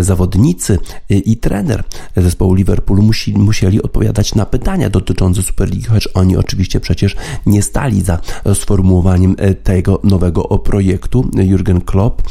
Zawodnicy 0.00 0.78
i 1.08 1.36
trener 1.36 1.84
zespołu 2.16 2.54
Liverpoolu 2.54 3.02
musi, 3.02 3.32
musieli 3.32 3.82
odpowiadać 3.82 4.34
na 4.34 4.46
pytania 4.46 4.90
dotyczące 4.90 5.42
Superligi, 5.42 5.84
choć 5.84 6.08
oni 6.14 6.36
oczywiście 6.36 6.80
przecież 6.80 7.16
nie 7.46 7.62
stali 7.62 8.02
za 8.02 8.18
sformułowaniem 8.54 9.36
tego 9.62 10.00
nowego 10.04 10.42
projektu. 10.42 11.30
Jurgen 11.34 11.80
Klopp 11.80 12.22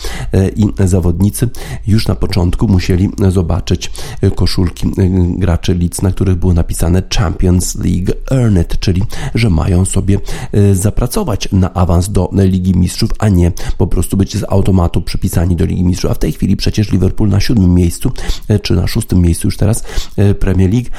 i 0.55 0.87
zawodnicy 0.87 1.49
już 1.87 2.07
na 2.07 2.15
początku 2.15 2.67
musieli 2.67 3.09
zobaczyć 3.29 3.91
koszulki 4.35 4.91
graczy 5.37 5.75
Leeds, 5.75 6.01
na 6.01 6.11
których 6.11 6.35
było 6.35 6.53
napisane 6.53 7.03
Champions 7.17 7.75
League 7.75 8.13
Earned, 8.31 8.79
czyli 8.79 9.01
że 9.35 9.49
mają 9.49 9.85
sobie 9.85 10.19
zapracować 10.73 11.51
na 11.51 11.73
awans 11.73 12.09
do 12.09 12.29
Ligi 12.33 12.75
Mistrzów, 12.75 13.09
a 13.19 13.29
nie 13.29 13.51
po 13.77 13.87
prostu 13.87 14.17
być 14.17 14.37
z 14.37 14.43
automatu 14.55 15.01
przypisani 15.01 15.55
do 15.55 15.65
Ligi 15.65 15.83
Mistrzów. 15.83 16.11
A 16.11 16.13
w 16.13 16.19
tej 16.19 16.31
chwili 16.31 16.55
przecież 16.55 16.91
Liverpool 16.91 17.29
na 17.29 17.39
siódmym 17.39 17.73
miejscu, 17.73 18.11
czy 18.61 18.73
na 18.73 18.87
szóstym 18.87 19.21
miejscu 19.21 19.47
już 19.47 19.57
teraz 19.57 19.83
Premier 20.39 20.73
League 20.73 20.89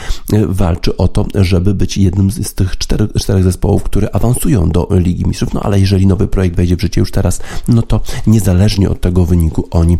walczy 0.48 0.96
o 0.96 1.08
to, 1.08 1.26
żeby 1.34 1.74
być 1.74 1.98
jednym 1.98 2.30
z 2.30 2.54
tych 2.54 2.78
czterech, 2.78 3.10
czterech 3.12 3.44
zespołów, 3.44 3.82
które 3.82 4.14
awansują 4.14 4.70
do 4.70 4.88
Ligi 4.90 5.26
Mistrzów. 5.26 5.54
No 5.54 5.60
ale 5.62 5.80
jeżeli 5.80 6.06
nowy 6.06 6.28
projekt 6.28 6.56
wejdzie 6.56 6.76
w 6.76 6.80
życie 6.80 7.00
już 7.00 7.10
teraz, 7.10 7.40
no 7.68 7.82
to 7.82 8.00
niezależnie 8.26 8.90
od 8.90 9.00
tego 9.00 9.24
wyniku 9.24 9.68
oni 9.70 9.98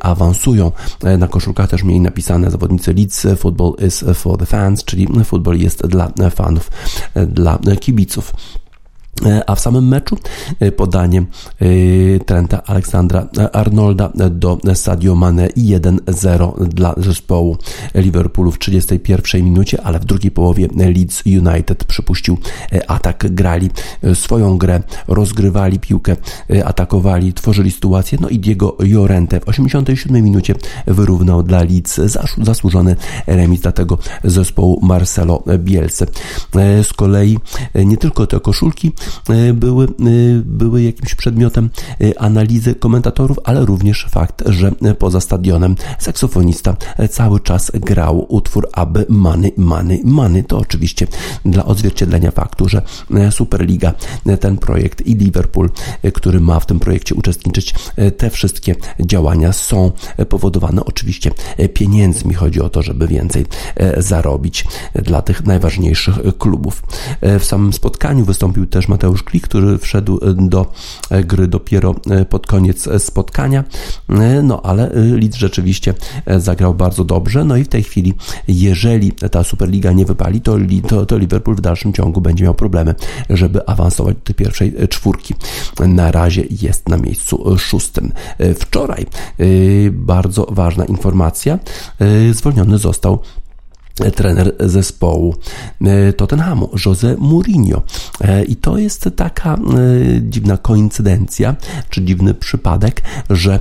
awansują. 0.00 0.72
Na 1.18 1.28
koszulkach 1.28 1.70
też 1.70 1.82
mieli 1.82 2.00
napisane 2.00 2.50
zawodnicy 2.50 2.94
Leeds 2.94 3.26
Football 3.36 3.72
is 3.86 4.04
for 4.14 4.38
the 4.38 4.46
fans, 4.46 4.84
czyli 4.84 5.08
futbol 5.24 5.58
jest 5.58 5.86
dla 5.86 6.30
fanów, 6.30 6.70
dla 7.58 7.76
kibiców. 7.80 8.32
E, 9.24 9.50
a 9.50 9.54
w 9.54 9.60
samym 9.60 9.88
meczu 9.88 10.18
e, 10.60 10.72
podanie 10.72 11.20
e, 11.20 11.66
Trenta 12.24 12.62
Aleksandra 12.64 13.28
Arnolda 13.52 14.12
do 14.30 14.58
Sadio 14.74 15.14
Mane 15.14 15.48
1-0 15.48 16.68
dla 16.68 16.94
zespołu 16.96 17.56
Liverpoolu 17.94 18.52
w 18.52 18.58
31 18.58 19.44
minucie, 19.44 19.82
ale 19.82 19.98
w 19.98 20.04
drugiej 20.04 20.30
połowie 20.30 20.68
Leeds 20.76 21.22
United 21.26 21.84
przypuścił 21.84 22.38
atak, 22.86 23.34
grali 23.34 23.70
swoją 24.14 24.58
grę, 24.58 24.82
rozgrywali 25.08 25.78
piłkę, 25.78 26.16
atakowali, 26.64 27.32
tworzyli 27.32 27.70
sytuację, 27.70 28.18
no 28.20 28.28
i 28.28 28.38
Diego 28.38 28.76
Llorente 28.78 29.40
w 29.40 29.48
87 29.48 30.22
minucie 30.22 30.54
wyrównał 30.86 31.42
dla 31.42 31.62
Leeds 31.62 32.00
zasłużony 32.42 32.96
remis 33.26 33.60
dla 33.60 33.72
tego 33.72 33.98
zespołu 34.24 34.80
Marcelo 34.82 35.42
Bielce. 35.58 36.06
Z 36.82 36.92
kolei 36.92 37.38
nie 37.74 37.96
tylko 37.96 38.26
te 38.26 38.40
koszulki 38.40 38.92
były, 39.54 39.84
e, 39.84 39.88
były 40.44 40.82
jakimś 40.82 41.14
przedmiotem 41.14 41.70
e, 42.00 42.20
analizy 42.20 42.74
komentatorów, 42.74 43.38
ale 43.44 43.64
również 43.64 44.06
fakt, 44.10 44.42
że 44.46 44.72
poza 44.98 45.20
stadionem 45.20 45.76
saksofonista 45.98 46.76
cały 47.10 47.40
czas 47.40 47.72
grał 47.74 48.26
utwór 48.28 48.68
aby 48.72 49.06
money, 49.08 49.52
money, 49.56 50.00
money. 50.04 50.44
To 50.44 50.58
oczywiście 50.58 51.06
dla 51.44 51.64
odzwierciedlenia 51.64 52.30
faktu, 52.30 52.68
że 52.68 52.82
Superliga, 53.30 53.92
ten 54.40 54.58
projekt 54.58 55.06
i 55.06 55.14
Liverpool, 55.14 55.70
który 56.14 56.40
ma 56.40 56.60
w 56.60 56.66
tym 56.66 56.80
projekcie 56.80 57.14
uczestniczyć, 57.14 57.74
te 58.16 58.30
wszystkie 58.30 58.74
działania 59.00 59.52
są 59.52 59.92
powodowane 60.28 60.84
oczywiście 60.84 61.30
pieniędzmi. 61.74 62.34
Chodzi 62.34 62.60
o 62.60 62.68
to, 62.68 62.82
żeby 62.82 63.08
więcej 63.08 63.46
zarobić 63.98 64.64
dla 64.94 65.22
tych 65.22 65.44
najważniejszych 65.44 66.18
klubów. 66.38 66.82
W 67.22 67.44
samym 67.44 67.72
spotkaniu 67.72 68.24
wystąpił 68.24 68.66
też 68.66 68.88
Mateusz 68.96 69.22
Klik, 69.22 69.44
który 69.44 69.78
wszedł 69.78 70.20
do 70.34 70.72
gry 71.24 71.48
dopiero 71.48 71.94
pod 72.30 72.46
koniec 72.46 72.88
spotkania. 72.98 73.64
No 74.42 74.62
ale 74.62 74.90
Leeds 74.94 75.36
rzeczywiście 75.36 75.94
zagrał 76.36 76.74
bardzo 76.74 77.04
dobrze. 77.04 77.44
No 77.44 77.56
i 77.56 77.64
w 77.64 77.68
tej 77.68 77.82
chwili, 77.82 78.14
jeżeli 78.48 79.12
ta 79.12 79.44
Superliga 79.44 79.92
nie 79.92 80.04
wypali, 80.04 80.40
to, 80.40 80.56
to, 80.88 81.06
to 81.06 81.18
Liverpool 81.18 81.56
w 81.56 81.60
dalszym 81.60 81.92
ciągu 81.92 82.20
będzie 82.20 82.44
miał 82.44 82.54
problemy, 82.54 82.94
żeby 83.30 83.66
awansować 83.66 84.16
do 84.16 84.22
tej 84.22 84.34
pierwszej 84.34 84.74
czwórki. 84.88 85.34
Na 85.80 86.10
razie 86.10 86.44
jest 86.50 86.88
na 86.88 86.96
miejscu 86.96 87.58
szóstym. 87.58 88.12
Wczoraj 88.58 89.06
bardzo 89.92 90.46
ważna 90.50 90.84
informacja. 90.84 91.58
Zwolniony 92.32 92.78
został 92.78 93.18
trener 93.96 94.54
zespołu 94.60 95.34
e, 95.80 96.12
Tottenhamu, 96.12 96.70
Jose 96.86 97.16
Mourinho. 97.18 97.82
E, 98.20 98.44
I 98.44 98.56
to 98.56 98.78
jest 98.78 99.10
taka 99.16 99.54
e, 99.54 99.58
dziwna 100.22 100.56
koincydencja, 100.56 101.56
czy 101.90 102.04
dziwny 102.04 102.34
przypadek, 102.34 103.02
że 103.30 103.60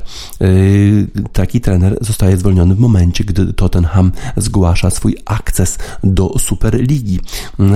taki 1.34 1.62
trener 1.62 1.98
zostaje 2.02 2.38
zwolniony 2.38 2.76
w 2.76 2.80
momencie, 2.80 3.24
gdy 3.24 3.54
Tottenham 3.54 4.12
zgłasza 4.38 4.90
swój 4.90 5.18
akces 5.26 5.78
do 6.04 6.40
Superligi. 6.40 7.20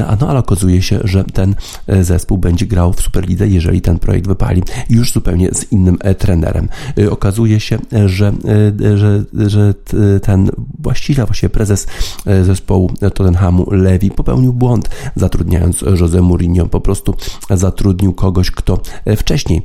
A 0.07 0.15
no, 0.21 0.29
ale 0.29 0.39
okazuje 0.39 0.81
się, 0.81 0.99
że 1.03 1.23
ten 1.23 1.55
zespół 2.01 2.37
będzie 2.37 2.65
grał 2.65 2.93
w 2.93 3.01
Superlidze, 3.01 3.47
jeżeli 3.47 3.81
ten 3.81 3.99
projekt 3.99 4.27
wypali, 4.27 4.63
już 4.89 5.11
zupełnie 5.11 5.49
z 5.53 5.71
innym 5.71 5.97
trenerem. 6.17 6.69
Okazuje 7.09 7.59
się, 7.59 7.79
że, 8.05 8.33
że, 8.95 9.23
że 9.33 9.73
ten 10.21 10.49
właściciel, 10.79 11.25
właściwie 11.25 11.49
prezes 11.49 11.87
zespołu 12.49 12.91
Tottenhamu 12.99 13.71
Levi 13.71 14.11
popełnił 14.11 14.53
błąd, 14.53 14.89
zatrudniając 15.15 15.81
Jose 15.81 16.21
Mourinho. 16.21 16.65
Po 16.65 16.81
prostu 16.81 17.13
zatrudnił 17.49 18.13
kogoś, 18.13 18.51
kto 18.51 18.79
wcześniej 19.17 19.61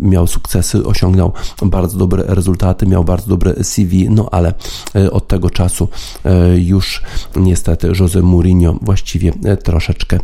miał 0.00 0.26
sukcesy, 0.26 0.86
osiągnął 0.86 1.32
bardzo 1.62 1.98
dobre 1.98 2.24
rezultaty, 2.26 2.86
miał 2.86 3.04
bardzo 3.04 3.26
dobre 3.26 3.64
CV, 3.64 4.10
no 4.10 4.28
ale 4.32 4.54
e, 4.94 5.10
od 5.10 5.28
tego 5.28 5.50
czasu 5.50 5.88
e, 6.24 6.58
już 6.58 7.02
niestety 7.36 7.92
Jose 8.00 8.22
Mourinho 8.22 8.78
właściwie 8.82 9.32
e, 9.44 9.56
troszeczkę 9.56 10.18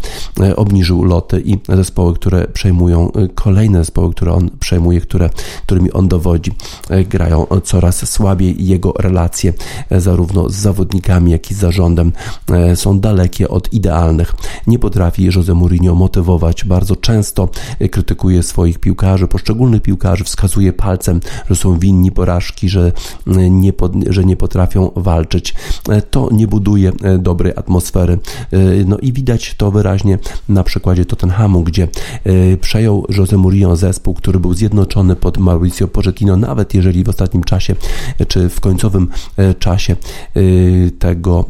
obniżył 0.56 1.04
loty 1.04 1.42
i 1.44 1.58
zespoły, 1.68 2.14
które 2.14 2.46
przejmują, 2.46 3.12
kolejne 3.34 3.78
zespoły, 3.78 4.14
które 4.14 4.32
on 4.32 4.50
przejmuje, 4.60 5.00
które, 5.00 5.30
którymi 5.66 5.92
on 5.92 6.08
dowodzi, 6.08 6.52
grają 7.08 7.46
coraz 7.64 8.10
słabiej. 8.10 8.66
Jego 8.66 8.92
relacje 8.98 9.52
zarówno 9.90 10.48
z 10.48 10.54
zawodnikami, 10.54 11.32
jak 11.32 11.50
i 11.50 11.54
z 11.54 11.58
zarządem 11.58 11.87
e, 12.50 12.76
są 12.76 13.00
dalekie 13.00 13.48
od 13.48 13.72
idealnych. 13.72 14.34
Nie 14.66 14.78
potrafi 14.78 15.24
Jose 15.36 15.54
Mourinho 15.54 15.94
motywować. 15.94 16.64
Bardzo 16.64 16.96
często 16.96 17.48
e, 17.78 17.88
krytykuje 17.88 18.42
swoich 18.42 18.78
piłkarzy, 18.78 19.28
poszczególnych 19.28 19.82
piłkarzy, 19.82 20.24
wskazuje 20.24 20.72
palcem, 20.72 21.20
że 21.50 21.56
są 21.56 21.78
winni 21.78 22.12
porażki, 22.12 22.68
że 22.68 22.92
e, 23.26 23.50
nie, 23.50 23.72
pod, 23.72 23.92
że 24.10 24.24
nie 24.24 24.36
potrafią 24.36 24.90
walczyć. 24.96 25.54
To 26.10 26.28
nie 26.32 26.46
buduje 26.46 26.92
dobrej 27.18 27.52
atmosfery. 27.56 28.18
No 28.86 28.98
i 28.98 29.12
widać 29.12 29.54
to 29.54 29.70
wyraźnie 29.70 30.18
na 30.48 30.64
przykładzie 30.64 31.04
Tottenhamu, 31.04 31.62
gdzie 31.62 31.88
przejął 32.60 33.06
Jose 33.08 33.36
Mourinho 33.36 33.76
zespół, 33.76 34.14
który 34.14 34.40
był 34.40 34.54
zjednoczony 34.54 35.16
pod 35.16 35.38
Mauricio 35.38 35.88
Pochettino, 35.88 36.36
nawet 36.36 36.74
jeżeli 36.74 37.04
w 37.04 37.08
ostatnim 37.08 37.44
czasie, 37.44 37.74
czy 38.28 38.48
w 38.48 38.60
końcowym 38.60 39.08
czasie 39.58 39.96
tego 40.98 41.44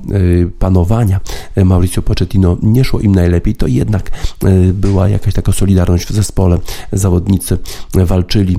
panowania 0.59 1.21
Mauricio 1.65 2.03
Pochettino 2.03 2.57
nie 2.63 2.85
szło 2.85 3.01
im 3.01 3.15
najlepiej, 3.15 3.55
to 3.55 3.67
jednak 3.67 4.11
e, 4.45 4.73
była 4.73 5.09
jakaś 5.09 5.35
taka 5.35 5.53
solidarność 5.53 6.07
w 6.07 6.13
zespole. 6.13 6.59
Zawodnicy 6.93 7.59
walczyli, 7.95 8.59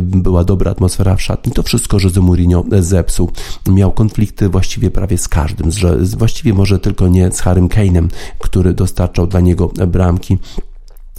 była 0.00 0.44
dobra 0.44 0.70
atmosfera 0.70 1.16
w 1.16 1.22
szatni. 1.22 1.52
To 1.52 1.62
wszystko 1.62 1.96
Jose 2.04 2.20
Mourinho 2.20 2.64
zepsuł. 2.80 3.30
Miał 3.68 3.92
konflikty 3.92 4.48
właściwie 4.48 4.90
prawie 4.90 5.18
z 5.18 5.28
każdym, 5.28 5.70
właściwie 6.16 6.54
może 6.54 6.78
tylko 6.78 7.08
nie 7.08 7.32
z 7.32 7.40
Harrym 7.40 7.68
Kane'em, 7.68 8.08
który 8.38 8.74
dostarczał 8.74 9.26
dla 9.26 9.40
niego 9.40 9.70
bramki 9.88 10.38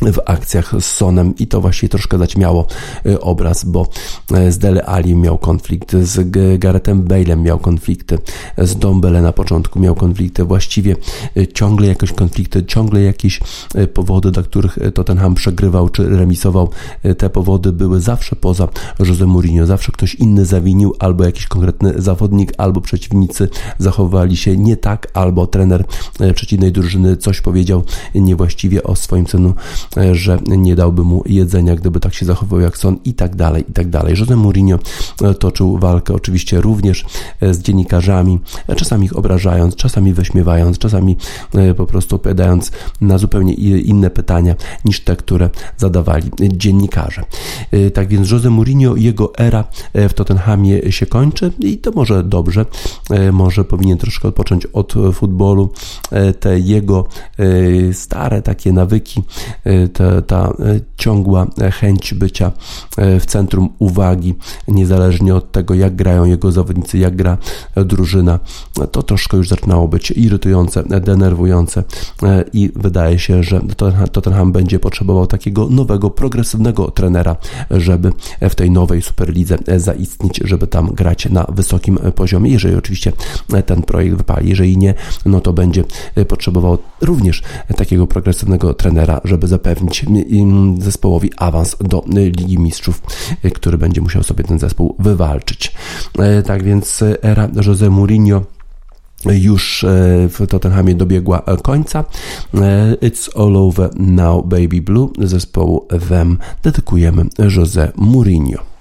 w 0.02 0.20
akcjach 0.26 0.72
z 0.80 0.86
Sonem 0.86 1.34
i 1.40 1.48
to 1.48 1.62
właśnie 1.62 1.90
troszkę 1.90 2.18
zaćmiało 2.18 2.68
y, 3.06 3.22
obraz, 3.22 3.66
bo 3.66 3.88
y, 4.32 4.52
z 4.52 4.58
Dele 4.58 4.86
Ali 4.86 5.16
miał 5.16 5.38
konflikt, 5.38 5.92
z 5.92 6.30
Garethem 6.60 7.08
Bale'em 7.08 7.42
miał 7.42 7.60
konflikty, 7.60 8.18
z 8.58 8.76
Dombele 8.76 9.22
na 9.22 9.32
początku 9.32 9.80
miał 9.80 9.96
konflikty, 9.96 10.44
właściwie 10.44 10.96
y, 11.38 11.48
ciągle 11.48 11.88
jakieś 11.88 12.14
konflikty, 12.14 12.66
ciągle 12.66 13.02
jakieś 13.02 13.40
powody, 13.94 14.32
dla 14.32 14.44
których 14.44 14.78
Tottenham 14.94 15.36
przegrywał 15.36 15.90
czy 15.90 16.10
remisował, 16.10 16.70
te 17.18 17.30
powody 17.30 17.72
były 17.72 18.02
zawsze 18.02 18.36
poza 18.36 18.68
Jose 19.00 19.26
Mourinho, 19.26 19.66
zawsze 19.66 19.92
ktoś 19.92 20.16
inny 20.16 20.46
zawinił, 20.46 20.96
albo 21.00 21.24
jakiś 21.24 21.48
konkretny 21.48 21.94
zawodnik, 21.98 22.54
albo 22.58 22.82
przeciwnicy 22.82 23.50
zachowywali 23.78 24.38
się 24.38 24.58
nie 24.58 24.78
tak, 24.78 25.08
albo 25.14 25.48
trener 25.48 25.86
przeciwnej 26.36 26.72
drużyny 26.72 27.18
coś 27.18 27.42
powiedział 27.42 27.84
niewłaściwie 28.16 28.84
o 28.84 28.96
swoim 28.96 29.28
synu 29.28 29.54
że 30.12 30.40
nie 30.48 30.76
dałby 30.76 31.04
mu 31.04 31.24
jedzenia, 31.26 31.76
gdyby 31.76 32.00
tak 32.00 32.14
się 32.14 32.26
zachował 32.26 32.60
jak 32.60 32.78
Son 32.78 32.98
i 33.06 33.14
tak 33.14 33.36
dalej, 33.36 33.66
i 33.70 33.74
tak 33.74 33.90
dalej. 33.90 34.16
Jose 34.20 34.36
Mourinho 34.36 34.80
e, 35.22 35.34
toczył 35.34 35.78
walkę 35.78 36.14
oczywiście 36.14 36.62
również 36.62 37.06
e, 37.42 37.54
z 37.54 37.62
dziennikarzami, 37.62 38.40
czasami 38.76 39.06
ich 39.06 39.18
obrażając, 39.18 39.76
czasami 39.76 40.14
wyśmiewając, 40.14 40.78
czasami 40.78 41.18
po 41.78 41.86
prostu 41.86 42.16
odpowiadając 42.16 42.72
na 43.02 43.18
zupełnie 43.18 43.54
inne 43.54 44.10
pytania 44.10 44.56
niż 44.86 45.00
te, 45.00 45.16
które 45.16 45.50
zadawali 45.78 46.32
dziennikarze. 46.40 47.24
Tak 47.94 48.08
więc 48.08 48.32
Jose 48.32 48.50
Mourinho, 48.50 48.96
jego 48.96 49.36
era 49.38 49.64
w 49.94 50.14
Tottenhamie 50.14 50.92
się 50.92 51.06
kończy 51.06 51.52
i 51.60 51.78
to 51.78 51.92
może 51.92 52.24
dobrze, 52.24 52.66
może 53.32 53.66
powinien 53.66 53.98
troszkę 53.98 54.28
odpocząć 54.28 54.66
od 54.66 54.94
futbolu. 55.14 55.70
Te 56.40 56.60
jego 56.60 57.08
stare 57.94 58.42
takie 58.42 58.74
nawyki 58.74 59.24
ta, 59.90 60.22
ta 60.22 60.50
e, 60.50 60.80
ciągła 60.98 61.48
chęć 61.72 62.14
bycia 62.14 62.52
e, 62.98 63.20
w 63.20 63.26
centrum 63.26 63.70
uwagi, 63.80 64.36
niezależnie 64.68 65.36
od 65.36 65.52
tego, 65.52 65.74
jak 65.74 65.96
grają 65.96 66.26
jego 66.26 66.52
zawodnicy, 66.52 66.98
jak 66.98 67.16
gra 67.16 67.38
drużyna, 67.76 68.40
to 68.92 69.04
troszkę 69.04 69.38
już 69.38 69.50
zaczynało 69.50 69.88
być 69.88 70.12
irytujące, 70.12 70.84
denerwujące 70.84 71.84
e, 72.24 72.44
i 72.54 72.72
wydaje 72.76 73.20
się, 73.20 73.44
że 73.44 73.62
Tottenham 74.12 74.52
będzie 74.52 74.80
potrzebował 74.80 75.28
takiego 75.28 75.68
nowego, 75.70 76.10
progresywnego 76.10 76.92
trenera, 76.92 77.36
żeby 77.72 78.12
w 78.42 78.56
tej 78.56 78.72
nowej 78.72 79.02
Superlidze 79.02 79.58
zaistnieć, 79.78 80.42
żeby 80.44 80.68
tam 80.68 80.88
grać 80.88 81.30
na 81.30 81.46
wysokim 81.50 81.98
poziomie, 82.16 82.52
jeżeli 82.52 82.76
oczywiście 82.76 83.14
ten 83.66 83.82
projekt 83.82 84.18
wypali. 84.18 84.50
Jeżeli 84.50 84.78
nie, 84.78 84.94
no 85.26 85.42
to 85.42 85.54
będzie 85.54 85.84
potrzebował 86.28 86.78
również 87.02 87.44
takiego 87.76 88.08
progresywnego 88.08 88.74
trenera, 88.74 89.22
żeby 89.24 89.48
zapewnić 89.48 89.61
zapewnić 89.62 90.06
zespołowi 90.80 91.30
awans 91.38 91.76
do 91.80 92.04
Ligi 92.08 92.60
Mistrzów, 92.60 93.02
który 93.56 93.78
będzie 93.78 94.02
musiał 94.02 94.24
sobie 94.24 94.44
ten 94.44 94.60
zespół 94.60 94.96
wywalczyć. 95.00 95.74
E, 96.20 96.44
tak 96.44 96.64
więc 96.64 97.04
era 97.22 97.50
Jose 97.66 97.90
Mourinho 97.90 98.42
już 99.26 99.84
e, 99.84 99.88
w 100.30 100.48
Tottenhamie 100.48 100.96
dobiegła 100.96 101.44
końca. 101.64 102.04
E, 102.54 102.96
It's 102.96 103.42
all 103.42 103.58
over 103.58 103.90
now, 103.96 104.46
baby 104.46 104.82
blue 104.82 105.10
zespołu 105.20 105.88
Them 106.10 106.38
dedykujemy 106.64 107.26
Jose 107.58 107.92
Mourinho. 107.96 108.72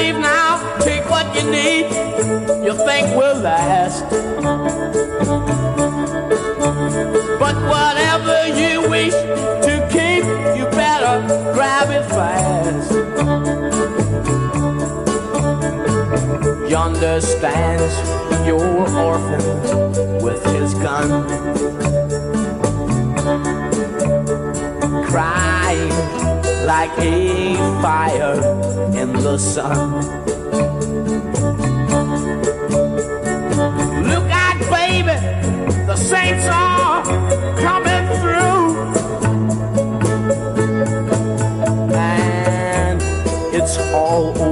leave 0.00 0.18
now, 0.18 0.78
take 0.78 1.04
what 1.10 1.26
you 1.34 1.44
need, 1.50 1.84
you 2.64 2.74
think 2.86 3.06
will 3.18 3.38
last. 3.40 4.04
But 7.42 7.56
whatever 7.74 8.38
you 8.62 8.88
wish 8.88 9.16
to 9.66 9.74
keep, 9.94 10.24
you 10.56 10.64
better 10.84 11.14
grab 11.52 11.88
it 11.98 12.06
fast. 12.16 12.90
Yonder 16.70 17.20
stands 17.20 17.94
your 18.46 18.64
orphan 19.08 20.22
with 20.22 20.42
his 20.54 20.72
gun. 20.74 21.99
Like 26.70 26.96
a 26.98 27.56
fire 27.82 28.36
in 28.94 29.12
the 29.12 29.36
sun. 29.36 29.90
Look 34.10 34.28
out, 34.46 34.58
baby, 34.70 35.16
the 35.90 35.96
saints 35.96 36.46
are 36.48 37.02
coming 37.66 38.04
through. 38.20 38.62
And 41.92 43.02
it's 43.52 43.76
all 43.92 44.28
over 44.40 44.49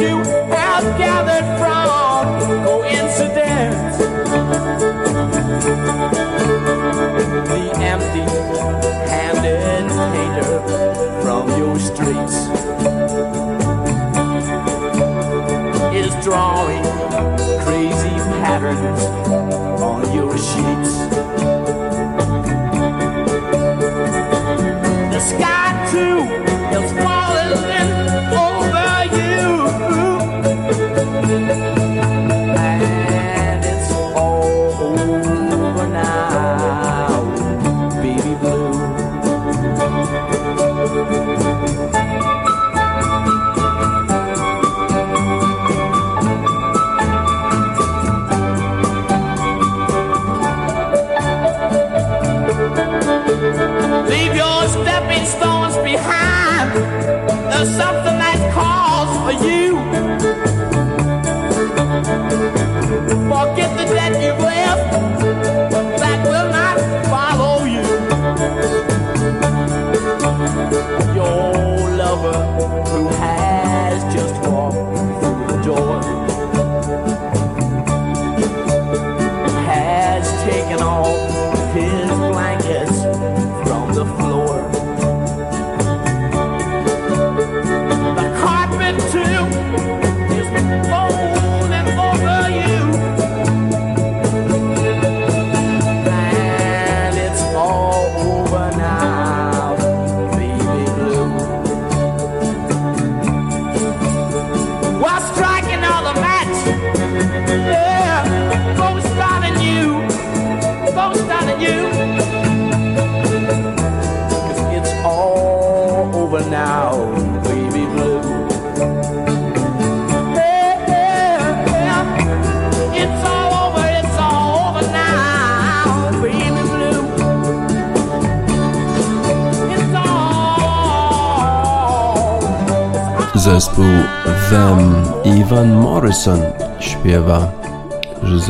you 0.00 0.16
have 0.48 0.84
gathered 0.96 1.46
from 1.60 2.64
coincidence. 2.64 3.98
The 7.48 7.64
empty 7.76 8.26
handed 9.10 9.60
hater 10.14 10.60
from 11.22 11.48
your 11.58 11.78
streets. 11.78 12.36
Is 15.94 16.24
drawing 16.24 16.84
crazy 17.64 18.16
patterns 18.40 19.02
on 19.82 20.14
your 20.14 20.36
sheets. 20.38 20.99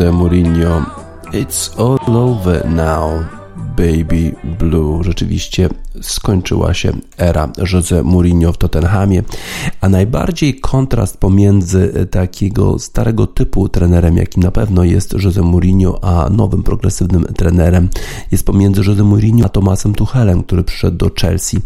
Jose 0.01 0.13
Mourinho 0.13 0.85
It's 1.33 1.79
all 1.79 2.17
over 2.17 2.65
now 2.65 3.25
Baby 3.77 4.35
Blue. 4.59 5.05
Rzeczywiście 5.05 5.69
skończyła 6.01 6.75
się 6.75 6.93
era 7.19 7.49
Jose 7.73 8.03
Mourinho 8.03 8.53
w 8.53 8.59
Tottenhamie, 8.59 9.23
a 9.81 9.89
najbardziej 9.89 10.61
kontrast 10.61 11.17
pomiędzy 11.17 12.07
takiego 12.11 12.79
starego 12.79 13.27
typu 13.27 13.69
trenerem, 13.69 14.17
jakim 14.17 14.43
na 14.43 14.51
pewno 14.51 14.85
jest 14.85 15.15
Jose 15.25 15.43
Mourinho, 15.43 16.05
a 16.05 16.31
nowym 16.31 16.63
progresywnym 16.63 17.25
trenerem 17.25 17.89
jest 18.31 18.45
pomiędzy 18.45 18.83
Jose 18.87 19.03
Mourinho 19.03 19.47
a 19.47 19.49
Tomasem 19.49 19.95
Tuchelem, 19.95 20.43
który 20.43 20.65
przyszedł 20.65 20.97
do 20.97 21.11
Chelsea. 21.21 21.57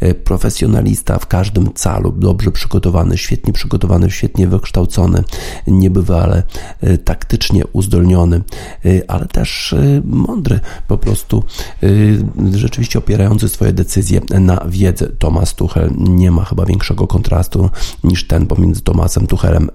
E, 0.00 0.14
profesjonalista 0.14 1.18
w 1.18 1.26
każdym 1.26 1.72
calu, 1.72 2.12
dobrze 2.12 2.50
przygotowany, 2.50 3.18
świetnie 3.18 3.52
przygotowany, 3.52 4.10
świetnie 4.10 4.48
wykształcony, 4.48 5.24
niebywale 5.66 6.42
e, 6.80 6.98
taktycznie 6.98 7.66
uzdolniony, 7.66 8.36
e, 8.84 9.10
ale 9.10 9.26
też 9.26 9.74
mądry, 10.04 10.60
po 10.88 10.98
prostu 10.98 11.44
rzeczywiście 12.54 12.98
opierający 12.98 13.48
swoje 13.48 13.72
decyzje 13.72 14.20
na 14.40 14.64
wiedzę. 14.68 15.06
Tomasz 15.18 15.54
Tuchel 15.54 15.90
nie 15.98 16.30
ma 16.30 16.44
chyba 16.44 16.66
większego 16.66 17.06
kontrastu 17.06 17.41
niż 18.04 18.26
ten 18.26 18.46
pomiędzy 18.46 18.80
Tomasem 18.80 19.26
Tuchelem. 19.26 19.70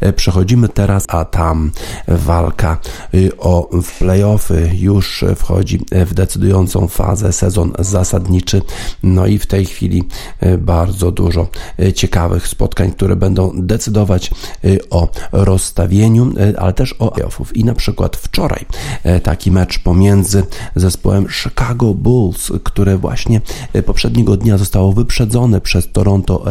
E, 0.00 0.12
przechodzimy 0.12 0.68
teraz, 0.68 1.04
a 1.08 1.24
tam 1.24 1.70
walka 2.08 2.78
y, 3.14 3.36
o 3.38 3.70
playoffy 3.98 4.70
już 4.74 5.24
wchodzi 5.36 5.80
w 5.92 6.14
decydującą 6.14 6.88
fazę, 6.88 7.32
sezon 7.32 7.72
zasadniczy. 7.78 8.62
No 9.02 9.26
i 9.26 9.38
w 9.38 9.46
tej 9.46 9.66
chwili 9.66 10.04
y, 10.42 10.58
bardzo 10.58 11.12
dużo 11.12 11.48
y, 11.80 11.92
ciekawych 11.92 12.48
spotkań, 12.48 12.92
które 12.92 13.16
będą 13.16 13.52
decydować 13.54 14.30
o 14.90 15.08
rozstawieniu, 15.32 16.32
ale 16.58 16.72
też 16.72 16.92
o 16.92 17.10
playoffów. 17.10 17.56
I 17.56 17.64
na 17.64 17.74
przykład 17.74 18.16
wczoraj 18.16 18.66
taki 19.22 19.50
mecz 19.50 19.78
pomiędzy 19.78 20.42
zespołem 20.76 21.26
Chicago 21.28 21.94
Bulls, 21.94 22.52
które 22.64 22.98
właśnie 22.98 23.40
poprzedniego 23.86 24.36
dnia 24.36 24.58
zostało 24.58 24.92
wyprzedzone 24.92 25.60
przez 25.60 25.92
Toronto 25.92 26.42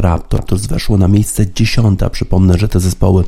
Raptors. 0.47 0.67
Weszło 0.67 0.97
na 0.97 1.07
miejsce 1.07 1.53
dziesiąte. 1.53 2.09
Przypomnę, 2.09 2.57
że 2.57 2.67
te 2.67 2.79
zespoły 2.79 3.23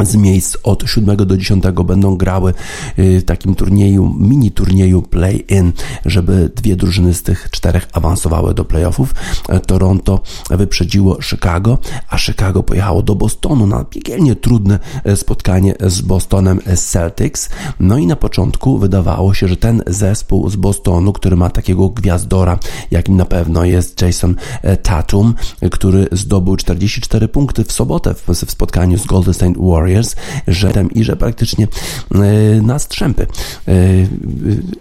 z 0.00 0.16
miejsc 0.16 0.56
od 0.62 0.84
7 0.86 1.16
do 1.16 1.36
10 1.36 1.64
będą 1.84 2.16
grały 2.16 2.54
y, 2.98 3.20
w 3.20 3.24
takim 3.24 3.54
turnieju, 3.54 4.14
mini 4.18 4.50
turnieju 4.50 5.02
play-in, 5.02 5.72
żeby 6.06 6.50
dwie 6.56 6.76
drużyny 6.76 7.14
z 7.14 7.22
tych 7.22 7.48
czterech 7.50 7.88
awansowały 7.92 8.54
do 8.54 8.64
playoffów. 8.64 9.14
E, 9.48 9.60
Toronto 9.60 10.20
wyprzedziło 10.50 11.22
Chicago, 11.22 11.78
a 12.08 12.18
Chicago 12.18 12.62
pojechało 12.62 13.02
do 13.02 13.14
Bostonu 13.14 13.66
na 13.66 13.84
piekielnie 13.84 14.36
trudne 14.36 14.78
e, 15.04 15.16
spotkanie 15.16 15.74
z 15.80 16.00
Bostonem 16.00 16.60
Celtics. 16.76 17.48
No 17.80 17.98
i 17.98 18.06
na 18.06 18.16
początku 18.16 18.78
wydawało 18.78 19.34
się, 19.34 19.48
że 19.48 19.56
ten 19.56 19.82
zespół 19.86 20.50
z 20.50 20.56
Bostonu, 20.56 21.12
który 21.12 21.36
ma 21.36 21.50
takiego 21.50 21.88
gwiazdora, 21.88 22.58
jakim 22.90 23.16
na 23.16 23.24
pewno 23.24 23.64
jest 23.64 24.02
Jason 24.02 24.34
e, 24.62 24.76
Tatum, 24.76 25.34
który 25.70 26.08
zdobył 26.12 26.56
44 26.56 27.28
punkty 27.28 27.64
w 27.64 27.72
sobotę 27.72 28.14
w, 28.14 28.34
spotkaniu 28.34 28.98
z 28.98 29.06
Golden 29.06 29.34
State 29.34 29.52
Warriors, 29.58 29.85
Warriors, 29.86 30.16
że 30.48 30.72
i 30.94 31.04
że 31.04 31.16
praktycznie 31.16 31.68
e, 32.14 32.18
na 32.62 32.78
strzępy 32.78 33.26
e, 33.68 33.72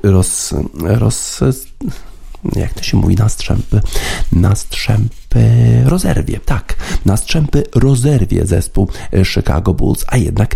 roz, 0.03 0.53
roz 0.83 1.39
jak 2.55 2.73
to 2.73 2.83
się 2.83 2.97
mówi 2.97 3.15
na 3.15 3.29
strzępy, 3.29 3.81
na 4.31 4.55
strzępy 4.55 5.24
rozerwie. 5.85 6.39
Tak, 6.45 6.75
na 7.05 7.17
strzępy 7.17 7.63
rozerwie 7.75 8.45
zespół 8.45 8.87
e, 9.13 9.25
Chicago 9.25 9.73
Bulls, 9.73 10.05
a 10.07 10.17
jednak 10.17 10.55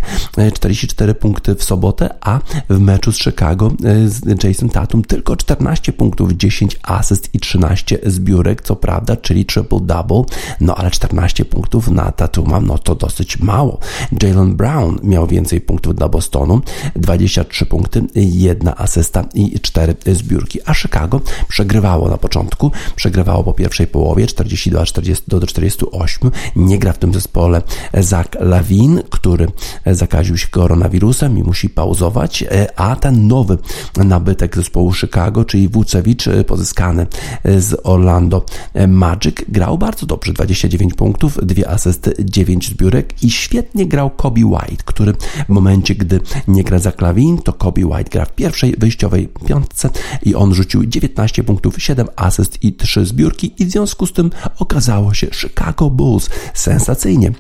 44 0.54 1.14
punkty 1.14 1.56
w 1.56 1.64
sobotę, 1.64 2.10
a 2.22 2.40
w 2.70 2.80
meczu 2.80 3.12
z 3.12 3.18
Chicago 3.18 3.72
z 4.06 4.44
Jason 4.44 4.70
Tatum 4.70 5.04
tylko 5.04 5.36
14 5.36 5.94
punktów, 5.94 6.32
10 6.32 6.80
asyst 6.84 7.30
i 7.34 7.40
13 7.40 8.00
zbiórek, 8.06 8.62
co 8.62 8.76
prawda, 8.76 9.16
czyli 9.16 9.46
triple-double, 9.46 10.24
no 10.62 10.76
ale 10.76 10.92
14 10.92 11.46
punktów 11.46 11.88
na 11.88 12.12
Tatuma, 12.12 12.60
no 12.60 12.78
to 12.78 12.96
dosyć 12.96 13.40
mało. 13.40 13.80
Jalen 14.24 14.56
Brown 14.56 15.00
miał 15.04 15.28
więcej 15.28 15.62
punktów 15.62 15.96
dla 15.96 16.10
Bostonu, 16.10 16.62
23 16.96 17.66
punkty, 17.66 18.04
jedna 18.16 18.78
asysta 18.78 19.26
i 19.34 19.60
4 19.60 19.96
zbiórki, 20.06 20.60
a 20.66 20.74
Chicago 20.74 21.22
przegrywało 21.48 22.10
na 22.10 22.18
początku, 22.18 22.72
przegrywało 22.96 23.44
po 23.44 23.54
pierwszej 23.54 23.88
połowie 23.88 24.28
42 24.28 24.58
40 24.86 25.24
do 25.28 25.48
48. 25.48 26.32
Nie 26.56 26.80
gra 26.80 26.94
w 26.94 26.98
tym 26.98 27.14
zespole 27.14 27.62
Zach 27.94 28.28
Lawin, 28.40 29.02
który 29.10 29.48
zakaził 29.86 30.38
się 30.38 30.48
koronawirusem 30.48 31.38
i 31.38 31.44
musi 31.44 31.70
pauzować, 31.70 32.44
a 32.76 32.96
ten 32.96 33.28
nowy 33.28 33.58
nabytek 33.98 34.56
zespołu 34.56 34.94
Chicago, 34.94 35.46
czyli 35.46 35.70
Wucewicz 35.70 36.26
pozyskany 36.48 37.08
z 37.46 37.82
Orlando 37.84 38.46
Magic, 38.88 39.36
grał 39.48 39.78
bardzo 39.78 40.06
dobrze, 40.06 40.34
29 40.34 40.94
punktów, 40.94 41.40
dwie 41.44 41.70
asysty, 41.70 42.14
9 42.20 42.70
zbiórek 42.70 43.24
i 43.24 43.32
świetnie 43.32 43.86
grał 43.86 44.10
Kobe 44.10 44.46
White, 44.46 44.84
który 44.86 45.14
w 45.46 45.50
momencie, 45.50 45.96
gdy 45.96 46.20
nie 46.48 46.64
gra 46.64 46.80
za 46.80 46.92
Lawin, 47.02 47.38
to 47.38 47.54
Kobe 47.54 47.86
White 47.86 48.10
gra 48.10 48.26
w 48.26 48.36
pierwszej 48.36 48.76
wyjściowej 48.78 49.30
piątce 49.48 49.90
i 50.24 50.36
on 50.36 50.54
rzucił 50.54 50.86
19 50.86 51.44
punktów, 51.44 51.82
7 51.82 52.08
asyst 52.16 52.64
i 52.64 52.74
3 52.74 53.06
zbiórki. 53.06 53.54
I 53.58 53.66
w 53.66 53.72
związku 53.72 54.06
z 54.06 54.14
tym 54.14 54.32
okazało 54.60 55.14
się 55.14 55.28
Chicago 55.32 55.90
Bulls 55.90 56.30
sensacyjnie 56.54 57.32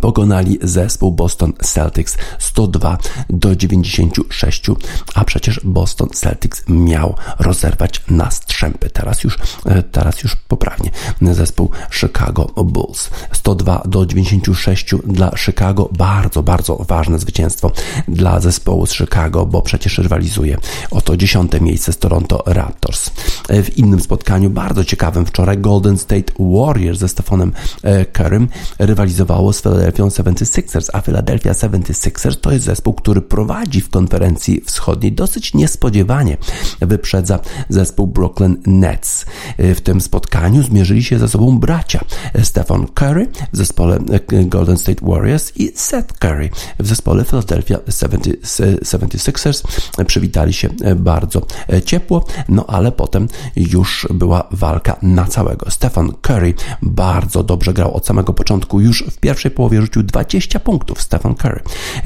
pokonali 0.00 0.58
zespół 0.62 1.12
Boston 1.12 1.52
Celtics 1.62 2.16
102 2.38 2.98
do 3.30 3.56
96, 3.56 4.66
a 5.14 5.24
przecież 5.24 5.60
Boston 5.64 6.08
Celtics 6.08 6.62
miał 6.68 7.14
rozerwać 7.38 8.02
na 8.08 8.30
strzępy. 8.30 8.90
Teraz 8.90 9.24
już, 9.24 9.38
e, 9.66 9.82
teraz 9.82 10.22
już 10.22 10.36
poprawnie. 10.36 10.90
Zespół 11.22 11.70
Chicago 11.90 12.44
Bulls 12.64 13.10
102 13.32 13.82
do 13.84 14.06
96 14.06 14.94
dla 15.04 15.30
Chicago. 15.36 15.88
Bardzo, 15.98 16.42
bardzo 16.42 16.76
ważne 16.76 17.18
zwycięstwo 17.18 17.72
dla 18.08 18.40
zespołu 18.40 18.86
z 18.86 18.92
Chicago, 18.92 19.46
bo 19.46 19.62
przecież 19.62 19.98
rywalizuje 19.98 20.56
o 20.90 21.00
to 21.00 21.16
dziesiąte 21.16 21.60
miejsce 21.60 21.92
z 21.92 21.98
Toronto 21.98 22.42
Raptors. 22.46 23.10
E, 23.48 23.62
w 23.62 23.78
innym 23.78 24.00
spotkaniu, 24.00 24.50
bardzo 24.50 24.84
ciekawym 24.84 25.26
wczoraj, 25.26 25.58
Golden 25.58 25.98
State 25.98 26.32
Warriors 26.38 26.98
ze 26.98 27.08
Stefanem 27.08 27.52
e, 27.82 28.04
Currym 28.04 28.48
rywalizowało 28.78 29.52
z 29.52 29.62
Philadelphia 29.80 30.22
76ers, 30.22 30.88
a 30.92 31.00
Philadelphia 31.00 31.52
76ers 31.52 32.36
to 32.40 32.52
jest 32.52 32.64
zespół, 32.64 32.94
który 32.94 33.22
prowadzi 33.22 33.80
w 33.80 33.90
konferencji 33.90 34.60
wschodniej 34.66 35.12
dosyć 35.12 35.54
niespodziewanie. 35.54 36.36
Wyprzedza 36.80 37.38
zespół 37.68 38.06
Brooklyn 38.06 38.56
Nets. 38.66 39.26
W 39.58 39.80
tym 39.80 40.00
spotkaniu 40.00 40.62
zmierzyli 40.62 41.04
się 41.04 41.18
ze 41.18 41.28
sobą 41.28 41.58
bracia 41.58 42.00
Stephen 42.42 42.86
Curry 42.86 43.28
w 43.52 43.56
zespole 43.56 43.98
Golden 44.28 44.78
State 44.78 45.06
Warriors 45.06 45.52
i 45.56 45.72
Seth 45.74 46.18
Curry 46.18 46.50
w 46.78 46.86
zespole 46.86 47.24
Philadelphia 47.24 47.76
76ers. 47.76 49.62
Przywitali 50.06 50.52
się 50.52 50.68
bardzo 50.96 51.46
ciepło, 51.84 52.24
no 52.48 52.66
ale 52.66 52.92
potem 52.92 53.28
już 53.56 54.08
była 54.10 54.48
walka 54.50 54.96
na 55.02 55.24
całego. 55.24 55.70
Stephen 55.70 56.12
Curry 56.22 56.54
bardzo 56.82 57.42
dobrze 57.42 57.72
grał 57.72 57.94
od 57.94 58.06
samego 58.06 58.32
początku, 58.32 58.80
już 58.80 59.04
w 59.10 59.18
pierwszej 59.18 59.50
połowie 59.50 59.69
rzucił 59.76 60.02
20 60.02 60.60
punktów 60.60 61.02
Stephen 61.02 61.34
Curry. 61.34 61.62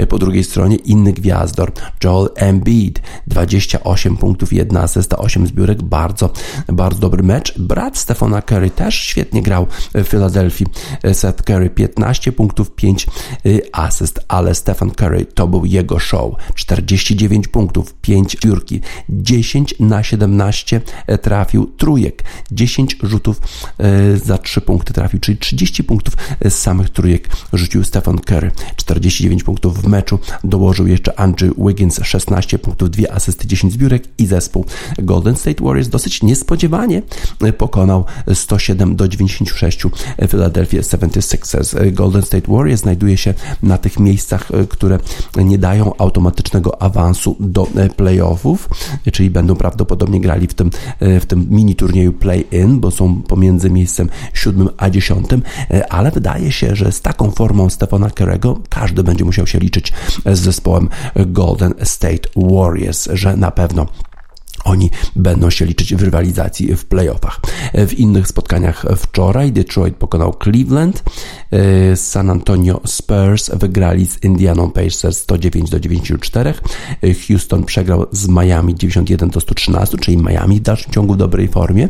Po 0.08 0.18
drugiej 0.18 0.44
stronie 0.44 0.76
inny 0.76 1.12
gwiazdor 1.12 1.72
Joel 2.04 2.28
Embiid 2.36 3.00
28 3.26 4.16
punktów, 4.16 4.52
jedna 4.52 4.80
asysta, 4.80 5.16
8 5.16 5.46
zbiórek, 5.46 5.82
bardzo, 5.82 6.30
bardzo 6.68 7.00
dobry 7.00 7.22
mecz. 7.22 7.58
Brat 7.58 7.98
Stephena 7.98 8.42
Curry 8.42 8.70
też 8.70 8.94
świetnie 8.94 9.42
grał 9.42 9.66
w 9.94 10.04
Filadelfii. 10.04 10.66
Seth 11.12 11.42
Curry 11.42 11.70
15 11.70 12.32
punktów, 12.32 12.70
5 12.70 13.06
y, 13.46 13.62
asyst, 13.72 14.20
ale 14.28 14.54
Stephen 14.54 14.90
Curry 14.90 15.26
to 15.26 15.46
był 15.48 15.64
jego 15.64 15.98
show. 15.98 16.34
49 16.54 17.48
punktów, 17.48 17.94
5 17.94 18.36
zbiórki, 18.40 18.80
10 19.08 19.74
na 19.80 20.02
17 20.02 20.80
trafił 21.22 21.66
trójek, 21.66 22.24
10 22.50 22.96
rzutów 23.02 23.40
y, 24.14 24.18
za 24.18 24.38
3 24.38 24.60
punkty 24.60 24.92
trafił, 24.92 25.20
czyli 25.20 25.38
30 25.38 25.84
punktów 25.84 26.16
z 26.44 26.54
samych 26.54 26.90
trójek 26.90 27.28
rzucił 27.56 27.84
Stephen 27.84 28.18
Curry 28.18 28.50
49 28.76 29.42
punktów 29.42 29.82
w 29.82 29.86
meczu, 29.86 30.18
dołożył 30.44 30.86
jeszcze 30.86 31.20
Andrew 31.20 31.52
Wiggins 31.58 32.00
16 32.02 32.58
punktów, 32.58 32.90
2 32.90 33.08
asysty, 33.10 33.46
10 33.46 33.72
zbiórek 33.72 34.04
i 34.18 34.26
zespół 34.26 34.64
Golden 34.98 35.36
State 35.36 35.64
Warriors 35.64 35.88
dosyć 35.88 36.22
niespodziewanie 36.22 37.02
pokonał 37.58 38.04
107 38.34 38.96
do 38.96 39.08
96 39.08 39.82
Philadelphia 40.28 40.80
76ers. 40.80 41.92
Golden 41.92 42.22
State 42.22 42.52
Warriors 42.52 42.80
znajduje 42.80 43.16
się 43.16 43.34
na 43.62 43.78
tych 43.78 43.98
miejscach, 44.00 44.48
które 44.68 44.98
nie 45.36 45.58
dają 45.58 45.96
automatycznego 45.98 46.82
awansu 46.82 47.36
do 47.40 47.68
playoffów, 47.96 48.68
czyli 49.12 49.30
będą 49.30 49.56
prawdopodobnie 49.56 50.20
grali 50.20 50.46
w 50.46 50.54
tym, 50.54 50.70
w 51.00 51.26
tym 51.26 51.46
mini 51.50 51.74
turnieju 51.74 52.12
play-in, 52.12 52.80
bo 52.80 52.90
są 52.90 53.22
pomiędzy 53.22 53.70
miejscem 53.70 54.08
7 54.34 54.68
a 54.76 54.90
10, 54.90 55.26
ale 55.88 56.10
wydaje 56.10 56.52
się, 56.52 56.76
że 56.76 56.92
z 56.92 57.00
taką 57.00 57.30
formą 57.30 57.43
Stefana 57.68 58.10
Kerego 58.10 58.60
każdy 58.68 59.02
będzie 59.02 59.24
musiał 59.24 59.46
się 59.46 59.58
liczyć 59.58 59.92
z 60.26 60.38
zespołem 60.38 60.88
Golden 61.26 61.74
State 61.82 62.28
Warriors, 62.36 63.08
że 63.12 63.36
na 63.36 63.50
pewno 63.50 63.86
oni 64.64 64.90
będą 65.16 65.50
się 65.50 65.64
liczyć 65.64 65.94
w 65.94 66.02
rywalizacji 66.02 66.76
w 66.76 66.84
playoffach. 66.84 67.40
W 67.74 67.92
innych 67.92 68.28
spotkaniach 68.28 68.84
wczoraj 68.96 69.52
Detroit 69.52 69.96
pokonał 69.96 70.34
Cleveland, 70.42 71.02
e, 71.50 71.96
San 71.96 72.30
Antonio 72.30 72.80
Spurs 72.86 73.50
wygrali 73.54 74.06
z 74.06 74.24
Indianą 74.24 74.70
Pacers 74.70 75.18
109 75.18 75.70
do 75.70 75.80
94, 75.80 76.54
e, 77.02 77.14
Houston 77.14 77.64
przegrał 77.64 78.06
z 78.12 78.28
Miami 78.28 78.74
91 78.74 79.30
do 79.30 79.40
113, 79.40 79.98
czyli 79.98 80.16
Miami 80.16 80.56
w 80.56 80.62
dalszym 80.62 80.92
ciągu 80.92 81.14
w 81.14 81.16
dobrej 81.16 81.48
formie. 81.48 81.88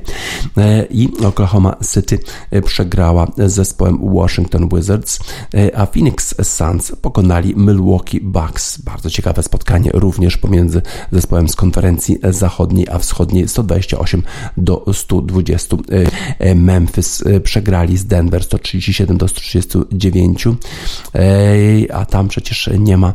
E, 0.57 0.85
i 0.85 1.09
Oklahoma 1.25 1.77
City 1.93 2.19
przegrała 2.65 3.27
z 3.37 3.53
zespołem 3.53 4.15
Washington 4.15 4.69
Wizards, 4.69 5.19
a 5.75 5.87
Phoenix 5.87 6.35
Suns 6.43 6.93
pokonali 7.03 7.55
Milwaukee 7.57 8.21
Bucks. 8.21 8.79
Bardzo 8.79 9.11
ciekawe 9.11 9.43
spotkanie 9.43 9.91
również 9.95 10.37
pomiędzy 10.37 10.83
zespołem 11.13 11.49
z 11.49 11.57
konferencji 11.57 12.19
zachodniej 12.31 12.64
zachodniej, 12.65 12.87
a 12.91 12.99
wschodniej 12.99 13.49
128 13.49 14.23
do 14.57 14.85
120. 14.93 15.77
E, 15.77 15.81
e, 16.39 16.55
Memphis 16.55 17.23
e, 17.27 17.41
przegrali 17.41 17.97
z 17.97 18.07
Denver 18.07 18.45
137 18.45 19.17
do 19.17 19.29
139, 19.29 20.45
a 21.93 22.05
tam 22.05 22.29
przecież 22.29 22.71
nie 22.79 22.97
ma 22.97 23.15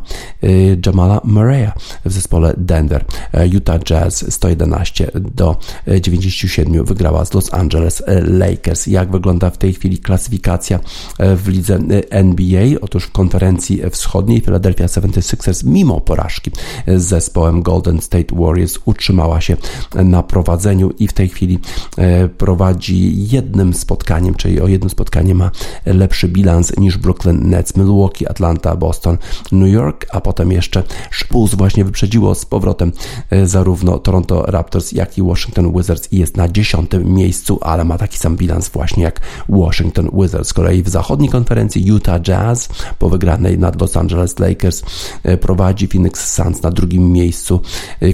Jamala 0.86 1.18
Murray'a 1.18 1.72
w 2.06 2.12
zespole 2.12 2.54
Denver. 2.58 3.06
Utah 3.52 3.80
Jazz 3.80 4.34
111 4.34 5.12
do 5.16 5.58
97 6.02 6.86
wygrała 6.86 7.26
z 7.26 7.34
Los 7.34 7.54
Angeles 7.54 8.04
Lakers. 8.24 8.88
Jak 8.88 9.12
wygląda 9.12 9.50
w 9.50 9.58
tej 9.58 9.74
chwili 9.74 9.97
klasyfikacja 9.97 10.80
w 11.20 11.47
lidze 11.47 11.80
NBA? 12.10 12.80
Otóż 12.82 13.04
w 13.04 13.12
konferencji 13.12 13.82
wschodniej 13.91 14.41
Philadelphia 14.41 14.86
76ers 14.86 15.66
mimo 15.66 16.02
porażki 16.02 16.52
z 16.88 17.04
zespołem 17.04 17.62
Golden 17.62 18.02
State 18.02 18.36
Warriors 18.36 18.80
utrzymała 18.86 19.38
się 19.41 19.57
na 19.93 20.23
prowadzeniu 20.23 20.91
i 20.99 21.07
w 21.07 21.13
tej 21.13 21.29
chwili 21.29 21.59
e, 21.97 22.27
prowadzi 22.27 23.27
jednym 23.27 23.73
spotkaniem, 23.73 24.35
czyli 24.35 24.61
o 24.61 24.67
jednym 24.67 24.89
spotkanie 24.89 25.35
ma 25.35 25.51
lepszy 25.85 26.27
bilans 26.27 26.77
niż 26.77 26.97
Brooklyn 26.97 27.49
Nets, 27.49 27.75
Milwaukee, 27.77 28.27
Atlanta, 28.27 28.75
Boston, 28.75 29.17
New 29.51 29.73
York, 29.73 30.05
a 30.11 30.21
potem 30.21 30.51
jeszcze 30.51 30.83
Spurs 31.19 31.55
właśnie 31.55 31.85
wyprzedziło 31.85 32.35
z 32.35 32.45
powrotem 32.45 32.91
e, 33.29 33.47
zarówno 33.47 33.99
Toronto 33.99 34.43
Raptors, 34.47 34.91
jak 34.91 35.17
i 35.17 35.23
Washington 35.23 35.73
Wizards 35.73 36.13
i 36.13 36.17
jest 36.17 36.37
na 36.37 36.49
dziesiątym 36.49 37.13
miejscu, 37.13 37.59
ale 37.61 37.83
ma 37.83 37.97
taki 37.97 38.17
sam 38.17 38.37
bilans 38.37 38.69
właśnie 38.69 39.03
jak 39.03 39.21
Washington 39.49 40.09
Wizards. 40.13 40.49
Z 40.49 40.53
kolei 40.53 40.83
w 40.83 40.89
zachodniej 40.89 41.29
konferencji 41.29 41.85
Utah 41.85 42.21
Jazz 42.21 42.69
po 42.99 43.09
wygranej 43.09 43.57
nad 43.57 43.81
Los 43.81 43.97
Angeles 43.97 44.39
Lakers 44.39 44.83
e, 45.23 45.37
prowadzi 45.37 45.87
Phoenix 45.87 46.33
Suns 46.33 46.61
na 46.61 46.71
drugim 46.71 47.11
miejscu, 47.11 47.61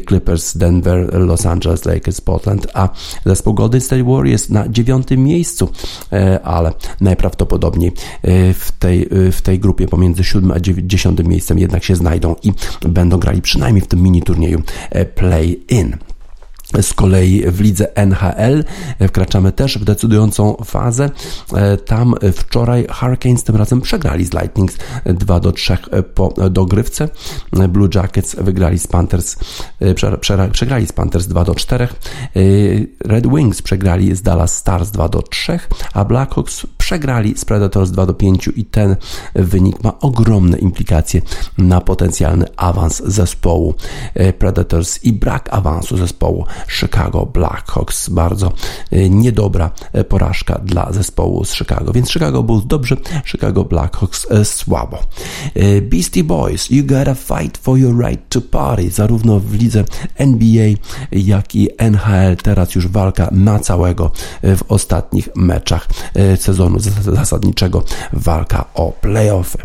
Clippers 0.08 0.58
Denver 0.58 1.15
Los 1.20 1.46
Angeles 1.46 1.86
Lakers, 1.86 2.22
Portland, 2.22 2.68
a 2.74 2.90
zespół 3.26 3.54
Golden 3.54 3.82
State 3.82 4.04
Warriors 4.04 4.50
na 4.50 4.70
dziewiątym 4.70 5.24
miejscu, 5.24 5.70
e, 6.12 6.40
ale 6.44 6.74
najprawdopodobniej 7.02 7.92
e, 8.22 8.54
w 8.54 8.72
tej, 8.72 9.02
e, 9.02 9.32
w 9.32 9.42
tej 9.42 9.60
grupie 9.60 9.88
pomiędzy 9.88 10.24
siódmym 10.24 10.52
a 10.52 10.60
dziesiątym 10.60 11.28
miejscem 11.28 11.60
jednak 11.60 11.84
się 11.84 11.96
znajdą 11.96 12.36
i 12.44 12.54
będą 12.82 13.18
grali 13.18 13.42
przynajmniej 13.42 13.82
w 13.82 13.88
tym 13.88 14.02
mini 14.02 14.22
turnieju 14.22 14.62
play-in. 15.16 15.98
Z 16.82 16.94
kolei 16.94 17.44
w 17.52 17.62
lidze 17.62 17.98
NHL 17.98 18.64
wkraczamy 19.08 19.52
też 19.52 19.78
w 19.78 19.84
decydującą 19.84 20.56
fazę. 20.66 21.10
E, 21.54 21.78
tam 21.78 22.16
wczoraj 22.34 22.88
Hurricanes 22.90 23.44
tym 23.44 23.56
razem 23.56 23.82
przegrali 23.82 24.26
z 24.26 24.34
Lightning 24.34 24.72
2 25.06 25.40
do 25.40 25.52
3 25.52 25.78
po 26.14 26.34
dogrywce. 26.50 27.10
Blue 27.70 27.90
Jackets 27.96 28.36
wygrali 28.36 28.80
z 28.80 28.88
Panthers, 28.88 29.38
e, 29.80 30.50
przegrali 30.52 30.88
z 30.88 30.92
Panthers 30.92 31.28
2 31.28 31.44
do 31.44 31.56
4. 31.56 31.86
E, 31.86 32.40
Red 33.06 33.28
Wings 33.28 33.62
przegrali 33.62 34.16
z 34.16 34.22
Dallas 34.22 34.58
Stars 34.58 34.92
2 34.92 35.10
do 35.10 35.22
3, 35.22 35.60
a 35.94 36.06
Blackhawks 36.06 36.68
przegrali 36.86 37.38
z 37.38 37.46
Predators 37.46 37.92
2 37.92 38.06
do 38.06 38.14
5 38.14 38.50
i 38.56 38.66
ten 38.66 38.96
wynik 39.36 39.84
ma 39.84 40.00
ogromne 40.00 40.58
implikacje 40.58 41.22
na 41.58 41.82
potencjalny 41.82 42.46
awans 42.58 43.02
zespołu 43.06 43.74
Predators 44.40 45.04
i 45.04 45.14
brak 45.14 45.50
awansu 45.54 45.98
zespołu 45.98 46.46
Chicago 46.68 47.26
Blackhawks. 47.26 48.10
Bardzo 48.10 48.52
e, 48.92 49.10
niedobra 49.10 49.72
e, 49.94 50.04
porażka 50.04 50.60
dla 50.64 50.92
zespołu 50.92 51.46
z 51.46 51.54
Chicago, 51.54 51.94
więc 51.94 52.12
Chicago 52.12 52.44
Bulls 52.44 52.66
dobrze, 52.66 52.98
Chicago 53.26 53.64
Blackhawks 53.64 54.28
e, 54.32 54.46
słabo. 54.46 54.98
Beastie 55.82 56.24
Boys, 56.24 56.72
you 56.72 56.86
gotta 56.86 57.16
fight 57.16 57.58
for 57.58 57.78
your 57.78 58.06
right 58.06 58.30
to 58.30 58.42
party. 58.42 58.90
Zarówno 58.90 59.40
w 59.40 59.54
lidze 59.54 59.84
NBA, 60.16 60.68
jak 61.12 61.56
i 61.56 61.70
NHL 61.78 62.36
teraz 62.44 62.76
już 62.76 62.88
walka 62.88 63.30
na 63.32 63.60
całego 63.60 64.12
w 64.44 64.62
ostatnich 64.68 65.30
meczach 65.36 65.88
sezonu 66.40 66.75
zasadniczego, 66.80 67.84
walka 68.14 68.66
o 68.74 68.92
playoffy. 68.92 69.58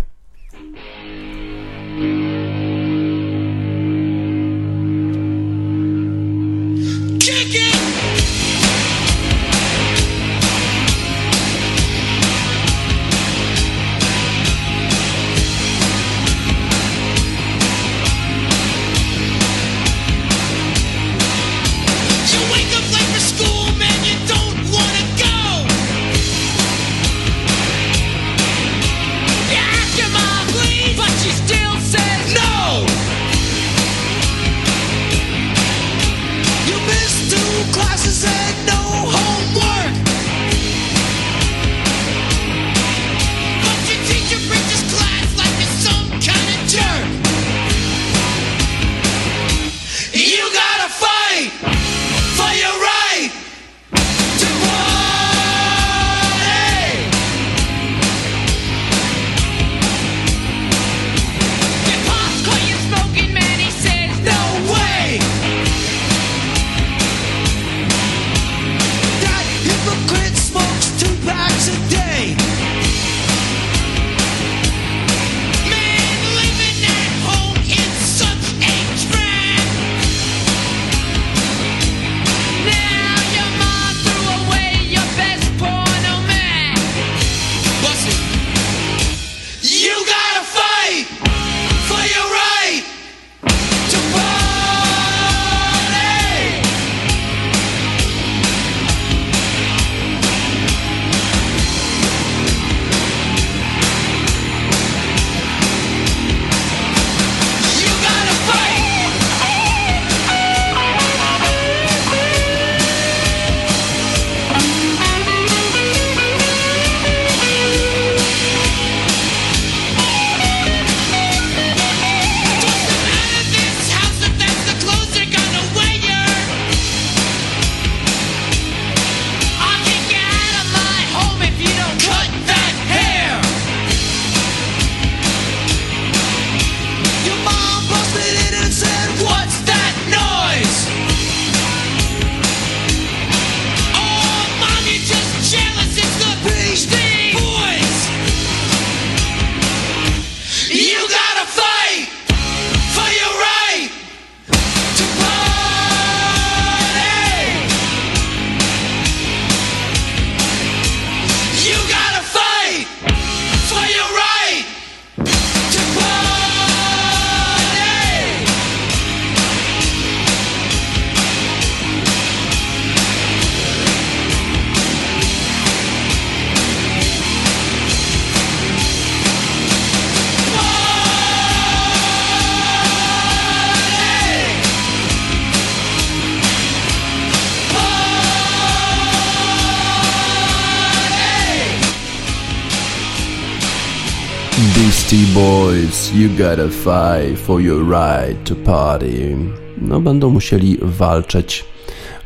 You 196.13 196.29
gotta 196.29 196.69
fight 196.69 197.39
for 197.39 197.61
your 197.61 197.85
right 197.85 198.45
to 198.45 198.55
party. 198.55 199.37
No, 199.79 200.01
będą 200.01 200.31
musieli 200.31 200.79
walczyć, 200.83 201.65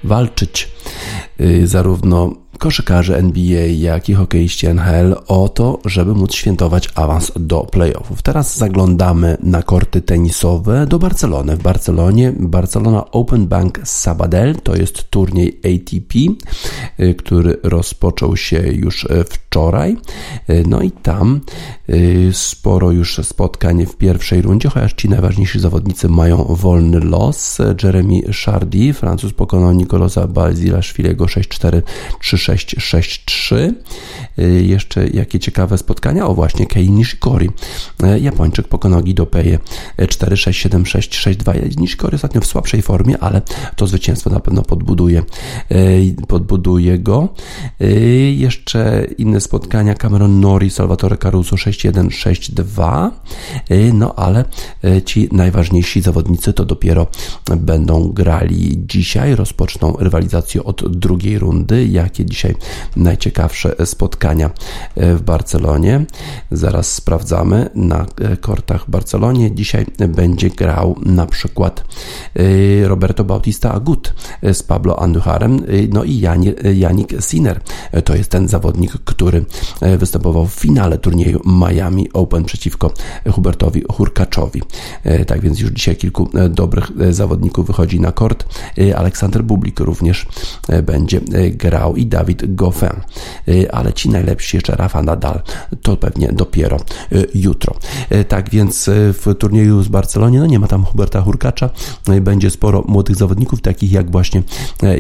walczyć 0.05 0.68
zarówno 1.64 2.44
koszykarze 2.59 3.19
NBA, 3.19 3.67
jak 3.67 4.09
i 4.09 4.15
hokeiści 4.15 4.67
NHL 4.67 5.17
o 5.27 5.49
to, 5.49 5.79
żeby 5.85 6.15
móc 6.15 6.35
świętować 6.35 6.89
awans 6.95 7.33
do 7.37 7.61
playoffów. 7.61 8.23
Teraz 8.23 8.57
zaglądamy 8.57 9.37
na 9.41 9.63
korty 9.63 10.01
tenisowe 10.01 10.87
do 10.87 10.99
Barcelony. 10.99 11.57
W 11.57 11.63
Barcelonie 11.63 12.33
Barcelona 12.39 13.11
Open 13.11 13.47
Bank 13.47 13.81
Sabadell 13.85 14.55
to 14.55 14.77
jest 14.77 15.11
turniej 15.11 15.61
ATP, 15.65 16.19
y, 17.01 17.15
który 17.15 17.57
rozpoczął 17.63 18.37
się 18.37 18.63
już 18.73 19.05
y, 19.05 19.25
wczoraj. 19.25 19.97
Y, 20.51 20.65
no 20.69 20.83
i 20.83 20.91
tam 20.91 21.41
sporo 22.33 22.91
już 22.91 23.21
spotkań 23.23 23.87
w 23.87 23.97
pierwszej 23.97 24.43
rundzie, 24.43 24.69
chociaż 24.69 24.93
ci 24.93 25.09
najważniejsi 25.09 25.61
zawodnicy 25.61 26.09
mają 26.09 26.45
wolny 26.45 27.01
los. 27.01 27.59
Jeremy 27.83 28.21
Chardy, 28.45 28.93
Francuz 28.93 29.33
pokonał 29.33 29.73
Nikolosa 29.73 30.27
Balzilashviliego 30.27 31.25
6-4, 31.25 31.83
3-6 32.23 32.44
6-6-3. 32.45 33.73
Y, 34.39 34.65
jeszcze 34.67 35.09
jakie 35.09 35.39
ciekawe 35.39 35.79
spotkania. 35.79 36.27
O 36.27 36.35
właśnie, 36.35 36.67
Kei 36.67 36.91
Nishikori. 36.91 37.51
Y, 38.05 38.21
Japończyk 38.21 38.69
pokonał 38.69 39.03
Gidopeję 39.03 39.59
4-6-7-6-6-2. 39.99 41.77
Nishikori 41.81 42.15
ostatnio 42.15 42.41
w 42.41 42.47
słabszej 42.47 42.83
formie, 42.83 43.19
ale 43.19 43.43
to 43.77 43.87
zwycięstwo 43.87 44.31
na 44.31 44.41
pewno 44.41 44.63
podbuduje, 44.63 45.23
y, 45.73 46.15
podbuduje 46.29 46.99
go. 46.99 47.29
Jeszcze 48.37 49.07
inne 49.19 49.41
spotkania. 49.41 49.95
Cameron 49.95 50.41
Nori, 50.41 50.71
Salvatore 50.71 51.17
Caruso 51.17 51.57
6-1, 51.57 52.09
6-2. 52.09 53.11
No 53.93 54.15
ale 54.15 54.45
ci 55.05 55.29
najważniejsi 55.33 56.01
zawodnicy 56.01 56.53
to 56.53 56.65
dopiero 56.65 57.07
będą 57.57 58.13
grali 58.13 58.87
dzisiaj. 58.87 59.35
Rozpoczną 59.35 59.97
rywalizację 59.99 60.65
od 60.65 60.99
drugiej 60.99 61.39
rundy. 61.39 61.87
Jakie 61.87 62.25
dzisiaj 62.35 62.55
najciekawsze 62.97 63.74
spotkania 63.85 64.51
e, 64.97 65.14
w 65.14 65.22
Barcelonie. 65.22 66.05
Zaraz 66.51 66.93
sprawdzamy 66.93 67.70
na 67.74 68.07
e, 68.20 68.37
kortach 68.37 68.85
w 68.87 68.91
Barcelonie. 68.91 69.55
Dzisiaj 69.55 69.87
będzie 70.09 70.51
grał 70.51 70.97
na 71.07 71.26
przykład 71.26 71.85
e, 72.35 72.89
Roberto 72.89 73.24
Bautista 73.24 73.72
Agut 73.72 74.14
z 74.43 74.62
Pablo 74.62 75.03
Andujarem, 75.03 75.61
no 75.93 76.05
i 76.05 76.20
Janik 76.74 77.12
Sinner. 77.20 77.61
To 78.05 78.16
jest 78.16 78.30
ten 78.30 78.49
zawodnik, 78.49 78.93
który 79.05 79.45
występował 79.99 80.47
w 80.47 80.55
finale 80.55 80.99
turnieju 80.99 81.41
Miami 81.45 82.12
Open 82.12 82.45
przeciwko 82.45 82.93
Hubertowi 83.32 83.82
Hurkaczowi. 83.93 84.62
Tak 85.26 85.41
więc 85.41 85.61
już 85.61 85.70
dzisiaj 85.70 85.97
kilku 85.97 86.28
dobrych 86.51 86.91
zawodników 87.11 87.66
wychodzi 87.66 88.01
na 88.01 88.12
kort. 88.12 88.45
Aleksander 88.97 89.45
Bublik 89.45 89.80
również 89.80 90.26
będzie 90.82 91.20
grał 91.51 91.97
i 91.97 92.07
Dawid 92.07 92.24
Dawid 92.25 92.55
Goffin, 92.55 93.01
y, 93.49 93.72
ale 93.72 93.93
ci 93.93 94.11
najlepsi 94.11 94.57
jeszcze 94.57 94.77
Rafa 94.77 95.03
Nadal, 95.03 95.43
to 95.83 95.97
pewnie 95.97 96.29
dopiero 96.33 96.77
y, 97.12 97.29
jutro. 97.35 97.75
Y, 98.12 98.25
tak 98.25 98.51
więc 98.51 98.91
w 98.93 99.35
turnieju 99.39 99.83
z 99.83 99.89
Barcelonie 99.89 100.39
no 100.39 100.47
nie 100.47 100.59
ma 100.59 100.66
tam 100.66 100.85
Huberta 100.85 101.20
Hurkacza, 101.20 101.70
będzie 102.20 102.51
sporo 102.51 102.85
młodych 102.89 103.16
zawodników, 103.16 103.61
takich 103.61 103.93
jak 103.93 104.11
właśnie 104.11 104.43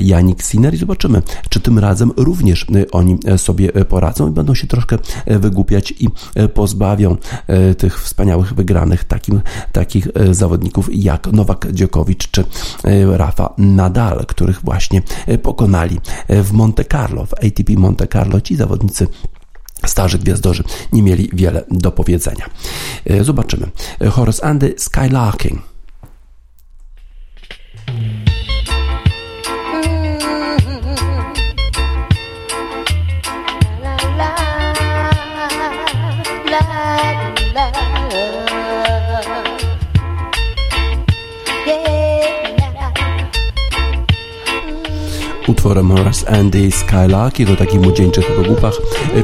Janik 0.00 0.42
Sinner 0.42 0.74
i 0.74 0.76
zobaczymy, 0.76 1.22
czy 1.48 1.60
tym 1.60 1.78
razem 1.78 2.12
również 2.16 2.66
oni 2.92 3.18
sobie 3.36 3.68
poradzą 3.68 4.28
i 4.28 4.30
będą 4.30 4.54
się 4.54 4.66
troszkę 4.66 4.98
wygłupiać 5.26 5.94
i 6.00 6.08
pozbawią 6.54 7.16
tych 7.78 8.02
wspaniałych 8.02 8.54
wygranych 8.54 9.04
takim, 9.04 9.40
takich 9.72 10.08
zawodników 10.30 10.88
jak 10.92 11.26
Nowak 11.26 11.72
Dziokowicz 11.72 12.30
czy 12.30 12.44
Rafa 13.16 13.54
Nadal, 13.58 14.26
których 14.26 14.60
właśnie 14.60 15.02
pokonali 15.42 16.00
w 16.28 16.52
Monte 16.52 16.84
Carlo 16.84 17.13
w 17.26 17.34
ATP 17.34 17.70
Monte 17.76 18.06
Carlo 18.06 18.40
ci 18.40 18.56
zawodnicy 18.56 19.06
starzy 19.86 20.18
gwiazdorzy 20.18 20.64
nie 20.92 21.02
mieli 21.02 21.30
wiele 21.32 21.64
do 21.70 21.92
powiedzenia. 21.92 22.50
E, 23.06 23.24
zobaczymy. 23.24 23.70
Horace 24.10 24.44
Andy 24.44 24.74
Skylarking. 24.78 25.73
Utworem 45.48 45.90
Horace 45.90 46.28
Andy 46.28 46.70
Skylark 46.70 47.42
do 47.42 47.56
takich 47.56 47.80
młodzieńczych 47.80 48.36
pogłupach 48.36 48.74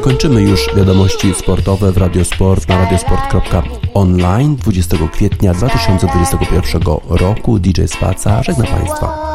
kończymy 0.00 0.42
już 0.42 0.74
wiadomości 0.76 1.34
sportowe 1.34 1.92
w 1.92 1.96
Radiosport 1.96 2.68
na 2.68 2.78
radiosport.online 2.78 4.56
20 4.56 4.96
kwietnia 5.12 5.54
2021 5.54 6.82
roku. 7.08 7.58
DJ 7.58 7.82
Spaca 7.86 8.42
żegna 8.42 8.64
Państwa. 8.64 9.30